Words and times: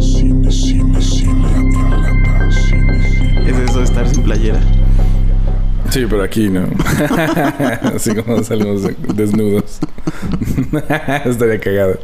Cine, 0.00 0.50
cine, 0.50 1.00
cine, 1.00 1.72
lata, 1.90 2.50
cine, 2.50 3.02
cine. 3.02 3.50
Es 3.50 3.56
eso 3.70 3.78
de 3.78 3.84
estar 3.84 4.08
sin 4.08 4.22
playera. 4.24 4.60
Sí, 5.90 6.06
pero 6.08 6.22
aquí 6.22 6.48
no. 6.48 6.62
Así 7.94 8.14
como 8.14 8.42
salimos 8.42 8.82
de- 8.82 8.96
desnudos. 9.14 9.78
Estaría 11.24 11.60
cagado. 11.60 11.98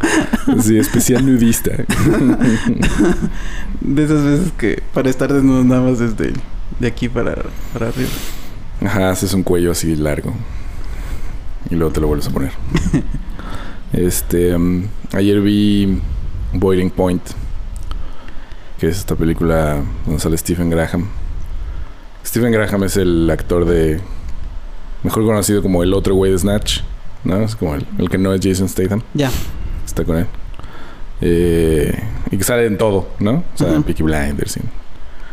Sí, 0.62 0.78
especial 0.78 1.26
nudista. 1.26 1.70
De 3.80 4.04
esas 4.04 4.22
veces 4.22 4.52
que 4.58 4.82
para 4.94 5.08
estar 5.10 5.32
desnudo 5.32 5.64
nada 5.64 5.80
más 5.80 5.98
desde 5.98 6.32
de 6.78 6.86
aquí 6.86 7.08
para, 7.08 7.34
para 7.72 7.88
arriba. 7.88 8.10
Ajá, 8.84 9.10
haces 9.10 9.32
un 9.34 9.42
cuello 9.42 9.72
así 9.72 9.96
largo. 9.96 10.32
Y 11.70 11.74
luego 11.76 11.92
te 11.92 12.00
lo 12.00 12.06
vuelves 12.06 12.28
a 12.28 12.30
poner. 12.30 12.52
Este, 13.92 14.56
mm, 14.56 14.84
ayer 15.14 15.40
vi 15.40 15.98
Boiling 16.52 16.90
Point, 16.90 17.22
que 18.78 18.88
es 18.88 18.98
esta 18.98 19.14
película 19.14 19.78
donde 20.06 20.20
sale 20.20 20.36
Stephen 20.36 20.70
Graham. 20.70 21.06
Stephen 22.24 22.52
Graham 22.52 22.84
es 22.84 22.96
el 22.96 23.28
actor 23.30 23.64
de, 23.64 24.00
mejor 25.02 25.24
conocido 25.24 25.62
como 25.62 25.82
el 25.82 25.92
otro 25.94 26.14
güey 26.14 26.32
de 26.32 26.38
Snatch, 26.38 26.80
¿no? 27.24 27.40
Es 27.42 27.56
como 27.56 27.74
el, 27.74 27.86
el 27.98 28.08
que 28.10 28.18
no 28.18 28.32
es 28.34 28.40
Jason 28.42 28.68
Statham, 28.68 29.02
Ya. 29.14 29.30
está 29.86 30.04
con 30.04 30.16
él. 30.18 30.26
Eh, 31.20 31.92
y 32.30 32.36
que 32.38 32.44
sale 32.44 32.66
en 32.66 32.78
todo, 32.78 33.08
¿no? 33.18 33.44
O 33.54 33.58
sea, 33.58 33.68
en 33.68 33.74
Ujú. 33.76 33.82
Peaky 33.84 34.02
Blinders. 34.02 34.56
y- 34.56 34.60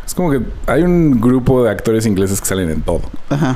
Es 0.05 0.13
como 0.13 0.31
que 0.31 0.41
hay 0.65 0.83
un 0.83 1.19
grupo 1.19 1.63
de 1.63 1.69
actores 1.69 2.05
ingleses 2.05 2.39
que 2.39 2.47
salen 2.47 2.69
en 2.69 2.81
todo. 2.81 3.01
Ajá. 3.29 3.55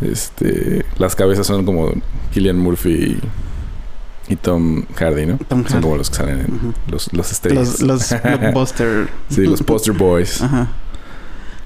Este, 0.00 0.84
las 0.98 1.14
cabezas 1.16 1.46
son 1.46 1.64
como 1.64 1.90
Killian 2.32 2.58
Murphy 2.58 3.18
y, 4.28 4.36
Tom 4.36 4.84
Hardy, 4.96 5.26
¿no? 5.26 5.38
Tom 5.48 5.64
Son 5.66 5.80
como 5.82 5.96
los 5.96 6.10
que 6.10 6.16
salen 6.16 6.40
en 6.40 6.74
los, 6.88 7.12
los 7.12 7.30
estrellas. 7.32 7.80
Los, 7.80 8.10
los 8.12 8.22
blockbuster. 8.40 9.08
sí, 9.28 9.42
los 9.46 9.62
poster 9.62 9.94
boys. 9.94 10.42
Ajá. 10.42 10.68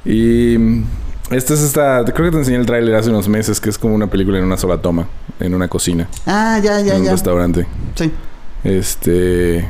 Y 0.05 0.57
mm, 0.59 0.85
esta 1.31 1.55
es 1.55 1.61
esta, 1.61 2.05
creo 2.05 2.27
que 2.27 2.33
te 2.33 2.39
enseñé 2.39 2.59
el 2.59 2.67
tráiler 2.67 2.95
hace 2.95 3.11
unos 3.11 3.29
meses, 3.29 3.61
que 3.61 3.71
es 3.71 3.79
como 3.79 3.95
una 3.95 4.09
película 4.09 4.39
en 4.39 4.45
una 4.45 4.57
sola 4.57 4.81
toma, 4.83 5.07
en 5.39 5.55
una 5.55 5.69
cocina, 5.69 6.09
Ah, 6.27 6.59
ya, 6.63 6.81
ya, 6.81 6.95
en 6.95 7.01
un 7.01 7.07
ya. 7.07 7.13
restaurante. 7.13 7.67
Sí. 7.95 8.11
Este 8.65 9.67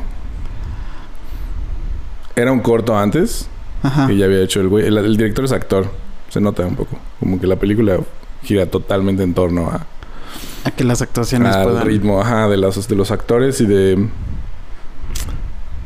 era 2.37 2.53
un 2.53 2.61
corto 2.61 2.97
antes 2.99 3.47
Ajá. 3.83 4.07
que 4.07 4.17
ya 4.17 4.25
había 4.27 4.41
hecho 4.41 4.61
el 4.61 4.69
güey. 4.69 4.87
El, 4.87 4.97
el 4.99 5.17
director 5.17 5.45
es 5.45 5.53
actor, 5.53 5.91
se 6.29 6.41
nota 6.41 6.65
un 6.67 6.77
poco, 6.77 6.97
como 7.19 7.41
que 7.41 7.47
la 7.47 7.57
película 7.57 7.99
gira 8.43 8.67
totalmente 8.67 9.23
en 9.23 9.35
torno 9.35 9.69
a 9.69 9.87
A 10.65 10.71
que 10.71 10.85
las 10.85 11.01
actuaciones 11.03 11.55
al 11.57 11.65
puedan. 11.65 11.87
ritmo 11.87 12.21
ajá, 12.21 12.49
de, 12.49 12.57
los, 12.57 12.87
de 12.89 12.95
los 12.97 13.11
actores 13.11 13.61
y 13.61 13.67
de 13.67 14.09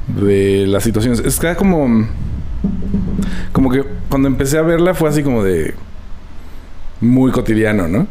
de 0.08 0.66
las 0.66 0.82
situaciones. 0.84 1.20
Es 1.20 1.38
que 1.38 1.46
era 1.46 1.56
como 1.56 2.06
como 3.52 3.70
que 3.70 3.84
cuando 4.08 4.28
empecé 4.28 4.58
a 4.58 4.62
verla 4.62 4.94
fue 4.94 5.08
así 5.08 5.22
como 5.22 5.42
de 5.42 5.74
muy 7.00 7.30
cotidiano, 7.32 7.88
¿no? 7.88 8.06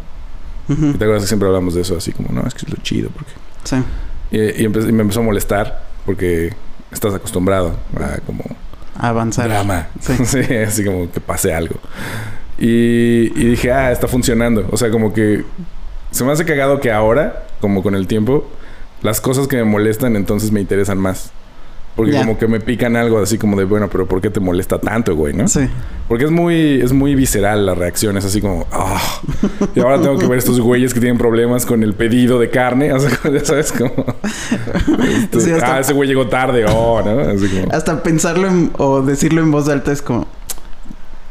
Y 0.70 0.76
te 0.76 1.04
acuerdas 1.04 1.24
que 1.24 1.28
siempre 1.28 1.48
hablamos 1.48 1.74
de 1.76 1.82
eso 1.82 1.98
así 1.98 2.12
como, 2.14 2.30
no, 2.32 2.48
es 2.48 2.54
que 2.54 2.66
es 2.66 2.70
lo 2.70 2.82
chido 2.82 3.10
porque 3.10 3.32
Sí. 3.66 3.76
y, 4.32 4.38
y 4.64 4.66
empe- 4.68 4.88
y 4.88 4.92
me 4.92 5.02
empezó 5.02 5.20
a 5.20 5.24
molestar 5.24 5.84
porque 6.06 6.54
estás 6.92 7.14
acostumbrado 7.14 7.76
a 8.00 8.20
como 8.26 8.44
A 8.98 9.10
avanzar. 9.10 9.50
drama. 9.50 9.88
Sí. 10.00 10.14
Sí, 10.26 10.40
así 10.56 10.86
como 10.86 11.12
que 11.12 11.20
pase 11.20 11.54
algo. 11.54 11.76
Y, 12.58 13.32
y 13.36 13.46
dije, 13.52 13.72
ah, 13.74 13.92
está 13.92 14.08
funcionando. 14.08 14.68
O 14.72 14.78
sea, 14.78 14.90
como 14.92 15.14
que 15.14 15.44
se 16.14 16.24
me 16.24 16.32
hace 16.32 16.46
cagado 16.46 16.80
que 16.80 16.92
ahora, 16.92 17.44
como 17.60 17.84
con 17.84 17.96
el 17.96 18.08
tiempo, 18.08 18.48
las 19.02 19.20
cosas 19.20 19.48
que 19.48 19.58
me 19.58 19.66
molestan 19.66 20.16
entonces 20.16 20.52
me 20.52 20.62
interesan 20.62 20.98
más. 20.98 21.32
Porque 21.96 22.14
como 22.14 22.40
que 22.40 22.48
me 22.48 22.60
pican 22.60 22.96
algo 22.96 23.20
así 23.22 23.38
como 23.38 23.56
de, 23.56 23.66
bueno, 23.66 23.88
pero 23.88 24.08
¿por 24.08 24.20
qué 24.20 24.32
te 24.32 24.40
molesta 24.40 24.80
tanto, 24.80 25.16
güey, 25.16 25.36
no? 25.36 25.48
Sí. 25.48 25.70
Porque 26.08 26.26
es 26.26 26.32
muy, 26.32 26.82
es 26.82 26.92
muy 26.92 27.14
visceral 27.14 27.68
la 27.68 27.76
reacción. 27.76 28.18
Es 28.18 28.26
así 28.26 28.42
como, 28.42 28.66
ah. 28.72 29.00
Y 29.76 29.80
ahora 29.80 30.02
tengo 30.02 30.18
que 30.18 30.26
ver 30.26 30.40
estos 30.40 30.60
güeyes 30.60 30.92
que 30.96 31.00
tienen 31.00 31.20
problemas 31.20 31.68
con 31.68 31.84
el 31.84 31.94
pedido 31.94 32.40
de 32.40 32.50
carne. 32.50 32.92
O 32.94 33.00
sea, 33.00 33.12
ya 33.32 33.46
sabes, 33.46 33.72
como... 33.72 33.92
este, 35.22 35.40
Sí, 35.40 35.52
hasta- 35.52 35.76
Ah, 35.76 35.80
ese 35.82 35.94
güey 35.94 36.10
llegó 36.10 36.28
tarde. 36.30 36.66
Oh, 36.68 37.00
¿no? 37.06 37.20
Así 37.30 37.48
como... 37.48 37.72
Hasta 37.72 38.02
pensarlo 38.02 38.48
en- 38.48 38.72
o 38.80 39.04
decirlo 39.04 39.42
en 39.42 39.52
voz 39.52 39.70
alta 39.70 39.92
es 39.92 40.02
como. 40.02 40.26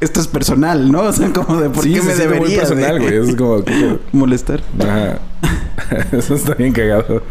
Esto 0.02 0.20
es 0.20 0.26
personal, 0.26 0.90
¿no? 0.90 1.02
O 1.02 1.12
sea, 1.12 1.32
como 1.32 1.60
de 1.60 1.70
por 1.70 1.84
Sí, 1.84 1.94
qué 1.94 2.02
me 2.02 2.12
siente 2.12 2.26
muy 2.26 2.34
debería 2.34 2.58
personal, 2.58 2.98
de 2.98 3.04
güey. 3.20 3.30
Es 3.30 3.36
como... 3.36 3.62
molestar. 4.12 4.60
Ajá. 4.80 5.20
Eso 6.12 6.34
está 6.34 6.54
bien 6.54 6.72
cagado. 6.72 7.22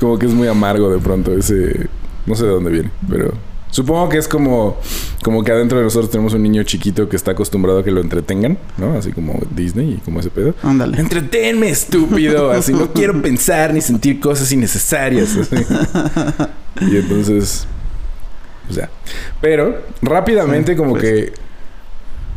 Como 0.00 0.18
que 0.18 0.24
es 0.24 0.32
muy 0.32 0.48
amargo 0.48 0.90
de 0.90 0.98
pronto 1.00 1.32
ese... 1.32 1.86
No 2.24 2.34
sé 2.34 2.44
de 2.44 2.50
dónde 2.50 2.70
viene, 2.70 2.90
pero... 3.10 3.34
Supongo 3.70 4.08
que 4.08 4.16
es 4.16 4.26
como... 4.26 4.78
Como 5.22 5.44
que 5.44 5.52
adentro 5.52 5.76
de 5.76 5.84
nosotros 5.84 6.10
tenemos 6.10 6.32
un 6.32 6.42
niño 6.42 6.62
chiquito 6.62 7.10
que 7.10 7.16
está 7.16 7.32
acostumbrado 7.32 7.80
a 7.80 7.84
que 7.84 7.90
lo 7.90 8.00
entretengan, 8.00 8.56
¿no? 8.78 8.94
Así 8.94 9.12
como 9.12 9.38
Disney 9.54 9.94
y 9.94 9.96
como 9.98 10.20
ese 10.20 10.30
pedo. 10.30 10.54
Ándale. 10.62 10.98
Entretenme, 10.98 11.68
estúpido. 11.68 12.50
Así 12.52 12.72
no 12.72 12.90
quiero 12.94 13.20
pensar 13.20 13.74
ni 13.74 13.82
sentir 13.82 14.18
cosas 14.18 14.50
innecesarias. 14.50 15.36
así. 15.36 15.56
Y 16.90 16.96
entonces... 16.96 17.66
O 18.70 18.72
sea... 18.72 18.88
Pero 19.42 19.82
rápidamente 20.00 20.72
Sí, 20.72 20.78
como 20.78 20.92
pues. 20.92 21.02
que... 21.02 21.44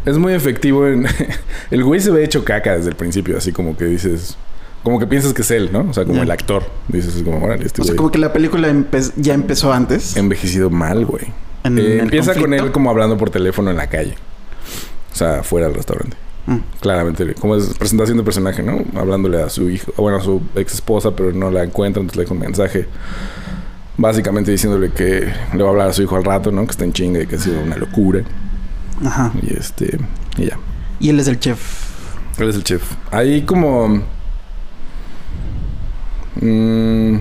Es 0.08 0.18
muy 0.18 0.34
efectivo 0.34 0.88
en... 0.88 1.06
el 1.72 1.84
güey 1.84 2.00
se 2.00 2.12
ve 2.12 2.24
hecho 2.24 2.44
caca 2.46 2.78
desde 2.78 2.90
el 2.90 2.96
principio. 2.96 3.38
Así 3.38 3.52
como 3.52 3.76
que 3.78 3.86
dices... 3.86 4.38
Como 4.84 5.00
que 5.00 5.08
piensas 5.08 5.34
que 5.34 5.42
es 5.42 5.52
él, 5.52 5.70
¿no? 5.74 5.86
O 5.90 5.94
sea, 5.94 6.06
como 6.06 6.24
el 6.24 6.32
actor. 6.32 6.64
Dices 6.88 7.22
como... 7.24 7.52
Este 7.52 7.82
O 7.82 7.84
sea, 7.84 7.92
güey 7.94 7.98
como 7.98 8.12
que 8.12 8.20
la 8.20 8.32
película 8.32 8.70
empe- 8.70 9.12
ya 9.18 9.34
empezó 9.34 9.74
antes. 9.74 10.16
envejecido 10.16 10.70
mal, 10.70 11.06
güey. 11.06 11.26
en 11.66 11.78
Eh, 11.78 12.00
empieza 12.00 12.34
con 12.36 12.54
él 12.54 12.72
como 12.72 12.90
hablando 12.90 13.18
por 13.18 13.30
teléfono 13.30 13.70
en 13.70 13.78
la 13.78 13.88
calle. 13.88 14.16
O 15.12 15.16
sea, 15.16 15.44
fuera 15.44 15.68
del 15.68 15.76
restaurante. 15.76 16.16
Mm. 16.46 16.60
Claramente, 16.80 17.34
como 17.34 17.58
es 17.58 17.74
presentación 17.78 18.18
de 18.18 18.24
personaje, 18.24 18.64
¿no? 18.64 18.82
Hablándole 18.98 19.42
a 19.42 19.50
su 19.50 19.70
hijo, 19.70 19.92
bueno, 19.98 20.20
a 20.20 20.22
su 20.22 20.42
ex 20.56 20.76
esposa, 20.76 21.12
pero 21.14 21.34
no 21.34 21.52
la 21.52 21.64
encuentra, 21.64 22.00
entonces 22.02 22.16
le 22.16 22.24
deja 22.24 22.34
un 22.34 22.40
mensaje. 22.40 22.88
Básicamente 23.98 24.52
diciéndole 24.52 24.92
que 24.92 25.28
le 25.54 25.64
va 25.64 25.70
a 25.70 25.72
hablar 25.72 25.90
a 25.90 25.94
su 25.94 26.04
hijo 26.04 26.16
al 26.16 26.24
rato, 26.24 26.52
¿no? 26.52 26.64
Que 26.66 26.72
está 26.72 26.86
en 26.86 26.94
chinga 26.94 27.20
y 27.20 27.28
que 27.28 27.36
ha 27.36 27.40
sido 27.40 27.60
una 27.62 27.76
locura. 27.76 28.22
Ajá. 29.06 29.32
Y 29.42 29.54
este, 29.54 30.00
y 30.38 30.46
ya. 30.48 30.58
Y 31.00 31.10
él 31.10 31.20
es 31.20 31.28
el 31.28 31.40
chef. 31.40 31.60
Él 32.40 32.50
es 32.50 32.56
el 32.56 32.64
chef. 32.64 32.84
Ahí 33.12 33.44
como... 33.44 34.02
mm, 36.42 37.16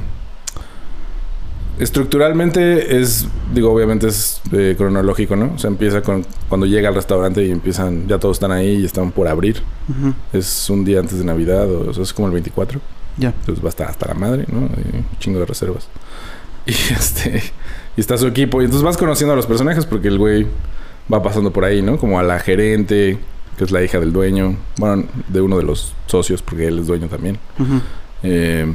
estructuralmente 1.79 2.99
es, 3.01 3.27
digo, 3.55 3.71
obviamente 3.73 4.09
es 4.09 4.41
eh, 4.53 4.75
cronológico, 4.77 5.37
¿no? 5.37 5.53
O 5.55 5.59
sea, 5.59 5.69
empieza 5.69 6.03
con 6.03 6.25
cuando 6.49 6.67
llega 6.67 6.89
al 6.89 6.95
restaurante 6.95 7.45
y 7.45 7.51
empiezan, 7.51 8.09
ya 8.09 8.19
todos 8.19 8.37
están 8.37 8.53
ahí 8.53 8.77
y 8.77 8.85
están 8.85 9.11
por 9.13 9.29
abrir. 9.29 9.63
Es 10.33 10.71
un 10.71 10.85
día 10.85 11.01
antes 11.01 11.19
de 11.19 11.25
Navidad 11.25 11.71
o, 11.71 11.91
o 11.91 11.95
sea, 11.95 12.03
es 12.03 12.13
como 12.13 12.29
el 12.29 12.33
24. 12.35 12.81
Ya. 13.19 13.29
Entonces 13.29 13.63
va 13.65 13.69
a 13.69 13.71
estar 13.71 13.89
hasta 13.89 14.09
la 14.09 14.15
madre, 14.15 14.45
¿no? 14.49 14.61
Y 14.61 14.97
un 14.97 15.07
chingo 15.19 15.39
de 15.39 15.47
reservas. 15.47 15.89
Y 16.67 16.73
este, 16.93 17.45
y 17.97 18.01
está 18.01 18.19
su 18.19 18.27
equipo. 18.27 18.61
Y 18.61 18.65
entonces 18.65 18.85
vas 18.85 18.97
conociendo 18.97 19.35
a 19.35 19.37
los 19.37 19.47
personajes 19.47 19.87
porque 19.87 20.09
el 20.09 20.19
güey 20.19 20.49
va 21.13 21.23
pasando 21.23 21.53
por 21.53 21.65
ahí, 21.65 21.83
¿no? 21.83 21.99
Como 21.99 22.19
a 22.19 22.23
la 22.23 22.39
gerente, 22.39 23.19
que 23.57 23.65
es 23.65 23.71
la 23.71 23.83
hija 23.83 23.99
del 24.01 24.13
dueño. 24.13 24.57
Bueno, 24.79 25.05
de 25.29 25.41
uno 25.41 25.57
de 25.57 25.63
los 25.65 25.95
socios, 26.07 26.43
porque 26.43 26.67
él 26.69 26.79
es 26.81 26.87
dueño 26.87 27.09
también. 27.09 27.39
Eh, 28.23 28.73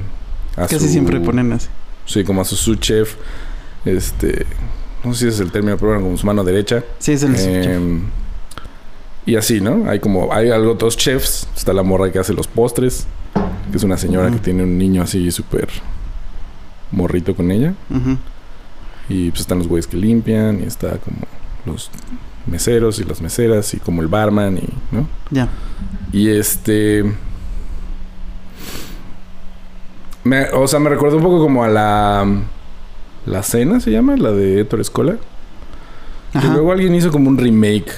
a 0.56 0.62
Casi 0.62 0.80
su- 0.80 0.88
siempre 0.88 1.20
ponen 1.20 1.52
así. 1.54 1.68
Sí, 2.06 2.24
como 2.24 2.42
a 2.42 2.46
su 2.46 2.56
sous 2.56 2.80
chef. 2.80 3.16
Este. 3.86 4.46
No 5.04 5.14
sé 5.14 5.20
si 5.22 5.28
es 5.30 5.40
el 5.40 5.52
término, 5.52 5.78
pero 5.78 5.90
bueno, 5.92 6.04
como 6.06 6.18
su 6.18 6.26
mano 6.26 6.44
derecha. 6.44 6.84
Sí, 7.00 7.14
es 7.14 7.24
el 7.24 7.34
Eh, 7.38 8.00
y 9.26 9.36
así, 9.36 9.62
¿no? 9.62 9.90
Hay 9.90 10.00
como, 10.00 10.34
hay 10.34 10.50
algo, 10.52 10.72
otros 10.74 10.98
chefs. 10.98 11.48
Está 11.56 11.74
la 11.74 11.84
morra 11.84 12.12
que 12.12 12.20
hace 12.20 12.34
los 12.34 12.48
postres, 12.48 13.08
que 13.72 13.78
es 13.78 13.84
una 13.84 13.98
señora 13.98 14.30
que 14.32 14.38
tiene 14.40 14.64
un 14.64 14.78
niño 14.78 15.02
así 15.04 15.30
súper 15.32 15.70
morrito 16.92 17.36
con 17.36 17.52
ella. 17.52 17.74
Ujú. 17.90 18.18
Y 19.10 19.30
pues 19.30 19.42
están 19.42 19.58
los 19.60 19.68
güeyes 19.68 19.88
que 19.88 19.98
limpian, 19.98 20.60
y 20.62 20.68
está 20.68 20.98
como 20.98 21.18
los 21.66 21.90
meseros 22.46 23.00
y 23.00 23.04
las 23.04 23.22
meseras, 23.22 23.74
y 23.74 23.80
como 23.80 24.02
el 24.02 24.08
barman, 24.08 24.58
y, 24.58 24.70
¿no? 24.96 25.08
Ya. 25.30 25.48
Y 26.12 26.30
este. 26.30 27.04
Me, 30.24 30.50
o 30.52 30.68
sea, 30.68 30.80
me 30.80 30.90
recuerda 30.90 31.18
un 31.18 31.24
poco 31.24 31.40
como 31.40 31.64
a 31.64 31.68
la. 31.68 32.26
La 33.26 33.44
cena 33.44 33.80
se 33.80 33.92
llama, 33.92 34.18
la 34.18 34.32
de 34.32 34.62
Héctor 34.62 34.82
Escola. 34.82 35.18
Que 36.32 36.40
Ajá. 36.40 36.54
luego 36.54 36.72
alguien 36.72 36.96
hizo 36.96 37.12
como 37.12 37.30
un 37.30 37.38
remake 37.38 37.92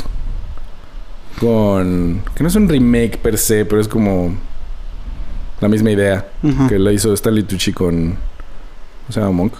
con... 1.39 2.21
Que 2.35 2.43
no 2.43 2.49
es 2.49 2.55
un 2.55 2.67
remake 2.67 3.17
per 3.17 3.37
se, 3.37 3.65
pero 3.65 3.79
es 3.79 3.87
como 3.87 4.33
la 5.61 5.67
misma 5.67 5.91
idea 5.91 6.27
que 6.67 6.79
la 6.79 6.91
hizo 6.91 7.13
Stanley 7.13 7.43
Tucci 7.43 7.73
con... 7.73 8.11
¿Cómo 8.11 9.11
se 9.11 9.19
llama? 9.19 9.31
Monk. 9.31 9.53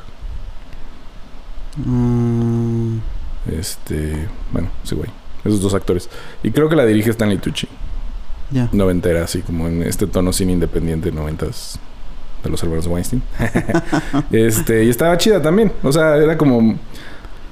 Mm, 1.77 2.97
Este... 3.51 4.28
Bueno, 4.51 4.69
sí, 4.84 4.95
güey. 4.95 5.10
Esos 5.44 5.62
dos 5.62 5.74
actores. 5.74 6.10
Y 6.44 6.51
creo 6.51 6.69
que 6.69 6.75
la 6.75 6.86
dirige 6.86 7.10
Stanley 7.10 7.38
Tucci. 7.38 7.68
ya. 8.51 8.69
Noventera, 8.72 9.24
así 9.24 9.42
como 9.42 9.68
en 9.68 9.84
este 9.84 10.07
tono 10.07 10.31
cine 10.31 10.54
independiente 10.54 11.12
noventas 11.12 11.80
de 12.44 12.50
los 12.50 12.62
hermanos 12.63 12.88
Weinstein. 12.88 13.22
este... 14.31 14.86
Y 14.86 14.90
estaba 14.90 15.18
chida 15.18 15.42
también. 15.42 15.72
O 15.84 15.92
sea, 15.92 16.18
era 16.18 16.38
como... 16.38 16.78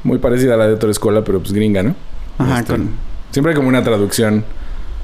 muy 0.04 0.18
parecida 0.18 0.54
a 0.54 0.58
la 0.58 0.68
de 0.68 0.74
otra 0.74 0.92
escuela, 0.92 1.24
pero 1.24 1.40
pues 1.40 1.54
gringa, 1.54 1.84
¿no? 1.84 1.96
Ajá, 2.38 2.60
Este, 2.60 2.74
con... 2.74 2.90
Siempre 3.32 3.52
hay 3.52 3.56
como 3.56 3.70
una 3.70 3.84
traducción 3.84 4.44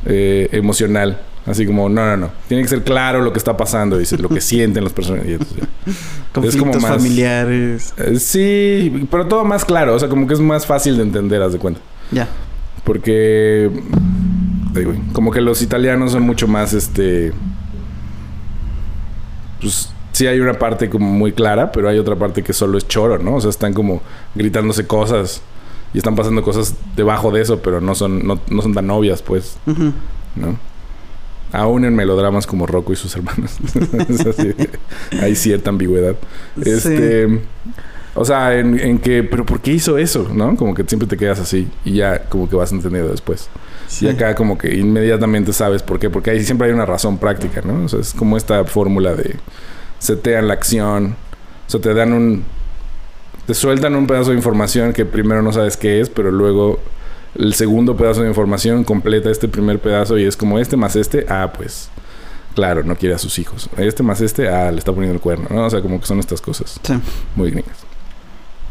eh, 0.05 0.49
emocional. 0.51 1.19
Así 1.47 1.65
como, 1.65 1.87
no, 1.87 2.05
no, 2.05 2.17
no. 2.17 2.29
Tiene 2.49 2.61
que 2.63 2.69
ser 2.69 2.83
claro 2.83 3.21
lo 3.21 3.31
que 3.31 3.39
está 3.39 3.55
pasando. 3.57 3.97
Dice, 3.97 4.17
lo 4.17 4.27
que 4.29 4.41
sienten 4.41 4.83
las 4.83 4.93
personas. 4.93 5.25
Y 5.25 5.31
entonces, 5.31 5.57
ya. 5.57 5.93
conflictos 6.33 6.59
como 6.61 6.79
más- 6.79 6.97
familiares. 6.97 7.93
Eh, 7.97 8.19
sí, 8.19 9.07
pero 9.09 9.27
todo 9.27 9.45
más 9.45 9.63
claro. 9.63 9.95
O 9.95 9.99
sea, 9.99 10.09
como 10.09 10.27
que 10.27 10.33
es 10.33 10.39
más 10.41 10.65
fácil 10.65 10.97
de 10.97 11.03
entender, 11.03 11.41
haz 11.41 11.53
de 11.53 11.59
cuenta. 11.59 11.79
Ya. 12.11 12.27
Porque... 12.83 13.71
digo, 14.73 14.93
como 15.13 15.31
que 15.31 15.39
los 15.41 15.61
italianos 15.61 16.11
son 16.11 16.23
mucho 16.23 16.47
más, 16.47 16.73
este... 16.73 17.31
Pues 19.61 19.89
sí 20.11 20.27
hay 20.27 20.39
una 20.39 20.53
parte 20.53 20.89
como 20.89 21.07
muy 21.09 21.31
clara, 21.31 21.71
pero 21.71 21.89
hay 21.89 21.97
otra 21.97 22.15
parte 22.15 22.43
que 22.43 22.53
solo 22.53 22.77
es 22.77 22.87
choro, 22.87 23.17
¿no? 23.19 23.35
O 23.35 23.41
sea, 23.41 23.49
están 23.49 23.73
como 23.73 24.01
gritándose 24.35 24.85
cosas 24.85 25.41
y 25.93 25.97
están 25.97 26.15
pasando 26.15 26.43
cosas 26.43 26.75
debajo 26.95 27.31
de 27.31 27.41
eso, 27.41 27.59
pero 27.61 27.81
no 27.81 27.95
son, 27.95 28.25
no, 28.25 28.39
no 28.49 28.61
son 28.61 28.73
tan 28.73 28.89
obvias, 28.89 29.21
pues, 29.21 29.57
Ujú. 29.65 29.93
¿no? 30.35 30.57
Aún 31.51 31.85
en 31.85 31.95
melodramas 31.95 32.45
como 32.45 32.67
Rocco 32.67 32.93
y 32.93 32.95
sus 32.95 33.15
hermanos. 33.15 33.57
Es 34.09 34.25
así, 34.25 34.53
hay 35.21 35.35
cierta 35.35 35.69
ambigüedad. 35.69 36.15
Sí. 36.61 36.69
Este... 36.69 37.39
O 38.19 38.25
sea, 38.25 38.57
en, 38.57 38.79
en 38.79 38.97
que, 38.97 39.21
pero 39.23 39.45
¿por 39.45 39.61
qué 39.61 39.73
hizo 39.73 39.99
eso? 39.99 40.27
¿No? 40.33 40.55
Como 40.55 40.73
que 40.73 40.83
siempre 40.85 41.07
te 41.07 41.17
quedas 41.17 41.39
así 41.39 41.67
y 41.85 41.93
ya 41.93 42.23
como 42.23 42.49
que 42.49 42.55
vas 42.55 42.71
entendiendo 42.71 43.11
después. 43.11 43.47
Sí. 43.87 44.07
Y 44.07 44.09
acá 44.09 44.33
como 44.33 44.57
que 44.57 44.75
inmediatamente 44.75 45.53
sabes 45.53 45.83
por 45.83 45.99
qué. 45.99 46.09
Porque 46.09 46.31
ahí 46.31 46.43
siempre 46.43 46.67
hay 46.67 46.73
una 46.73 46.87
razón 46.87 47.19
práctica, 47.19 47.61
¿no? 47.63 47.85
O 47.85 47.87
sea, 47.87 47.99
es 47.99 48.13
como 48.15 48.35
esta 48.35 48.65
fórmula 48.65 49.13
de 49.13 49.35
setean 49.99 50.47
la 50.47 50.55
acción. 50.55 51.15
O 51.67 51.69
sea, 51.69 51.79
te 51.79 51.93
dan 51.93 52.11
un... 52.11 52.43
Te 53.45 53.53
sueltan 53.53 53.95
un 53.95 54.07
pedazo 54.07 54.31
de 54.31 54.37
información 54.37 54.93
que 54.93 55.05
primero 55.05 55.43
no 55.43 55.53
sabes 55.53 55.77
qué 55.77 56.01
es, 56.01 56.09
pero 56.09 56.31
luego 56.31 56.79
el 57.37 57.53
segundo 57.53 57.95
pedazo 57.95 58.21
de 58.21 58.29
información 58.29 58.83
completa 58.83 59.29
este 59.29 59.47
primer 59.47 59.79
pedazo 59.79 60.17
y 60.17 60.23
es 60.25 60.35
como 60.35 60.59
este 60.59 60.77
más 60.77 60.95
este. 60.95 61.25
Ah, 61.29 61.51
pues... 61.55 61.89
Claro, 62.55 62.81
no 62.83 62.95
quiere 62.95 63.13
a 63.13 63.19
sus 63.19 63.37
hijos. 63.37 63.69
Este 63.77 64.01
más 64.01 64.19
este, 64.19 64.49
ah, 64.49 64.71
le 64.71 64.79
está 64.79 64.91
poniendo 64.91 65.13
el 65.13 65.21
cuerno, 65.21 65.45
¿no? 65.51 65.67
O 65.67 65.69
sea, 65.69 65.79
como 65.81 65.99
que 65.99 66.07
son 66.07 66.17
estas 66.17 66.41
cosas 66.41 66.79
Sí. 66.81 66.93
muy 67.35 67.51
gringas. 67.51 67.77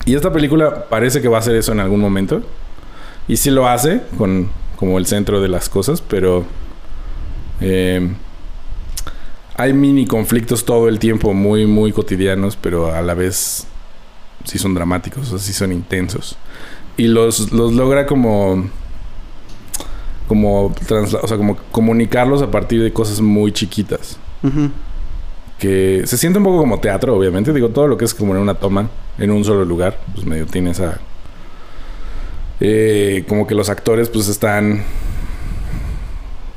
Y 0.07 0.17
esta 0.17 0.33
película 0.33 0.87
parece 0.89 1.23
que 1.23 1.29
va 1.29 1.37
a 1.37 1.41
hacer 1.41 1.55
eso 1.55 1.71
en 1.71 1.79
algún 1.79 2.01
momento. 2.01 2.43
Y 3.29 3.37
sí 3.37 3.51
lo 3.51 3.69
hace 3.69 4.03
con 4.19 4.49
como 4.75 4.99
el 4.99 5.07
centro 5.07 5.41
de 5.41 5.47
las 5.47 5.69
cosas, 5.69 6.01
pero 6.01 6.45
eh, 7.61 8.13
hay 9.57 9.73
mini 9.73 10.07
conflictos 10.07 10.65
todo 10.65 10.89
el 10.89 10.99
tiempo 10.99 11.33
muy, 11.33 11.67
muy 11.67 11.93
cotidianos, 11.93 12.57
pero 12.57 12.93
a 12.93 13.03
la 13.03 13.15
vez 13.15 13.67
sí 14.45 14.59
son 14.59 14.75
dramáticos, 14.75 15.29
o 15.29 15.31
sea, 15.31 15.39
sí 15.39 15.53
son 15.53 15.73
intensos. 15.73 16.37
Y 16.97 17.09
los, 17.09 17.53
los 17.53 17.73
logra 17.75 18.07
como 18.07 18.65
como 20.29 20.75
transla- 20.89 21.21
o 21.23 21.29
sea, 21.29 21.37
como 21.37 21.57
comunicarlos 21.71 22.43
a 22.43 22.51
partir 22.51 22.83
de 22.83 22.93
cosas 22.93 23.21
muy 23.21 23.53
chiquitas 23.53 24.19
que 25.59 26.03
se 26.05 26.19
siente 26.19 26.39
un 26.39 26.45
poco 26.45 26.59
como 26.59 26.81
teatro, 26.81 27.17
obviamente. 27.17 27.53
Digo, 27.53 27.69
todo 27.71 27.87
lo 27.89 27.97
que 27.97 28.05
es 28.05 28.13
como 28.15 28.35
en 28.35 28.41
una 28.43 28.55
toma, 28.55 28.91
en 29.19 29.31
un 29.31 29.45
solo 29.45 29.65
lugar, 29.65 29.99
pues 30.15 30.27
medio 30.27 30.47
tiene 30.47 30.71
esa... 30.71 30.99
eh, 32.61 33.25
como 33.29 33.47
que 33.47 33.55
los 33.55 33.69
actores 33.69 34.09
pues 34.09 34.29
están 34.29 34.83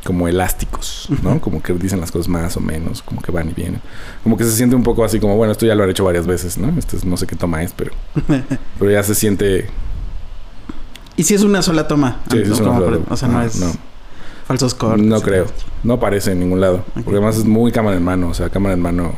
como 0.06 0.28
elásticos, 0.28 1.08
¿no? 1.22 1.40
Como 1.40 1.62
que 1.62 1.74
dicen 1.74 2.00
las 2.00 2.12
cosas 2.12 2.28
más 2.28 2.58
o 2.58 2.62
menos, 2.62 3.02
como 3.04 3.22
que 3.22 3.32
van 3.32 3.50
y 3.50 3.54
vienen. 3.54 3.82
Como 4.24 4.36
que 4.38 4.44
se 4.44 4.52
siente 4.52 4.76
un 4.76 4.84
poco 4.84 5.04
así 5.04 5.20
como, 5.20 5.36
bueno, 5.36 5.52
esto 5.52 5.66
ya 5.68 5.76
lo 5.76 5.84
han 5.84 5.90
hecho 5.92 6.04
varias 6.06 6.26
veces, 6.26 6.58
¿no? 6.58 6.78
Este 6.80 6.98
es- 6.98 7.06
no 7.06 7.18
sé 7.18 7.28
qué 7.28 7.36
toma 7.36 7.62
es, 7.64 7.74
pero, 7.74 7.92
pero 8.80 8.92
ya 8.92 9.04
se 9.04 9.14
siente... 9.14 9.68
Y 11.20 11.24
si 11.24 11.34
es 11.34 11.44
una 11.44 11.62
sola 11.62 11.86
toma. 11.88 12.22
Sí, 12.32 12.38
¿no? 12.38 12.54
es 12.54 12.60
una 12.62 12.78
sola. 12.80 13.00
O 13.10 13.18
sea, 13.18 13.28
no 13.28 13.40
Ah, 13.40 13.46
es 13.46 13.60
no. 13.60 13.72
falsos 14.48 14.74
cortes. 14.74 15.06
No 15.06 15.22
creo. 15.22 15.48
No 15.84 15.96
aparece 15.96 16.32
en 16.32 16.40
ningún 16.40 16.62
lado. 16.62 16.86
Porque 16.94 17.12
además 17.12 17.36
es 17.38 17.44
muy 17.46 17.72
cámara 17.74 17.98
en 17.98 18.04
mano. 18.04 18.30
O 18.30 18.34
sea, 18.34 18.50
cámara 18.50 18.74
en 18.74 18.80
mano 18.80 19.14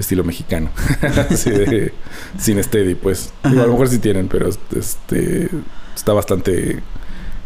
estilo 0.00 0.24
mexicano. 0.24 0.70
Así 1.30 1.50
de, 1.50 1.92
sin 2.38 2.60
steady, 2.62 2.96
pues. 2.96 3.32
Digo, 3.44 3.62
a 3.62 3.66
lo 3.66 3.72
mejor 3.72 3.88
sí 3.88 4.00
tienen, 4.00 4.26
pero 4.26 4.48
este 4.48 5.48
está 5.94 6.12
bastante 6.12 6.82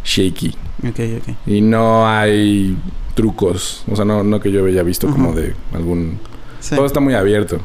shaky. 0.05 0.55
Ok, 0.89 1.01
ok. 1.19 1.35
Y 1.47 1.61
no 1.61 2.09
hay 2.09 2.79
trucos. 3.15 3.85
O 3.91 3.95
sea, 3.97 4.07
no, 4.07 4.25
no 4.25 4.41
que 4.41 4.51
yo 4.51 4.65
haya 4.65 4.83
visto 4.83 5.07
como 5.09 5.33
de 5.35 5.55
algún... 5.75 6.19
Sí. 6.61 6.75
Todo 6.77 6.87
está 6.87 7.01
muy 7.01 7.13
abierto. 7.13 7.59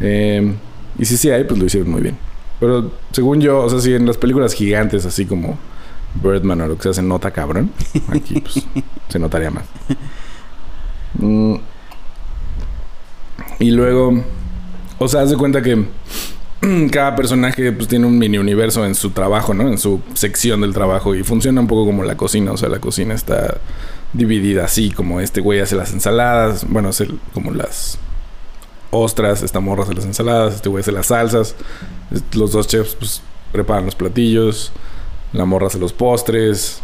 Eh, 0.00 0.54
y 0.98 1.04
sí, 1.04 1.16
sí 1.16 1.30
hay, 1.30 1.44
pues 1.44 1.60
lo 1.60 1.66
hicieron 1.66 1.90
muy 1.90 2.02
bien. 2.02 2.16
Pero 2.62 2.92
según 3.10 3.40
yo, 3.40 3.58
o 3.58 3.68
sea, 3.68 3.80
si 3.80 3.92
en 3.92 4.06
las 4.06 4.16
películas 4.16 4.54
gigantes, 4.54 5.04
así 5.04 5.26
como 5.26 5.58
Birdman 6.22 6.60
o 6.60 6.68
lo 6.68 6.76
que 6.76 6.84
sea, 6.84 6.94
se 6.94 7.02
nota 7.02 7.32
cabrón, 7.32 7.72
aquí 8.06 8.40
pues 8.40 8.64
se 9.08 9.18
notaría 9.18 9.50
más. 9.50 9.64
Mm. 11.14 11.56
Y 13.58 13.72
luego, 13.72 14.22
o 14.96 15.08
sea, 15.08 15.22
haz 15.22 15.30
de 15.30 15.36
cuenta 15.36 15.60
que 15.60 15.86
cada 16.92 17.16
personaje 17.16 17.72
pues 17.72 17.88
tiene 17.88 18.06
un 18.06 18.16
mini 18.16 18.38
universo 18.38 18.86
en 18.86 18.94
su 18.94 19.10
trabajo, 19.10 19.54
¿no? 19.54 19.66
En 19.66 19.76
su 19.76 20.00
sección 20.14 20.60
del 20.60 20.72
trabajo 20.72 21.16
y 21.16 21.24
funciona 21.24 21.60
un 21.60 21.66
poco 21.66 21.84
como 21.84 22.04
la 22.04 22.16
cocina, 22.16 22.52
o 22.52 22.56
sea, 22.56 22.68
la 22.68 22.78
cocina 22.78 23.12
está 23.12 23.58
dividida 24.12 24.66
así, 24.66 24.92
como 24.92 25.18
este 25.18 25.40
güey 25.40 25.58
hace 25.58 25.74
las 25.74 25.92
ensaladas, 25.92 26.64
bueno, 26.68 26.90
hace 26.90 27.08
como 27.34 27.50
las 27.50 27.98
ostras, 28.92 29.42
esta 29.42 29.58
morra 29.58 29.82
hace 29.82 29.94
las 29.94 30.04
ensaladas, 30.04 30.54
este 30.54 30.68
güey 30.68 30.82
hace 30.82 30.92
las 30.92 31.06
salsas, 31.06 31.56
los 32.34 32.52
dos 32.52 32.68
chefs 32.68 32.94
pues 32.94 33.22
preparan 33.50 33.86
los 33.86 33.96
platillos, 33.96 34.70
la 35.32 35.44
morra 35.44 35.66
hace 35.66 35.78
los 35.78 35.92
postres 35.92 36.80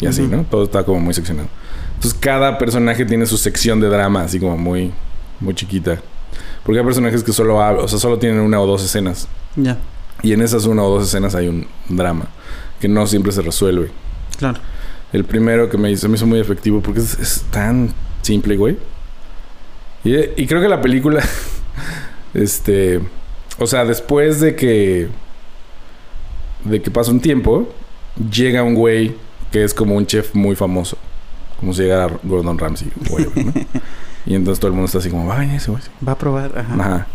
y 0.00 0.06
así. 0.06 0.22
¿no? 0.22 0.44
Todo 0.50 0.64
está 0.64 0.82
como 0.82 0.98
muy 0.98 1.14
seccionado. 1.14 1.48
Entonces 1.94 2.18
cada 2.18 2.58
personaje 2.58 3.04
tiene 3.04 3.26
su 3.26 3.36
sección 3.36 3.80
de 3.80 3.88
drama 3.88 4.22
así 4.24 4.40
como 4.40 4.56
muy 4.56 4.92
muy 5.38 5.54
chiquita. 5.54 6.00
Porque 6.64 6.78
hay 6.78 6.84
personajes 6.84 7.22
que 7.22 7.32
solo 7.32 7.62
hablan, 7.62 7.84
o 7.84 7.88
sea, 7.88 7.98
solo 7.98 8.18
tienen 8.18 8.40
una 8.40 8.60
o 8.60 8.66
dos 8.66 8.82
escenas. 8.82 9.28
Ya, 9.56 9.76
Y 10.22 10.32
en 10.32 10.40
esas 10.40 10.64
una 10.64 10.82
o 10.82 10.90
dos 10.90 11.08
escenas 11.08 11.34
hay 11.34 11.48
un 11.48 11.66
drama 11.88 12.26
que 12.80 12.88
no 12.88 13.06
siempre 13.06 13.30
se 13.32 13.42
resuelve. 13.42 13.90
claro. 14.38 14.58
El 15.12 15.24
primero 15.24 15.68
que 15.68 15.76
me 15.76 15.90
hizo, 15.90 16.08
me 16.08 16.14
hizo 16.16 16.24
muy 16.26 16.40
efectivo 16.40 16.80
porque 16.80 17.00
es, 17.00 17.18
es 17.18 17.42
tan 17.50 17.92
simple, 18.22 18.56
güey. 18.56 18.78
Y, 20.04 20.16
y 20.16 20.46
creo 20.46 20.60
que 20.60 20.68
la 20.68 20.80
película, 20.80 21.22
este, 22.34 23.00
o 23.58 23.66
sea, 23.66 23.84
después 23.84 24.40
de 24.40 24.56
que, 24.56 25.08
de 26.64 26.82
que 26.82 26.90
pasa 26.90 27.10
un 27.10 27.20
tiempo, 27.20 27.68
llega 28.30 28.62
un 28.62 28.74
güey 28.74 29.14
que 29.50 29.62
es 29.62 29.74
como 29.74 29.94
un 29.96 30.06
chef 30.06 30.34
muy 30.34 30.56
famoso. 30.56 30.96
Como 31.60 31.72
si 31.72 31.82
llegara 31.82 32.12
Gordon 32.24 32.58
Ramsay, 32.58 32.90
güey, 33.08 33.26
¿no? 33.36 33.52
Y 34.24 34.36
entonces 34.36 34.60
todo 34.60 34.68
el 34.68 34.74
mundo 34.74 34.86
está 34.86 34.98
así 34.98 35.10
como, 35.10 35.26
va 35.26 35.36
a 35.36 35.40
venir 35.40 35.56
ese 35.56 35.70
güey. 35.70 35.82
Va 36.06 36.12
a 36.12 36.18
probar. 36.18 36.56
Ajá. 36.56 36.74
Ajá. 36.74 37.06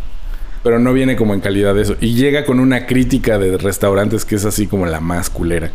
Pero 0.61 0.79
no 0.79 0.91
viene 0.91 1.15
como 1.15 1.33
en 1.33 1.39
calidad 1.39 1.73
de 1.73 1.81
eso. 1.81 1.95
Y 2.01 2.15
llega 2.15 2.43
con 2.43 2.59
una 2.59 2.85
crítica 2.85 3.37
de 3.37 3.57
restaurantes 3.57 4.25
que 4.25 4.35
es 4.35 4.43
así 4.43 4.67
como 4.67 4.85
la 4.85 4.99
más 4.99 5.29
culera. 5.29 5.71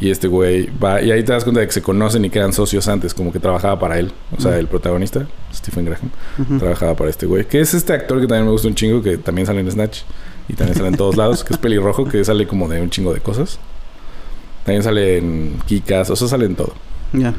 Y 0.00 0.10
este 0.10 0.26
güey 0.28 0.68
va... 0.82 1.00
Y 1.00 1.10
ahí 1.12 1.22
te 1.22 1.32
das 1.32 1.44
cuenta 1.44 1.60
de 1.60 1.66
que 1.66 1.72
se 1.72 1.80
conocen 1.82 2.24
y 2.24 2.30
quedan 2.30 2.52
socios 2.52 2.88
antes. 2.88 3.14
Como 3.14 3.32
que 3.32 3.38
trabajaba 3.38 3.78
para 3.78 3.98
él. 3.98 4.10
O 4.36 4.40
sea, 4.40 4.58
el 4.58 4.66
protagonista, 4.66 5.26
Stephen 5.54 5.84
Graham, 5.84 6.10
trabajaba 6.58 6.94
para 6.96 7.10
este 7.10 7.26
güey. 7.26 7.46
Que 7.46 7.60
es 7.60 7.74
este 7.74 7.92
actor 7.92 8.20
que 8.20 8.26
también 8.26 8.44
me 8.46 8.50
gusta 8.50 8.66
un 8.68 8.74
chingo. 8.74 9.02
Que 9.02 9.16
también 9.18 9.46
sale 9.46 9.60
en 9.60 9.70
Snatch. 9.70 10.00
Y 10.48 10.54
también 10.54 10.76
sale 10.76 10.88
en 10.88 10.96
todos 10.96 11.16
lados. 11.16 11.44
Que 11.44 11.54
es 11.54 11.58
pelirrojo. 11.58 12.06
Que 12.06 12.24
sale 12.24 12.46
como 12.46 12.68
de 12.68 12.82
un 12.82 12.90
chingo 12.90 13.14
de 13.14 13.20
cosas. 13.20 13.58
También 14.64 14.82
sale 14.82 15.18
en 15.18 15.58
Kikas. 15.66 16.10
O 16.10 16.16
sea, 16.16 16.26
sale 16.28 16.46
en 16.46 16.56
todo. 16.56 16.74
Ya. 17.12 17.32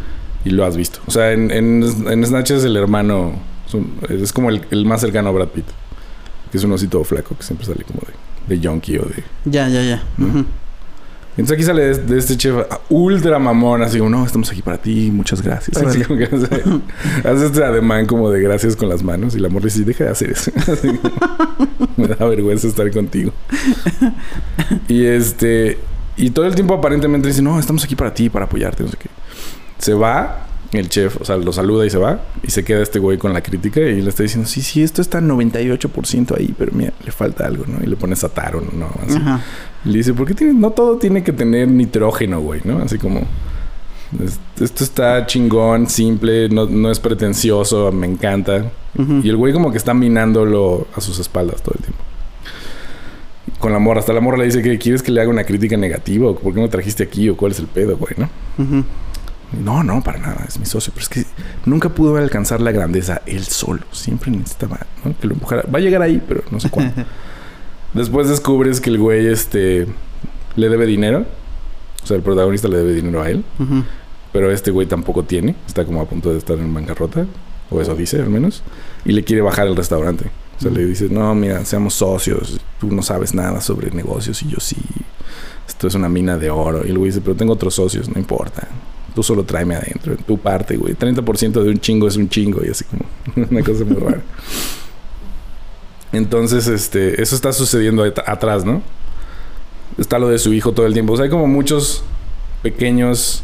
Y 0.46 0.52
lo 0.52 0.64
has 0.66 0.78
visto. 0.78 1.00
O 1.08 1.12
sea, 1.12 1.34
en, 1.34 1.52
en, 1.52 1.84
en 2.10 2.26
Snatch 2.26 2.52
es 2.52 2.64
el 2.64 2.78
hermano. 2.78 3.34
Es, 3.68 3.74
un- 3.74 4.00
es 4.10 4.32
como 4.32 4.50
el, 4.50 4.62
el 4.72 4.86
más 4.86 5.02
cercano 5.02 5.30
a 5.30 5.32
Brad 5.34 5.50
Pitt. 5.50 5.66
Que 6.52 6.58
es 6.58 6.64
un 6.64 6.72
osito 6.72 7.04
flaco 7.04 7.36
que 7.36 7.44
siempre 7.44 7.66
sale 7.68 7.84
como 7.84 8.00
de, 8.08 8.56
de 8.56 8.62
yonki 8.62 8.98
o 8.98 9.04
de. 9.04 9.24
Ya, 9.46 9.68
ya, 9.68 9.82
ya. 9.84 10.04
Entonces 11.38 11.56
aquí 11.56 11.64
sale 11.64 11.82
de, 11.84 11.94
de 11.96 12.18
este 12.18 12.38
chef 12.38 12.56
ultra 12.90 13.40
mamón, 13.40 13.82
así 13.82 13.98
como, 13.98 14.10
no, 14.10 14.26
estamos 14.26 14.50
aquí 14.52 14.62
para 14.62 14.78
ti, 14.78 15.12
muchas 15.12 15.42
gracias. 15.42 15.76
Así 15.84 16.02
como 16.02 16.18
que 16.18 16.26
hace, 16.26 16.64
hace 17.30 17.46
este 17.48 17.64
ademán 17.64 18.06
como 18.06 18.30
de 18.30 18.42
gracias 18.42 18.76
con 18.76 18.88
las 18.88 19.04
manos 19.04 19.36
y 19.36 19.40
la 19.40 19.50
morra 19.50 19.66
dice, 19.66 19.84
deja 19.84 20.06
de 20.06 20.10
hacer 20.12 20.32
eso. 20.32 20.52
Así 20.72 20.88
como, 20.98 21.90
me 21.98 22.08
da 22.08 22.26
vergüenza 22.26 22.68
estar 22.68 22.90
contigo. 22.92 23.34
y 24.88 25.06
este, 25.06 25.78
y 26.16 26.30
todo 26.30 26.46
el 26.46 26.56
tiempo 26.56 26.74
aparentemente 26.74 27.28
dice, 27.28 27.42
no, 27.42 27.60
estamos 27.60 27.84
aquí 27.84 27.96
para 27.96 28.14
ti, 28.14 28.30
para 28.30 28.46
apoyarte, 28.46 28.84
no 28.84 28.90
sé 28.90 28.98
qué. 28.98 29.10
Se 29.78 29.94
va 29.94 30.48
el 30.72 30.90
chef, 30.90 31.20
o 31.20 31.26
sea, 31.26 31.36
lo 31.38 31.52
saluda 31.52 31.86
y 31.86 31.90
se 31.90 31.98
va. 31.98 32.22
Y 32.44 32.52
se 32.52 32.64
queda 32.64 32.82
este 32.82 33.00
güey 33.00 33.18
con 33.18 33.34
la 33.34 33.42
crítica 33.42 33.82
y 33.82 34.02
le 34.02 34.10
está 34.10 34.24
diciendo, 34.24 34.48
sí, 34.48 34.62
sí, 34.62 34.84
esto 34.84 35.02
está 35.02 35.20
98% 35.20 36.38
ahí, 36.38 36.56
pero 36.58 36.72
mira, 36.74 36.94
le 37.04 37.12
falta 37.12 37.46
algo, 37.46 37.66
¿no? 37.68 37.84
Y 37.84 37.88
le 37.88 37.98
pones 37.98 38.20
Sataro, 38.20 38.62
¿no? 38.62 38.90
Así. 39.06 39.18
Ajá. 39.18 39.42
Le 39.86 39.98
dice, 40.00 40.14
¿por 40.14 40.28
qué 40.28 40.34
tiene, 40.34 40.54
no 40.54 40.72
todo 40.72 40.98
tiene 40.98 41.24
que 41.24 41.32
tener 41.32 41.68
nitrógeno, 41.68 42.42
güey? 42.42 42.62
¿No? 42.64 42.80
Así 42.80 42.98
como, 42.98 43.22
es- 44.24 44.40
esto 44.60 44.84
está 44.84 45.26
chingón, 45.28 45.88
simple, 45.90 46.50
no, 46.50 46.66
no 46.66 46.90
es 46.92 47.00
pretencioso, 47.00 47.92
me 47.92 48.08
encanta. 48.08 48.72
Y 49.24 49.30
el 49.30 49.36
güey 49.38 49.52
como 49.54 49.72
que 49.72 49.78
está 49.78 49.94
minándolo 49.94 50.88
a 50.96 51.02
sus 51.02 51.20
espaldas 51.20 51.62
todo 51.62 51.76
el 51.78 51.82
tiempo. 51.84 52.00
con 53.60 53.72
la 53.74 53.80
morra. 53.80 54.00
Hasta 54.00 54.14
la 54.14 54.22
morra 54.22 54.38
le 54.38 54.46
dice 54.46 54.62
que 54.62 54.78
quieres 54.78 55.02
que 55.04 55.12
le 55.12 55.22
haga 55.22 55.30
una 55.30 55.44
crítica 55.44 55.76
negativa 55.78 56.30
o 56.30 56.36
por 56.36 56.54
qué 56.54 56.62
no 56.62 56.70
trajiste 56.70 57.04
aquí 57.04 57.30
o 57.30 57.38
cuál 57.38 57.52
es 57.52 57.60
el 57.60 57.68
pedo, 57.68 57.98
güey, 57.98 58.14
¿no? 58.18 58.30
No, 59.64 59.84
no, 59.84 60.02
para 60.04 60.20
nada, 60.20 60.46
es 60.48 60.60
mi 60.60 60.66
socio. 60.66 60.92
Pero 60.94 61.04
es 61.04 61.10
que 61.10 61.26
nunca 61.66 61.90
pudo 61.90 62.18
alcanzar 62.18 62.60
la 62.62 62.72
grandeza 62.72 63.22
él 63.26 63.44
solo. 63.44 63.82
Siempre 63.92 64.32
necesitaba 64.32 64.80
¿no? 65.04 65.14
que 65.20 65.28
lo 65.28 65.34
empujara. 65.34 65.64
Va 65.74 65.78
a 65.80 65.82
llegar 65.82 66.02
ahí, 66.02 66.22
pero 66.28 66.44
no 66.52 66.60
sé 66.60 66.70
cuándo. 66.70 66.94
Después 67.96 68.28
descubres 68.28 68.82
que 68.82 68.90
el 68.90 69.00
güey 69.00 69.26
este, 69.28 69.88
le 70.58 70.70
debe 70.70 70.86
dinero. 70.86 71.26
O 72.04 72.06
sea, 72.06 72.18
el 72.18 72.24
protagonista 72.24 72.68
le 72.68 72.78
debe 72.78 72.94
dinero 72.94 73.22
a 73.22 73.30
él. 73.30 73.44
Pero 74.34 74.52
este 74.52 74.70
güey 74.70 74.86
tampoco 74.86 75.24
tiene. 75.24 75.56
Está 75.66 75.86
como 75.86 76.02
a 76.02 76.06
punto 76.06 76.30
de 76.32 76.38
estar 76.38 76.58
en 76.60 76.74
bancarrota. 76.74 77.26
O 77.72 77.80
eso 77.80 77.96
dice, 77.96 78.22
al 78.22 78.30
menos. 78.30 78.64
Y 79.06 79.14
le 79.14 79.24
quiere 79.24 79.42
bajar 79.42 79.68
el 79.68 79.78
restaurante. 79.78 80.26
O 80.58 80.62
sea, 80.62 80.72
le 80.72 80.86
dice, 80.86 81.08
no, 81.10 81.34
mira, 81.36 81.64
seamos 81.64 81.94
socios. 81.94 82.60
Tú 82.82 82.92
no 82.92 83.02
sabes 83.02 83.34
nada 83.34 83.62
sobre 83.62 83.90
negocios 83.92 84.44
y 84.44 84.50
yo 84.50 84.58
sí. 84.60 84.76
Esto 85.66 85.88
es 85.88 85.96
una 85.96 86.10
mina 86.10 86.38
de 86.38 86.50
oro. 86.50 86.86
Y 86.86 86.90
el 86.90 86.98
güey 86.98 87.12
dice, 87.12 87.22
pero 87.22 87.38
tengo 87.38 87.54
otros 87.54 87.76
socios, 87.76 88.10
no 88.10 88.20
importa. 88.20 88.68
Tú 89.16 89.24
solo 89.24 89.46
tráeme 89.46 89.76
adentro, 89.76 90.12
en 90.12 90.20
tu 90.20 90.38
parte, 90.38 90.76
güey. 90.76 90.96
30% 90.96 91.64
de 91.64 91.70
un 91.70 91.80
chingo 91.80 92.10
es 92.10 92.18
un 92.18 92.28
chingo. 92.28 92.62
Y 92.62 92.72
así 92.72 92.84
como 92.84 93.06
una 93.50 93.64
cosa 93.64 93.86
muy 93.86 93.96
rara. 93.96 94.22
Entonces, 96.16 96.68
este, 96.68 97.22
eso 97.22 97.36
está 97.36 97.54
sucediendo 97.54 98.04
at- 98.04 98.28
atrás, 98.28 98.66
¿no? 98.66 98.82
Está 99.98 100.18
lo 100.20 100.30
de 100.30 100.40
su 100.40 100.54
hijo 100.54 100.72
todo 100.74 100.86
el 100.86 100.94
tiempo. 100.94 101.14
O 101.14 101.16
sea, 101.16 101.26
hay 101.26 101.30
como 101.30 101.48
muchos 101.48 102.04
pequeños. 102.64 103.44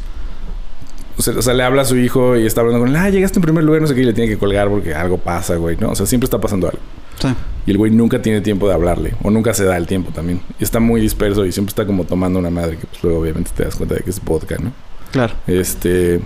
O 1.17 1.21
sea, 1.21 1.37
o 1.37 1.41
sea, 1.41 1.53
le 1.53 1.63
habla 1.63 1.83
a 1.83 1.85
su 1.85 1.97
hijo 1.97 2.35
y 2.37 2.45
está 2.45 2.61
hablando 2.61 2.79
con 2.79 2.89
él. 2.89 2.95
Ah, 2.95 3.09
llegaste 3.09 3.37
en 3.39 3.43
primer 3.43 3.63
lugar, 3.63 3.81
no 3.81 3.87
sé 3.87 3.95
qué, 3.95 4.01
y 4.01 4.05
le 4.05 4.13
tiene 4.13 4.29
que 4.29 4.37
colgar 4.37 4.69
porque 4.69 4.93
algo 4.95 5.17
pasa, 5.17 5.55
güey, 5.55 5.77
¿no? 5.77 5.91
O 5.91 5.95
sea, 5.95 6.05
siempre 6.05 6.25
está 6.25 6.39
pasando 6.39 6.67
algo. 6.67 6.79
Sí. 7.19 7.27
Y 7.67 7.71
el 7.71 7.77
güey 7.77 7.91
nunca 7.91 8.21
tiene 8.21 8.41
tiempo 8.41 8.67
de 8.67 8.73
hablarle. 8.73 9.13
O 9.21 9.29
nunca 9.29 9.53
se 9.53 9.63
da 9.65 9.77
el 9.77 9.85
tiempo 9.85 10.11
también. 10.11 10.41
Y 10.59 10.63
está 10.63 10.79
muy 10.79 10.99
disperso 10.99 11.45
y 11.45 11.51
siempre 11.51 11.69
está 11.71 11.85
como 11.85 12.05
tomando 12.05 12.39
una 12.39 12.49
madre 12.49 12.77
que, 12.77 12.87
pues 12.87 13.03
luego, 13.03 13.19
obviamente, 13.19 13.51
te 13.55 13.63
das 13.65 13.75
cuenta 13.75 13.95
de 13.95 14.01
que 14.01 14.09
es 14.09 14.23
vodka, 14.23 14.55
¿no? 14.59 14.71
Claro. 15.11 15.33
Este. 15.45 16.21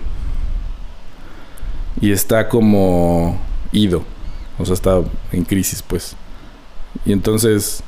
Y 2.00 2.12
está 2.12 2.48
como 2.48 3.38
ido. 3.72 4.02
O 4.58 4.64
sea, 4.64 4.74
está 4.74 5.00
en 5.32 5.44
crisis, 5.44 5.82
pues. 5.82 6.16
Y 7.04 7.12
entonces. 7.12 7.82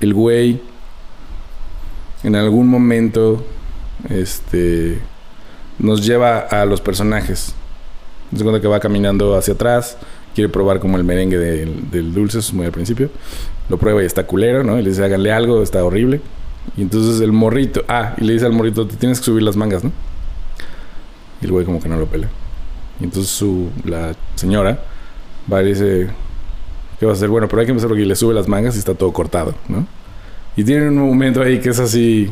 El 0.00 0.14
güey. 0.14 0.60
En 2.22 2.36
algún 2.36 2.68
momento. 2.68 3.44
Este. 4.08 5.00
Nos 5.78 6.04
lleva 6.04 6.38
a 6.38 6.64
los 6.66 6.80
personajes. 6.80 7.54
Se 8.36 8.42
cuenta 8.42 8.60
que 8.60 8.68
va 8.68 8.80
caminando 8.80 9.36
hacia 9.36 9.54
atrás. 9.54 9.96
Quiere 10.34 10.48
probar 10.48 10.78
como 10.78 10.96
el 10.96 11.04
merengue 11.04 11.38
del, 11.38 11.90
del 11.90 12.12
dulce. 12.12 12.40
Muy 12.52 12.66
al 12.66 12.72
principio. 12.72 13.10
Lo 13.68 13.78
prueba 13.78 14.02
y 14.02 14.06
está 14.06 14.26
culero, 14.26 14.64
¿no? 14.64 14.78
Y 14.78 14.82
le 14.82 14.90
dice, 14.90 15.04
háganle 15.04 15.32
algo, 15.32 15.62
está 15.62 15.84
horrible. 15.84 16.20
Y 16.76 16.82
entonces 16.82 17.20
el 17.20 17.32
morrito, 17.32 17.84
ah, 17.88 18.14
y 18.18 18.24
le 18.24 18.34
dice 18.34 18.46
al 18.46 18.52
morrito, 18.52 18.86
te 18.86 18.96
tienes 18.96 19.18
que 19.18 19.26
subir 19.26 19.42
las 19.42 19.56
mangas, 19.56 19.84
¿no? 19.84 19.92
Y 21.40 21.46
el 21.46 21.52
güey 21.52 21.64
como 21.64 21.80
que 21.80 21.88
no 21.88 21.96
lo 21.96 22.06
pela. 22.06 22.28
Y 23.00 23.04
entonces 23.04 23.30
su, 23.30 23.70
la 23.84 24.14
señora 24.34 24.82
va 25.50 25.62
y 25.62 25.66
dice, 25.66 26.08
¿qué 27.00 27.06
vas 27.06 27.14
a 27.14 27.16
hacer? 27.18 27.28
Bueno, 27.30 27.48
pero 27.48 27.60
hay 27.60 27.66
que 27.66 27.72
empezar 27.72 27.88
porque 27.88 28.04
le 28.06 28.14
sube 28.14 28.34
las 28.34 28.46
mangas 28.46 28.76
y 28.76 28.78
está 28.78 28.94
todo 28.94 29.12
cortado, 29.12 29.54
¿no? 29.68 29.86
Y 30.56 30.62
tiene 30.64 30.88
un 30.88 30.96
momento 30.98 31.42
ahí 31.42 31.58
que 31.58 31.70
es 31.70 31.78
así, 31.80 32.30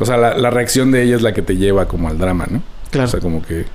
o 0.00 0.04
sea, 0.06 0.16
la, 0.16 0.36
la 0.36 0.50
reacción 0.50 0.90
de 0.90 1.02
ella 1.04 1.16
es 1.16 1.22
la 1.22 1.32
que 1.34 1.42
te 1.42 1.56
lleva 1.56 1.86
como 1.86 2.08
al 2.08 2.18
drama, 2.18 2.46
¿no? 2.50 2.62
Claro. 2.90 3.06
O 3.08 3.10
sea, 3.10 3.20
como 3.20 3.42
que 3.42 3.66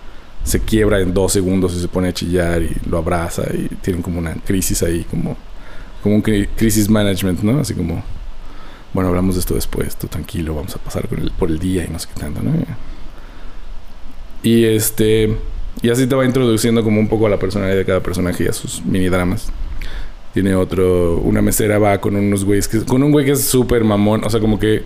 se 0.43 0.59
quiebra 0.61 0.99
en 1.01 1.13
dos 1.13 1.33
segundos 1.33 1.73
y 1.75 1.81
se 1.81 1.87
pone 1.87 2.07
a 2.09 2.13
chillar 2.13 2.61
y 2.61 2.75
lo 2.89 2.97
abraza 2.97 3.43
y 3.53 3.67
tienen 3.81 4.01
como 4.01 4.19
una 4.19 4.33
crisis 4.35 4.81
ahí, 4.83 5.05
como, 5.09 5.35
como 6.01 6.15
un 6.15 6.23
cri- 6.23 6.47
crisis 6.55 6.89
management, 6.89 7.41
¿no? 7.43 7.59
Así 7.59 7.73
como, 7.73 8.01
bueno, 8.93 9.09
hablamos 9.09 9.35
de 9.35 9.41
esto 9.41 9.55
después, 9.55 9.95
tú 9.97 10.07
tranquilo, 10.07 10.55
vamos 10.55 10.73
a 10.75 10.79
pasar 10.79 11.07
el- 11.11 11.31
por 11.31 11.49
el 11.49 11.59
día 11.59 11.85
y 11.85 11.89
no 11.91 11.99
sé 11.99 12.07
qué 12.13 12.19
tanto, 12.21 12.41
¿no? 12.41 12.51
Y 14.43 14.65
este, 14.65 15.37
y 15.81 15.89
así 15.89 16.07
te 16.07 16.15
va 16.15 16.25
introduciendo 16.25 16.83
como 16.83 16.99
un 16.99 17.07
poco 17.09 17.27
a 17.27 17.29
la 17.29 17.37
personalidad 17.37 17.77
de 17.77 17.85
cada 17.85 17.99
personaje 18.01 18.45
y 18.45 18.47
a 18.47 18.53
sus 18.53 18.83
mini 18.85 19.09
dramas. 19.09 19.47
Tiene 20.37 20.53
otro, 20.53 21.17
una 21.17 21.41
mesera 21.41 21.79
va 21.79 21.99
con 21.99 22.15
unos 22.15 22.45
güeyes, 22.45 22.67
que, 22.67 22.85
con 22.85 23.01
un 23.01 23.11
güey 23.11 23.25
que 23.25 23.31
es 23.31 23.47
súper 23.47 23.83
mamón, 23.83 24.23
o 24.23 24.29
sea, 24.29 24.39
como 24.39 24.59
que, 24.59 24.83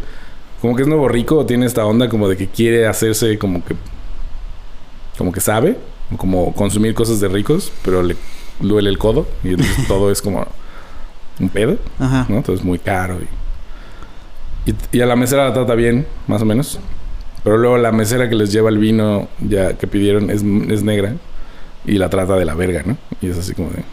como 0.61 0.77
que 0.77 0.83
es 0.83 0.87
nuevo 0.87 1.09
rico, 1.09 1.45
tiene 1.45 1.65
esta 1.65 1.85
onda 1.85 2.07
como 2.07 2.29
de 2.29 2.37
que 2.37 2.47
quiere 2.47 2.87
hacerse 2.87 3.37
como 3.37 3.61
que 3.65 3.75
como 5.17 5.33
que 5.33 5.41
sabe, 5.41 5.75
como 6.15 6.53
consumir 6.53 6.93
cosas 6.93 7.19
de 7.19 7.27
ricos, 7.27 7.69
pero 7.83 8.01
le 8.01 8.15
duele 8.61 8.89
el 8.89 8.97
codo 8.97 9.27
y 9.43 9.49
entonces 9.49 9.75
todo 9.89 10.09
es 10.09 10.21
como 10.21 10.47
un 11.37 11.49
pedo, 11.49 11.77
Ajá. 11.99 12.27
¿no? 12.29 12.37
Entonces 12.37 12.61
es 12.61 12.65
muy 12.65 12.79
caro 12.79 13.17
y, 14.65 14.71
y, 14.71 14.99
y 14.99 15.01
a 15.01 15.05
la 15.05 15.17
mesera 15.17 15.49
la 15.49 15.53
trata 15.53 15.75
bien, 15.75 16.07
más 16.27 16.41
o 16.41 16.45
menos. 16.45 16.79
Pero 17.43 17.57
luego 17.57 17.77
la 17.77 17.91
mesera 17.91 18.29
que 18.29 18.35
les 18.35 18.53
lleva 18.53 18.69
el 18.69 18.77
vino 18.77 19.27
ya 19.41 19.73
que 19.73 19.85
pidieron 19.85 20.29
es, 20.29 20.43
es 20.69 20.81
negra 20.81 21.15
y 21.83 21.97
la 21.97 22.07
trata 22.09 22.37
de 22.37 22.45
la 22.45 22.53
verga, 22.55 22.83
¿no? 22.85 22.95
Y 23.19 23.27
es 23.27 23.37
así 23.37 23.53
como 23.53 23.69
de... 23.71 23.83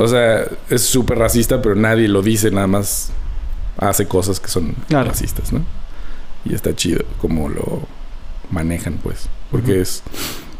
O 0.00 0.06
sea, 0.08 0.44
es 0.70 0.82
súper 0.82 1.18
racista, 1.18 1.60
pero 1.60 1.74
nadie 1.74 2.08
lo 2.08 2.22
dice, 2.22 2.50
nada 2.50 2.66
más 2.68 3.10
hace 3.78 4.06
cosas 4.06 4.38
que 4.40 4.48
son 4.48 4.74
Claro. 4.88 5.10
racistas, 5.10 5.52
¿no? 5.52 5.60
Y 6.44 6.54
está 6.54 6.74
chido 6.74 7.04
como 7.20 7.48
lo 7.48 7.82
manejan, 8.50 8.94
pues. 9.02 9.28
Porque 9.50 9.80
es 9.80 10.02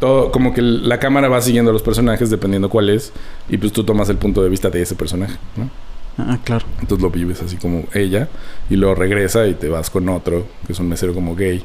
todo, 0.01 0.31
como 0.33 0.53
que 0.53 0.61
la 0.63 0.99
cámara 0.99 1.29
va 1.29 1.41
siguiendo 1.41 1.71
a 1.71 1.73
los 1.73 1.83
personajes 1.83 2.31
dependiendo 2.31 2.69
cuál 2.69 2.91
es, 2.91 3.13
y 3.49 3.57
pues 3.59 3.73
tú 3.73 3.85
tomas 3.85 4.09
el 4.09 4.17
punto 4.17 4.43
de 4.43 4.49
vista 4.49 4.71
de 4.71 4.83
ese 4.83 4.95
personaje, 4.97 5.37
¿no? 5.57 5.71
Ah, 6.19 6.39
claro. 6.43 6.67
Entonces 6.81 7.01
lo 7.03 7.11
vives 7.11 7.41
así 7.43 7.57
como 7.57 7.85
ella, 7.95 8.29
y 8.69 8.75
luego 8.77 8.97
regresa 8.97 9.47
y 9.47 9.55
te 9.55 9.69
vas 9.69 9.89
con 9.89 10.09
otro, 10.09 10.47
que 10.67 10.73
es 10.73 10.79
un 10.81 10.89
mesero 10.89 11.15
como 11.15 11.37
gay, 11.37 11.61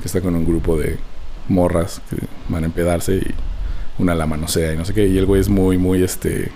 que 0.00 0.06
está 0.06 0.20
con 0.20 0.34
un 0.36 0.44
grupo 0.44 0.76
de 0.76 0.98
morras 1.48 2.00
que 2.10 2.16
van 2.48 2.64
a 2.64 2.66
empedarse 2.66 3.16
y 3.16 3.34
una 3.98 4.14
la 4.14 4.26
manosea 4.26 4.74
y 4.74 4.76
no 4.76 4.84
sé 4.84 4.92
qué, 4.92 5.06
y 5.06 5.16
el 5.16 5.24
güey 5.26 5.40
es 5.40 5.48
muy, 5.48 5.78
muy 5.78 6.02
este. 6.02 6.52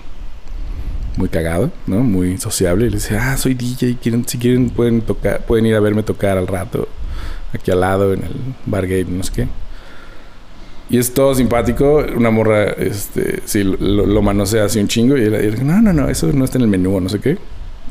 Muy 1.19 1.29
cagado, 1.29 1.73
¿no? 1.89 1.99
Muy 1.99 2.39
sociable. 2.39 2.87
Y 2.87 2.91
le 2.91 2.97
dice, 2.99 3.19
ah, 3.19 3.37
soy 3.37 3.55
DJ. 3.55 3.99
Si 4.27 4.39
quieren, 4.39 4.71
pueden 4.71 5.01
tocar, 5.01 5.45
pueden 5.45 5.67
ir 5.67 5.75
a 5.75 5.81
verme 5.81 6.05
tocar 6.05 6.39
al 6.39 6.47
rato. 6.47 6.87
Aquí 7.53 7.73
al 7.73 7.81
lado, 7.81 8.13
en 8.13 8.23
el 8.23 8.31
bar 8.67 8.87
gay, 8.87 9.05
no 9.05 9.25
sé 9.25 9.33
qué. 9.33 9.49
Y 10.89 10.97
es 10.97 11.13
todo 11.13 11.35
simpático. 11.35 12.05
Una 12.17 12.31
morra, 12.31 12.71
este, 12.71 13.43
sí, 13.47 13.65
lo, 13.65 14.23
manosea 14.23 14.67
así 14.67 14.79
un 14.79 14.87
chingo. 14.87 15.19
Y 15.19 15.23
él, 15.23 15.35
él, 15.35 15.67
no, 15.67 15.83
no, 15.83 15.93
no, 15.93 16.09
eso 16.09 16.33
no 16.33 16.45
está 16.45 16.59
en 16.59 16.63
el 16.63 16.69
menú, 16.69 17.01
no 17.01 17.09
sé 17.09 17.19
qué. 17.19 17.37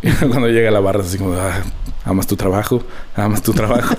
Y 0.02 0.10
cuando 0.30 0.48
llega 0.48 0.70
a 0.70 0.72
la 0.72 0.80
barra 0.80 1.02
es 1.02 1.08
así 1.08 1.18
como, 1.18 1.34
ah, 1.34 1.64
amas 2.06 2.28
tu 2.28 2.38
trabajo, 2.38 2.82
amas 3.14 3.42
tu 3.42 3.52
trabajo. 3.52 3.94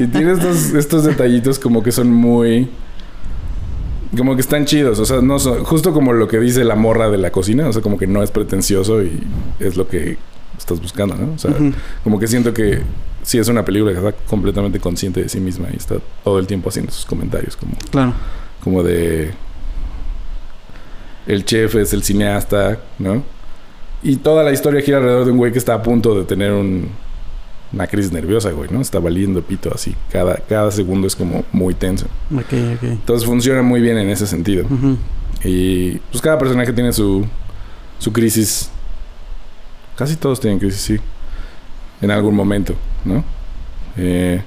y 0.00 0.06
tiene 0.08 0.32
estos 0.32 1.04
detallitos 1.04 1.58
como 1.58 1.82
que 1.82 1.92
son 1.92 2.12
muy... 2.12 2.68
Como 4.16 4.34
que 4.34 4.40
están 4.40 4.66
chidos, 4.66 4.98
o 4.98 5.04
sea, 5.04 5.20
no 5.20 5.38
son, 5.38 5.64
justo 5.64 5.92
como 5.92 6.12
lo 6.12 6.28
que 6.28 6.38
dice 6.38 6.64
la 6.64 6.74
morra 6.76 7.08
de 7.10 7.18
la 7.18 7.30
cocina, 7.30 7.68
o 7.68 7.72
sea, 7.72 7.82
como 7.82 7.98
que 7.98 8.06
no 8.06 8.22
es 8.22 8.30
pretencioso 8.30 9.02
y 9.02 9.20
es 9.58 9.76
lo 9.76 9.88
que 9.88 10.18
estás 10.58 10.80
buscando, 10.80 11.14
¿no? 11.16 11.32
O 11.34 11.38
sea, 11.38 11.52
como 12.04 12.18
que 12.18 12.26
siento 12.26 12.54
que 12.54 12.80
sí 13.22 13.38
es 13.38 13.48
una 13.48 13.64
película 13.64 13.92
que 13.92 13.98
está 13.98 14.12
completamente 14.26 14.78
consciente 14.78 15.22
de 15.22 15.28
sí 15.28 15.40
misma 15.40 15.68
y 15.72 15.76
está 15.76 15.96
todo 16.22 16.38
el 16.38 16.46
tiempo 16.46 16.68
haciendo 16.68 16.92
sus 16.92 17.04
comentarios, 17.04 17.56
como, 17.56 17.72
Claro. 17.90 18.12
como 18.62 18.82
de 18.82 19.32
el 21.26 21.44
chef 21.44 21.74
es 21.74 21.92
el 21.92 22.02
cineasta, 22.02 22.78
¿no? 22.98 23.22
Y 24.02 24.16
toda 24.16 24.44
la 24.44 24.52
historia 24.52 24.80
gira 24.82 24.98
alrededor 24.98 25.24
de 25.24 25.32
un 25.32 25.38
güey 25.38 25.52
que 25.52 25.58
está 25.58 25.74
a 25.74 25.82
punto 25.82 26.14
de 26.14 26.24
tener 26.24 26.52
un, 26.52 26.88
una 27.76 27.86
crisis 27.86 28.10
nerviosa, 28.10 28.50
güey, 28.52 28.70
¿no? 28.70 28.80
Está 28.80 28.98
valiendo 28.98 29.42
pito 29.42 29.70
así. 29.72 29.94
Cada, 30.10 30.36
cada 30.36 30.70
segundo 30.70 31.06
es 31.06 31.14
como 31.14 31.44
muy 31.52 31.74
tenso. 31.74 32.06
Ok, 32.34 32.52
ok. 32.76 32.82
Entonces 32.82 33.26
funciona 33.26 33.62
muy 33.62 33.82
bien 33.82 33.98
en 33.98 34.08
ese 34.08 34.26
sentido. 34.26 34.66
Y 35.44 35.98
pues 36.10 36.22
cada 36.22 36.38
personaje 36.38 36.72
tiene 36.72 36.92
su, 36.92 37.26
su 37.98 38.12
crisis. 38.12 38.70
Casi 39.94 40.16
todos 40.16 40.40
tienen 40.40 40.58
crisis, 40.58 40.80
sí. 40.80 40.98
En 42.00 42.10
algún 42.10 42.34
momento, 42.34 42.74
¿no? 43.04 43.22
Eh, 43.98 44.42